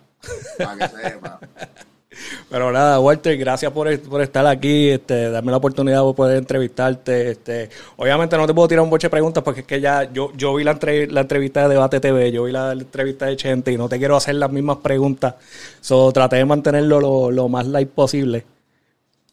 Para 0.58 0.78
que 0.78 0.98
sepa. 0.98 1.40
Pero 2.50 2.72
nada, 2.72 3.00
Walter, 3.00 3.38
gracias 3.38 3.72
por, 3.72 4.00
por 4.02 4.22
estar 4.22 4.46
aquí, 4.46 4.90
este, 4.90 5.30
darme 5.30 5.52
la 5.52 5.58
oportunidad 5.58 6.06
de 6.06 6.14
poder 6.14 6.38
entrevistarte. 6.38 7.32
Este, 7.32 7.70
obviamente 7.96 8.38
no 8.38 8.46
te 8.46 8.54
puedo 8.54 8.68
tirar 8.68 8.84
un 8.84 8.90
boche 8.90 9.08
de 9.08 9.12
preguntas 9.12 9.44
porque 9.44 9.62
es 9.62 9.66
que 9.68 9.80
ya 9.82 10.12
yo, 10.12 10.32
yo 10.36 10.54
vi 10.56 10.64
la, 10.64 10.72
entre- 10.72 11.08
la 11.08 11.22
entrevista 11.22 11.64
de 11.64 11.70
Debate 11.70 12.00
TV, 12.00 12.32
yo 12.32 12.44
vi 12.44 12.52
la, 12.52 12.74
entrevista 12.74 13.26
de 13.26 13.36
Chente 13.36 13.72
y 13.72 13.78
no 13.78 13.90
te 13.90 13.98
quiero 13.98 14.16
hacer 14.16 14.36
las 14.36 14.52
mismas 14.52 14.78
preguntas. 14.78 15.36
So, 15.82 16.12
traté 16.12 16.38
de 16.38 16.46
mantenerlo 16.46 17.00
lo, 17.00 17.32
lo 17.32 17.50
más 17.50 17.68
light 17.68 17.90
posible. 17.90 18.46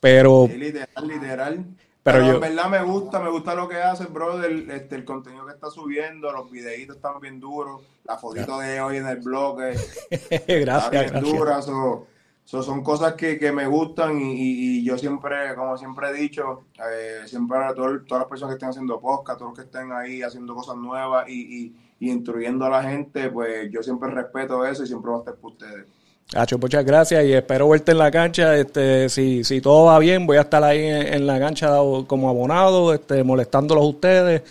Pero 0.00 0.48
Sí, 0.50 0.58
literal, 0.58 1.08
literal. 1.08 1.64
Pero 2.04 2.18
Pero, 2.18 2.26
yo- 2.26 2.34
en 2.34 2.40
verdad 2.40 2.68
me 2.68 2.82
gusta, 2.82 3.20
me 3.20 3.30
gusta 3.30 3.54
lo 3.54 3.68
que 3.68 3.76
hace, 3.76 4.06
brother. 4.06 4.50
Este, 4.70 4.96
el 4.96 5.04
contenido 5.04 5.46
que 5.46 5.52
está 5.52 5.70
subiendo, 5.70 6.32
los 6.32 6.50
videitos 6.50 6.96
están 6.96 7.20
bien 7.20 7.38
duros. 7.38 7.82
La 8.04 8.16
fotito 8.18 8.58
de 8.58 8.80
hoy 8.80 8.96
en 8.96 9.06
el 9.06 9.18
blog 9.20 9.58
gracias, 10.10 10.46
bien 10.46 10.64
gracias. 10.64 11.22
dura. 11.22 11.62
so- 11.62 12.06
so 12.44 12.60
son 12.60 12.82
cosas 12.82 13.14
que, 13.14 13.38
que 13.38 13.52
me 13.52 13.66
gustan 13.68 14.18
y, 14.20 14.32
y- 14.32 14.78
y 14.80 14.84
yo 14.84 14.98
siempre, 14.98 15.54
como 15.54 15.78
siempre 15.78 16.08
he 16.08 16.12
dicho, 16.12 16.64
eh, 16.76 17.20
siempre 17.26 17.58
a 17.58 17.72
todas 17.72 18.02
las 18.10 18.24
personas 18.26 18.50
que 18.50 18.54
estén 18.56 18.70
haciendo 18.70 19.00
podcast, 19.00 19.38
todos 19.38 19.52
los 19.52 19.58
que 19.60 19.64
estén 19.66 19.92
ahí 19.92 20.22
haciendo 20.22 20.52
cosas 20.56 20.74
nuevas 20.76 21.28
y, 21.28 21.66
y, 21.66 21.76
y 22.00 22.10
instruyendo 22.10 22.64
a 22.64 22.70
la 22.70 22.82
gente, 22.82 23.30
pues 23.30 23.70
yo 23.70 23.80
siempre 23.84 24.10
respeto 24.10 24.66
eso 24.66 24.82
y 24.82 24.88
siempre 24.88 25.10
voy 25.12 25.18
a 25.18 25.20
estar 25.20 25.36
por 25.36 25.52
ustedes. 25.52 25.86
Hacho, 26.34 26.58
muchas 26.58 26.84
gracias 26.84 27.24
y 27.24 27.32
espero 27.32 27.68
verte 27.68 27.92
en 27.92 27.98
la 27.98 28.10
cancha. 28.10 28.56
Este, 28.56 29.08
si, 29.08 29.44
si 29.44 29.60
todo 29.60 29.86
va 29.86 29.98
bien, 29.98 30.26
voy 30.26 30.38
a 30.38 30.42
estar 30.42 30.64
ahí 30.64 30.84
en, 30.84 31.14
en 31.14 31.26
la 31.26 31.38
cancha 31.38 31.76
como 32.06 32.28
abonado, 32.28 32.94
este, 32.94 33.22
molestándolos 33.22 33.84
a 33.84 33.88
ustedes. 33.88 34.42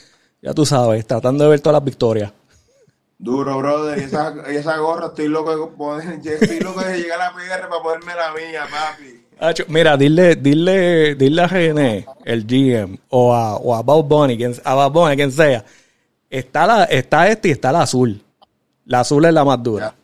Ya 0.41 0.53
tú 0.53 0.65
sabes, 0.65 1.05
tratando 1.05 1.43
de 1.43 1.49
ver 1.49 1.59
todas 1.59 1.76
las 1.76 1.86
victorias. 1.86 2.32
Duro, 3.22 3.59
brother. 3.59 3.99
Y 3.99 4.03
esa, 4.05 4.34
y 4.51 4.55
esa 4.55 4.78
gorra 4.78 5.07
estoy 5.07 5.28
loco 5.28 5.55
de 5.55 5.76
poner, 5.76 6.22
yo 6.22 6.32
estoy 6.41 6.59
loco 6.59 6.82
de 6.82 6.97
llegar 6.97 7.22
a 7.22 7.26
la 7.26 7.34
PR 7.34 7.69
para 7.69 7.84
ponerme 7.84 8.15
la 8.15 8.34
mía, 8.34 8.63
papi. 8.69 9.26
Hacho, 9.39 9.63
mira, 9.67 9.95
dile, 9.95 10.36
dile, 10.36 11.15
dile 11.15 11.41
a 11.41 11.47
René, 11.47 12.05
el 12.26 12.45
GM, 12.45 12.99
o 13.09 13.34
a, 13.34 13.57
o 13.57 13.76
a 13.76 13.82
Bob 13.82 14.07
Bunny, 14.07 14.38
quien, 14.38 14.55
a 14.63 14.74
Bob 14.74 14.93
Bunny, 14.93 15.15
quien 15.15 15.32
sea. 15.32 15.63
Está 16.30 16.65
la, 16.65 16.84
está 16.86 17.28
este 17.28 17.49
y 17.49 17.51
está 17.51 17.72
la 17.72 17.82
azul. 17.82 18.24
La 18.86 19.01
azul 19.01 19.24
es 19.26 19.34
la 19.34 19.43
más 19.43 19.61
dura. 19.61 19.89
Ya, 19.89 19.95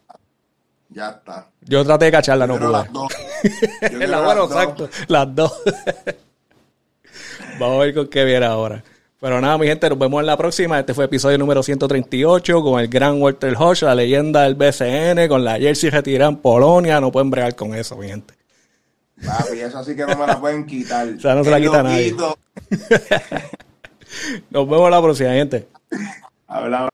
ya 0.90 1.10
está. 1.10 1.48
Yo 1.62 1.86
traté 1.86 2.06
de 2.06 2.12
cacharla, 2.12 2.48
no 2.48 2.58
pude. 2.58 2.72
las 2.72 2.92
dos. 2.92 3.12
La 3.82 4.22
bueno, 4.22 4.48
las 4.48 4.50
dos. 4.50 4.52
exacto. 4.52 4.90
Las 5.08 5.36
dos. 5.36 5.54
Vamos 7.60 7.76
a 7.76 7.86
ver 7.86 7.94
con 7.94 8.08
qué 8.08 8.24
viene 8.24 8.46
ahora. 8.46 8.84
Pero 9.20 9.42
nada, 9.42 9.58
mi 9.58 9.66
gente, 9.66 9.90
nos 9.90 9.98
vemos 9.98 10.20
en 10.20 10.28
la 10.28 10.38
próxima. 10.38 10.80
Este 10.80 10.94
fue 10.94 11.06
episodio 11.06 11.40
número 11.40 11.64
138 11.64 12.62
con 12.62 12.80
el 12.80 12.88
gran 12.88 13.20
Walter 13.20 13.56
Hodge, 13.58 13.82
la 13.82 13.96
leyenda 13.96 14.44
del 14.44 14.54
BCN, 14.54 15.28
con 15.28 15.44
la 15.44 15.58
jersey 15.58 15.90
retirada 15.90 16.30
en 16.30 16.38
Polonia. 16.38 17.02
No 17.02 17.12
pueden 17.12 17.32
bregar 17.32 17.56
con 17.56 17.74
eso, 17.74 17.98
mi 17.98 18.08
gente. 18.08 18.36
Papi, 19.26 19.60
esa 19.60 19.84
sí 19.84 19.96
que 19.96 20.06
no 20.06 20.16
me 20.16 20.28
la 20.28 20.40
pueden 20.40 20.66
quitar. 20.66 21.08
O 21.18 21.20
sea, 21.20 21.34
no 21.34 21.44
se 21.44 21.50
la 21.50 21.60
quita 21.60 21.82
nadie. 21.82 22.16
Nos 24.52 24.70
vemos 24.70 24.86
en 24.86 24.92
la 24.92 25.02
próxima, 25.02 25.32
gente. 25.32 25.68
Hablamos. 26.48 26.90